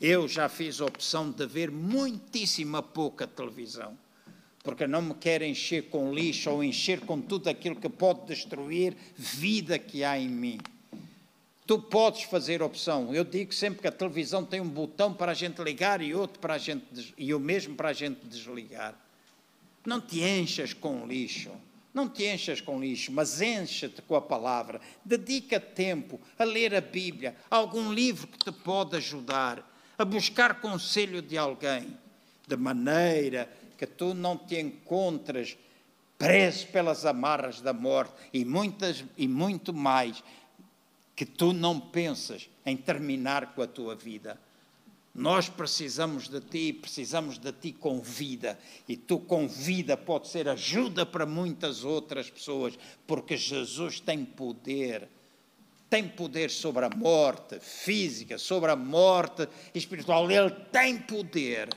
Eu 0.01 0.27
já 0.27 0.49
fiz 0.49 0.81
a 0.81 0.87
opção 0.87 1.31
de 1.31 1.47
ver 1.47 1.71
muitíssima 1.71 2.83
pouca 2.83 3.27
televisão 3.27 3.95
porque 4.63 4.87
não 4.87 5.03
me 5.03 5.15
quero 5.15 5.45
encher 5.45 5.91
com 5.91 6.15
lixo 6.15 6.51
ou 6.51 6.65
encher 6.65 7.01
com 7.01 7.21
tudo 7.21 7.49
aquilo 7.49 7.77
que 7.77 7.91
pode 7.91 8.25
destruir 8.25 8.97
vida 9.15 9.79
que 9.79 10.03
há 10.03 10.19
em 10.19 10.31
mim. 10.31 10.59
Tu 11.67 11.79
podes 11.79 12.25
fazer 12.25 12.63
opção. 12.63 13.15
Eu 13.15 13.25
digo 13.25 13.55
sempre 13.55 13.81
que 13.81 13.89
a 13.89 13.93
televisão 13.93 14.45
tem 14.45 14.61
um 14.61 14.69
botão 14.69 15.15
para 15.15 15.33
a 15.33 15.35
gente 15.35 15.63
ligar 15.63 16.03
e 16.03 16.15
outro 16.15 16.39
para 16.39 16.55
a 16.55 16.59
gente 16.59 17.15
e 17.17 17.33
o 17.33 17.41
mesmo 17.41 17.75
para 17.75 17.89
a 17.89 17.93
gente 17.93 18.27
desligar. 18.27 18.95
Não 19.85 20.01
te 20.01 20.21
enchas 20.21 20.75
com 20.75 21.07
lixo. 21.07 21.51
Não 21.95 22.09
te 22.09 22.25
enchas 22.25 22.61
com 22.61 22.81
lixo, 22.81 23.13
mas 23.13 23.41
encha-te 23.41 24.03
com 24.03 24.17
a 24.17 24.21
palavra. 24.21 24.81
Dedica 25.05 25.61
tempo 25.61 26.21
a 26.37 26.43
ler 26.43 26.75
a 26.75 26.81
Bíblia, 26.81 27.37
algum 27.49 27.93
livro 27.93 28.27
que 28.27 28.39
te 28.39 28.51
pode 28.51 28.97
ajudar, 28.97 29.65
a 29.97 30.05
buscar 30.05 30.61
conselho 30.61 31.23
de 31.23 31.39
alguém, 31.39 31.97
de 32.49 32.57
maneira 32.57 33.49
que 33.79 33.87
tu 33.87 34.13
não 34.13 34.37
te 34.37 34.61
encontres 34.61 35.57
preso 36.19 36.67
pelas 36.69 37.07
amarras 37.07 37.61
da 37.61 37.73
morte 37.73 38.13
e, 38.33 38.45
muitas, 38.45 39.05
e 39.17 39.29
muito 39.29 39.73
mais 39.73 40.23
que 41.15 41.25
tu 41.25 41.53
não 41.53 41.79
pensas 41.79 42.49
em 42.67 42.77
terminar 42.77 43.55
com 43.55 43.63
a 43.63 43.67
tua 43.67 43.95
vida. 43.95 44.39
Nós 45.15 45.49
precisamos 45.49 46.29
de 46.29 46.41
ti, 46.41 46.73
precisamos 46.73 47.39
de 47.39 47.53
ti 47.53 47.73
com 47.73 48.01
vida. 48.01 48.59
E 48.89 48.97
tu 48.97 49.21
com 49.21 49.47
vida 49.47 49.97
pode 49.97 50.27
ser 50.27 50.49
ajuda 50.49 51.07
para 51.07 51.25
muitas 51.25 51.85
outras 51.85 52.29
pessoas, 52.29 52.77
porque 53.07 53.37
Jesus 53.37 54.01
tem 54.01 54.25
poder. 54.25 55.09
Tem 55.89 56.09
poder 56.09 56.51
sobre 56.51 56.85
a 56.85 56.91
morte 56.91 57.61
física, 57.61 58.39
sobre 58.39 58.73
a 58.73 58.77
morte 58.77 59.49
espiritual. 59.73 60.29
Ele 60.29 60.51
tem 60.51 60.99
poder. 60.99 61.69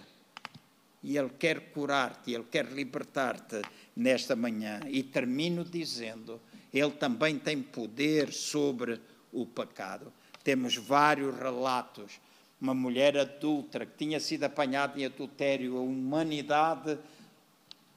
E 1.03 1.15
Ele 1.15 1.29
quer 1.37 1.69
curar-te, 1.69 2.33
Ele 2.33 2.45
quer 2.45 2.65
libertar-te 2.65 3.61
nesta 3.95 4.35
manhã. 4.35 4.79
E 4.87 5.03
termino 5.03 5.63
dizendo: 5.63 6.41
Ele 6.73 6.91
também 6.91 7.37
tem 7.37 7.61
poder 7.61 8.33
sobre 8.33 8.99
o 9.31 9.45
pecado. 9.45 10.11
Temos 10.43 10.75
vários 10.75 11.37
relatos. 11.37 12.19
Uma 12.59 12.73
mulher 12.73 13.17
adulta 13.17 13.85
que 13.85 13.97
tinha 13.97 14.19
sido 14.19 14.45
apanhada 14.45 14.99
em 14.99 15.05
adultério, 15.05 15.77
a 15.77 15.81
humanidade, 15.81 16.97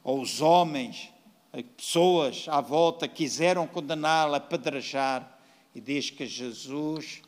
ou 0.03 0.21
os 0.21 0.41
homens, 0.41 1.11
as 1.53 1.63
pessoas 1.77 2.47
à 2.49 2.61
volta 2.61 3.09
quiseram 3.09 3.67
condená-la, 3.67 4.37
apedrejar. 4.37 5.39
E 5.75 5.81
diz 5.81 6.11
que 6.11 6.27
Jesus 6.27 7.23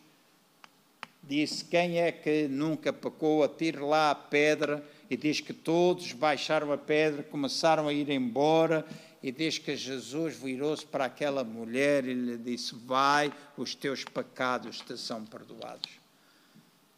disse: 1.22 1.64
Quem 1.64 1.98
é 1.98 2.12
que 2.12 2.48
nunca 2.48 2.92
pecou? 2.92 3.42
Atire 3.42 3.78
lá 3.78 4.10
a 4.10 4.14
pedra. 4.14 4.84
E 5.08 5.16
diz 5.16 5.40
que 5.40 5.52
todos 5.52 6.12
baixaram 6.12 6.72
a 6.72 6.78
pedra, 6.78 7.22
começaram 7.22 7.86
a 7.86 7.92
ir 7.92 8.08
embora 8.10 8.86
e 9.22 9.30
diz 9.30 9.56
que 9.56 9.76
Jesus 9.76 10.36
virou-se 10.36 10.84
para 10.84 11.04
aquela 11.04 11.44
mulher 11.44 12.04
e 12.04 12.12
lhe 12.12 12.36
disse: 12.36 12.74
Vai, 12.74 13.32
os 13.56 13.74
teus 13.74 14.04
pecados 14.04 14.80
te 14.80 14.96
são 14.96 15.24
perdoados. 15.24 15.90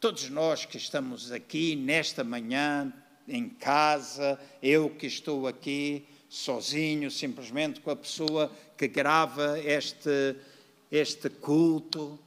Todos 0.01 0.29
nós 0.31 0.65
que 0.65 0.77
estamos 0.77 1.31
aqui 1.31 1.77
nesta 1.77 2.25
manhã, 2.25 2.93
em 3.29 3.49
casa, 3.49 4.39
eu 4.63 4.91
que 4.91 5.07
estou 5.07 5.47
aqui 5.47 6.07
sozinho, 6.29 7.11
simplesmente 7.11 7.81
com 7.81 7.91
a 7.91 7.97
pessoa 7.97 8.51
que 8.77 8.89
grava 8.89 9.59
este, 9.61 10.37
este 10.91 11.29
culto, 11.29 12.19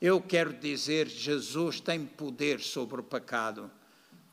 eu 0.00 0.20
quero 0.20 0.54
dizer: 0.54 1.06
Jesus 1.06 1.80
tem 1.80 2.06
poder 2.06 2.60
sobre 2.60 3.00
o 3.00 3.04
pecado. 3.04 3.70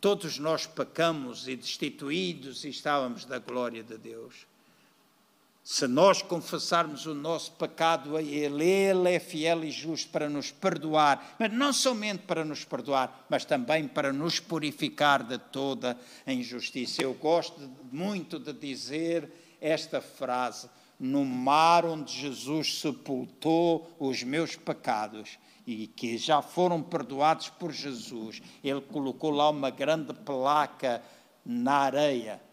Todos 0.02 0.40
nós 0.40 0.66
pecamos 0.66 1.50
e 1.50 1.58
destituídos 1.58 2.64
e 2.64 2.70
estávamos 2.70 3.26
da 3.26 3.40
glória 3.40 3.84
de 3.84 3.98
Deus. 3.98 4.49
Se 5.72 5.88
nós 5.88 6.24
confessarmos 6.24 7.05
o 7.05 7.13
nosso 7.13 7.51
pecado 7.51 8.17
a 8.17 8.24
Ele, 8.24 8.65
Ele 8.65 9.13
é 9.13 9.20
fiel 9.20 9.63
e 9.63 9.70
justo 9.70 10.09
para 10.09 10.28
nos 10.28 10.49
perdoar, 10.51 11.36
mas 11.38 11.53
não 11.53 11.72
somente 11.72 12.24
para 12.24 12.43
nos 12.43 12.65
perdoar, 12.65 13.28
mas 13.30 13.45
também 13.45 13.88
para 13.88 14.11
nos 14.11 14.39
purificar 14.39 15.22
de 15.22 15.38
toda 15.38 15.95
a 16.26 16.34
injustiça. 16.34 17.03
Eu 17.03 17.13
gosto 17.13 17.70
muito 17.91 18.39
de 18.39 18.51
dizer 18.51 19.32
esta 19.61 20.01
frase: 20.01 20.67
no 20.99 21.24
mar 21.24 21.86
onde 21.86 22.13
Jesus 22.13 22.80
sepultou 22.80 23.95
os 23.99 24.24
meus 24.24 24.55
pecados 24.55 25.38
e 25.67 25.86
que 25.86 26.17
já 26.17 26.41
foram 26.41 26.82
perdoados 26.82 27.47
por 27.47 27.72
Jesus, 27.72 28.41
Ele 28.63 28.82
colocou 28.82 29.30
lá 29.30 29.51
uma 29.51 29.70
grande 29.70 30.15
placa 30.15 30.99
na 31.45 31.74
areia 31.74 32.49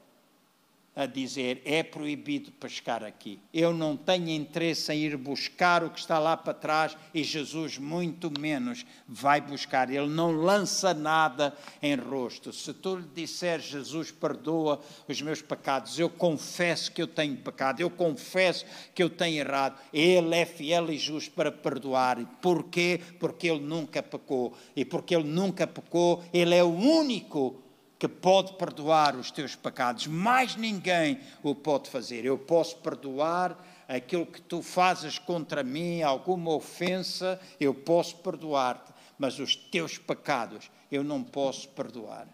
a 0.96 1.04
dizer 1.04 1.60
é 1.66 1.82
proibido 1.82 2.50
pescar 2.52 3.04
aqui. 3.04 3.38
Eu 3.52 3.74
não 3.74 3.94
tenho 3.94 4.30
interesse 4.30 4.90
em 4.94 5.00
ir 5.00 5.16
buscar 5.18 5.84
o 5.84 5.90
que 5.90 6.00
está 6.00 6.18
lá 6.18 6.34
para 6.34 6.54
trás 6.54 6.96
e 7.12 7.22
Jesus 7.22 7.76
muito 7.76 8.32
menos 8.40 8.86
vai 9.06 9.38
buscar. 9.38 9.90
Ele 9.90 10.08
não 10.08 10.32
lança 10.32 10.94
nada 10.94 11.54
em 11.82 11.94
rosto. 11.94 12.50
Se 12.50 12.72
tu 12.72 12.96
lhe 12.96 13.08
disser 13.14 13.60
Jesus 13.60 14.10
perdoa 14.10 14.80
os 15.06 15.20
meus 15.20 15.42
pecados, 15.42 15.98
eu 15.98 16.08
confesso 16.08 16.90
que 16.90 17.02
eu 17.02 17.06
tenho 17.06 17.36
pecado, 17.36 17.80
eu 17.80 17.90
confesso 17.90 18.64
que 18.94 19.02
eu 19.02 19.10
tenho 19.10 19.40
errado. 19.40 19.78
Ele 19.92 20.34
é 20.34 20.46
fiel 20.46 20.90
e 20.90 20.96
justo 20.96 21.32
para 21.32 21.52
perdoar. 21.52 22.24
Porquê? 22.40 23.00
Porque 23.20 23.48
ele 23.48 23.60
nunca 23.60 24.02
pecou. 24.02 24.56
E 24.74 24.82
porque 24.82 25.14
ele 25.14 25.28
nunca 25.28 25.66
pecou, 25.66 26.24
ele 26.32 26.54
é 26.54 26.64
o 26.64 26.68
único 26.68 27.65
que 27.98 28.08
pode 28.08 28.54
perdoar 28.54 29.16
os 29.16 29.30
teus 29.30 29.54
pecados. 29.54 30.06
Mais 30.06 30.56
ninguém 30.56 31.20
o 31.42 31.54
pode 31.54 31.88
fazer. 31.88 32.24
Eu 32.24 32.38
posso 32.38 32.76
perdoar 32.76 33.56
aquilo 33.88 34.26
que 34.26 34.40
tu 34.40 34.62
fazes 34.62 35.18
contra 35.18 35.62
mim, 35.62 36.02
alguma 36.02 36.52
ofensa, 36.54 37.40
eu 37.60 37.72
posso 37.72 38.16
perdoar-te, 38.16 38.92
mas 39.18 39.38
os 39.38 39.56
teus 39.56 39.96
pecados 39.96 40.70
eu 40.90 41.02
não 41.02 41.22
posso 41.22 41.68
perdoar. 41.70 42.28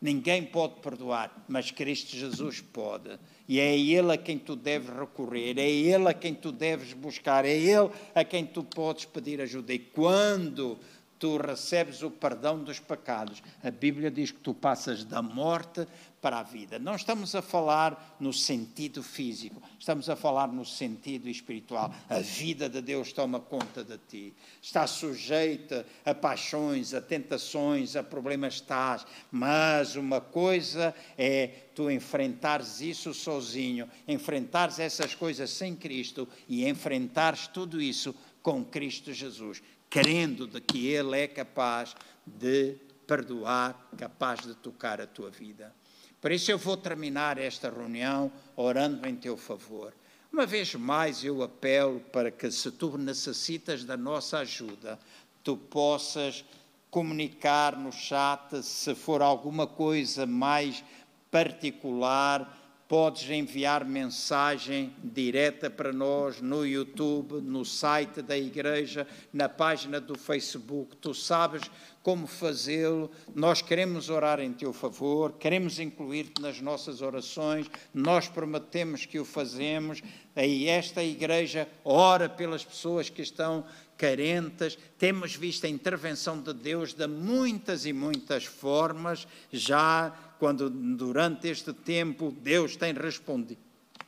Ninguém 0.00 0.44
pode 0.44 0.80
perdoar, 0.80 1.44
mas 1.46 1.70
Cristo 1.70 2.16
Jesus 2.16 2.60
pode. 2.60 3.18
E 3.46 3.60
é 3.60 3.78
Ele 3.78 4.12
a 4.12 4.16
quem 4.16 4.38
tu 4.38 4.56
deves 4.56 4.88
recorrer, 4.88 5.58
é 5.58 5.68
Ele 5.68 6.08
a 6.08 6.14
quem 6.14 6.32
tu 6.32 6.50
deves 6.50 6.94
buscar, 6.94 7.44
é 7.44 7.54
Ele 7.54 7.90
a 8.14 8.24
quem 8.24 8.46
tu 8.46 8.64
podes 8.64 9.04
pedir 9.04 9.42
ajuda. 9.42 9.74
E 9.74 9.78
quando 9.78 10.78
tu 11.20 11.36
recebes 11.36 12.02
o 12.02 12.10
perdão 12.10 12.64
dos 12.64 12.80
pecados. 12.80 13.42
A 13.62 13.70
Bíblia 13.70 14.10
diz 14.10 14.30
que 14.32 14.40
tu 14.40 14.54
passas 14.54 15.04
da 15.04 15.20
morte 15.20 15.86
para 16.20 16.38
a 16.38 16.42
vida. 16.42 16.78
Não 16.78 16.96
estamos 16.96 17.34
a 17.34 17.42
falar 17.42 18.16
no 18.18 18.32
sentido 18.32 19.02
físico, 19.02 19.62
estamos 19.78 20.08
a 20.08 20.16
falar 20.16 20.48
no 20.48 20.64
sentido 20.64 21.28
espiritual. 21.28 21.94
A 22.08 22.20
vida 22.20 22.70
de 22.70 22.80
Deus 22.80 23.12
toma 23.12 23.38
conta 23.38 23.84
de 23.84 23.98
ti. 24.08 24.34
Está 24.62 24.86
sujeita 24.86 25.86
a 26.06 26.14
paixões, 26.14 26.94
a 26.94 27.02
tentações, 27.02 27.96
a 27.96 28.02
problemas 28.02 28.54
estás, 28.54 29.06
mas 29.30 29.96
uma 29.96 30.22
coisa 30.22 30.94
é 31.18 31.48
tu 31.74 31.90
enfrentares 31.90 32.80
isso 32.80 33.12
sozinho, 33.12 33.88
enfrentares 34.08 34.78
essas 34.78 35.14
coisas 35.14 35.50
sem 35.50 35.76
Cristo 35.76 36.26
e 36.48 36.66
enfrentares 36.66 37.46
tudo 37.46 37.80
isso 37.80 38.14
com 38.42 38.64
Cristo 38.64 39.12
Jesus 39.12 39.62
crendo 39.90 40.46
de 40.46 40.60
que 40.60 40.86
Ele 40.86 41.18
é 41.18 41.26
capaz 41.26 41.96
de 42.24 42.76
perdoar, 43.06 43.90
capaz 43.98 44.40
de 44.40 44.54
tocar 44.54 45.00
a 45.00 45.06
tua 45.06 45.30
vida. 45.30 45.74
Por 46.20 46.30
isso 46.30 46.52
eu 46.52 46.58
vou 46.58 46.76
terminar 46.76 47.38
esta 47.38 47.68
reunião 47.68 48.30
orando 48.54 49.06
em 49.08 49.16
teu 49.16 49.36
favor. 49.36 49.92
Uma 50.32 50.46
vez 50.46 50.74
mais 50.76 51.24
eu 51.24 51.42
apelo 51.42 51.98
para 52.12 52.30
que, 52.30 52.50
se 52.52 52.70
tu 52.70 52.96
necessitas 52.96 53.82
da 53.82 53.96
nossa 53.96 54.38
ajuda, 54.38 54.96
tu 55.42 55.56
possas 55.56 56.44
comunicar 56.88 57.76
no 57.76 57.90
chat 57.90 58.62
se 58.62 58.94
for 58.94 59.22
alguma 59.22 59.66
coisa 59.66 60.26
mais 60.26 60.84
particular 61.30 62.59
podes 62.90 63.30
enviar 63.30 63.84
mensagem 63.84 64.92
direta 65.00 65.70
para 65.70 65.92
nós 65.92 66.40
no 66.40 66.66
YouTube, 66.66 67.40
no 67.40 67.64
site 67.64 68.20
da 68.20 68.36
igreja, 68.36 69.06
na 69.32 69.48
página 69.48 70.00
do 70.00 70.18
Facebook. 70.18 70.96
Tu 70.96 71.14
sabes 71.14 71.70
como 72.02 72.26
fazê-lo. 72.26 73.08
Nós 73.32 73.62
queremos 73.62 74.10
orar 74.10 74.40
em 74.40 74.52
teu 74.52 74.72
favor, 74.72 75.34
queremos 75.34 75.78
incluir-te 75.78 76.42
nas 76.42 76.60
nossas 76.60 77.00
orações. 77.00 77.70
Nós 77.94 78.26
prometemos 78.26 79.06
que 79.06 79.20
o 79.20 79.24
fazemos. 79.24 80.02
E 80.36 80.66
esta 80.66 81.00
igreja 81.00 81.68
ora 81.84 82.28
pelas 82.28 82.64
pessoas 82.64 83.08
que 83.08 83.22
estão 83.22 83.64
carentes. 83.96 84.76
Temos 84.98 85.36
visto 85.36 85.64
a 85.64 85.68
intervenção 85.68 86.40
de 86.40 86.52
Deus 86.52 86.92
de 86.92 87.06
muitas 87.06 87.86
e 87.86 87.92
muitas 87.92 88.44
formas 88.46 89.28
já 89.52 90.12
quando 90.40 90.70
durante 90.70 91.48
este 91.48 91.70
tempo 91.74 92.34
Deus 92.40 92.74
tem 92.74 92.94
respondido. 92.94 93.60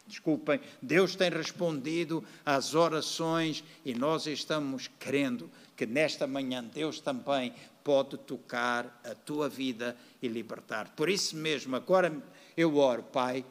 Desculpem, 0.06 0.60
Deus 0.80 1.14
tem 1.14 1.30
respondido 1.30 2.24
às 2.44 2.74
orações 2.74 3.62
e 3.84 3.94
nós 3.94 4.26
estamos 4.26 4.90
crendo 4.98 5.50
que 5.76 5.86
nesta 5.86 6.26
manhã 6.26 6.64
Deus 6.64 7.00
também 7.00 7.52
pode 7.84 8.16
tocar 8.16 9.00
a 9.04 9.14
tua 9.14 9.48
vida 9.48 9.94
e 10.22 10.28
libertar. 10.28 10.88
Por 10.96 11.10
isso 11.10 11.36
mesmo, 11.36 11.76
agora 11.76 12.12
eu 12.56 12.76
oro, 12.76 13.02
Pai, 13.02 13.44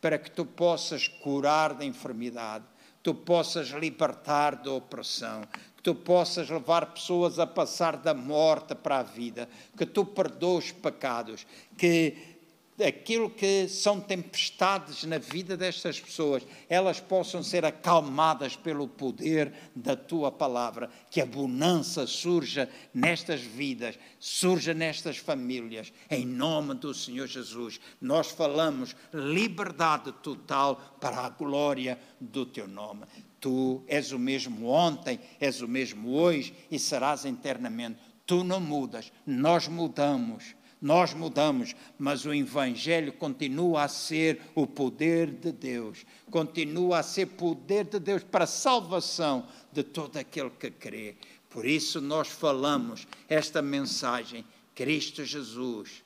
para 0.00 0.18
que 0.18 0.30
tu 0.30 0.44
possas 0.44 1.08
curar 1.08 1.74
da 1.74 1.84
enfermidade, 1.84 2.64
tu 3.02 3.14
possas 3.14 3.68
libertar 3.68 4.56
da 4.56 4.72
opressão, 4.72 5.42
tu 5.86 5.94
possas 5.94 6.50
levar 6.50 6.86
pessoas 6.86 7.38
a 7.38 7.46
passar 7.46 7.96
da 7.96 8.12
morte 8.12 8.74
para 8.74 8.98
a 8.98 9.02
vida, 9.04 9.48
que 9.78 9.86
tu 9.86 10.04
perdoes 10.04 10.72
pecados, 10.72 11.46
que 11.78 12.35
aquilo 12.84 13.30
que 13.30 13.68
são 13.68 14.00
tempestades 14.00 15.04
na 15.04 15.18
vida 15.18 15.56
destas 15.56 15.98
pessoas, 15.98 16.46
elas 16.68 17.00
possam 17.00 17.42
ser 17.42 17.64
acalmadas 17.64 18.56
pelo 18.56 18.86
poder 18.86 19.52
da 19.74 19.96
tua 19.96 20.30
palavra, 20.30 20.90
que 21.10 21.20
a 21.20 21.26
bonança 21.26 22.06
surja 22.06 22.68
nestas 22.92 23.40
vidas, 23.40 23.98
surja 24.18 24.74
nestas 24.74 25.16
famílias, 25.16 25.92
em 26.10 26.26
nome 26.26 26.74
do 26.74 26.92
Senhor 26.92 27.26
Jesus. 27.26 27.80
Nós 28.00 28.30
falamos 28.30 28.94
liberdade 29.12 30.12
total 30.22 30.96
para 31.00 31.20
a 31.20 31.30
glória 31.30 31.98
do 32.20 32.44
teu 32.44 32.68
nome. 32.68 33.06
Tu 33.40 33.82
és 33.86 34.12
o 34.12 34.18
mesmo 34.18 34.66
ontem, 34.68 35.20
és 35.40 35.60
o 35.60 35.68
mesmo 35.68 36.14
hoje 36.14 36.54
e 36.70 36.78
serás 36.78 37.24
eternamente. 37.24 38.00
Tu 38.26 38.42
não 38.42 38.60
mudas, 38.60 39.12
nós 39.24 39.68
mudamos 39.68 40.55
nós 40.80 41.14
mudamos, 41.14 41.74
mas 41.98 42.26
o 42.26 42.34
Evangelho 42.34 43.12
continua 43.12 43.84
a 43.84 43.88
ser 43.88 44.40
o 44.54 44.66
poder 44.66 45.30
de 45.30 45.50
Deus, 45.50 46.04
continua 46.30 46.98
a 46.98 47.02
ser 47.02 47.26
poder 47.26 47.84
de 47.84 47.98
Deus 47.98 48.22
para 48.22 48.44
a 48.44 48.48
salvação 48.48 49.46
de 49.72 49.82
todo 49.82 50.16
aquele 50.16 50.50
que 50.50 50.70
crê. 50.70 51.16
Por 51.48 51.64
isso 51.64 52.00
nós 52.00 52.28
falamos 52.28 53.06
esta 53.28 53.62
mensagem: 53.62 54.44
Cristo 54.74 55.24
Jesus, 55.24 56.02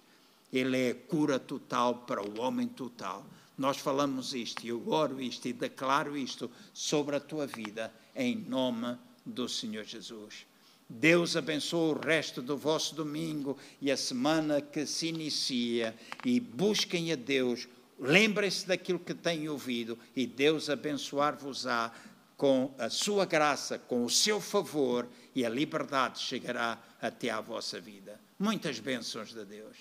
Ele 0.53 0.79
é 0.79 0.91
a 0.91 0.95
cura 0.95 1.39
total 1.39 1.97
para 2.07 2.23
o 2.23 2.41
homem 2.41 2.69
total. 2.69 3.25
Nós 3.59 3.77
falamos 3.77 4.33
isto, 4.33 4.67
eu 4.67 4.89
oro 4.89 5.21
isto 5.21 5.47
e 5.47 5.53
declaro 5.53 6.17
isto 6.17 6.51
sobre 6.73 7.17
a 7.17 7.21
tua 7.21 7.47
vida, 7.47 7.93
em 8.15 8.37
nome 8.37 8.97
do 9.27 9.49
Senhor 9.49 9.85
Jesus. 9.85 10.50
Deus 10.93 11.37
abençoe 11.37 11.93
o 11.93 12.01
resto 12.01 12.43
do 12.43 12.57
vosso 12.57 12.97
domingo 12.97 13.57
e 13.81 13.93
a 13.93 13.97
semana 13.97 14.61
que 14.61 14.85
se 14.85 15.07
inicia. 15.07 15.95
E 16.25 16.41
busquem 16.41 17.13
a 17.13 17.15
Deus, 17.15 17.69
lembrem-se 17.97 18.67
daquilo 18.67 18.99
que 18.99 19.15
têm 19.15 19.49
ouvido 19.49 19.97
e 20.17 20.27
Deus 20.27 20.69
abençoar-vos-á 20.69 21.93
com 22.37 22.75
a 22.77 22.91
sua 22.91 23.25
graça, 23.25 23.79
com 23.79 24.05
o 24.05 24.11
seu 24.11 24.41
favor 24.41 25.07
e 25.33 25.47
a 25.47 25.49
liberdade 25.49 26.19
chegará 26.19 26.77
até 27.01 27.31
à 27.31 27.41
vossa 27.41 27.81
vida. 27.81 28.21
Muitas 28.37 28.81
bênçãos 28.81 29.33
de 29.33 29.45
Deus. 29.45 29.77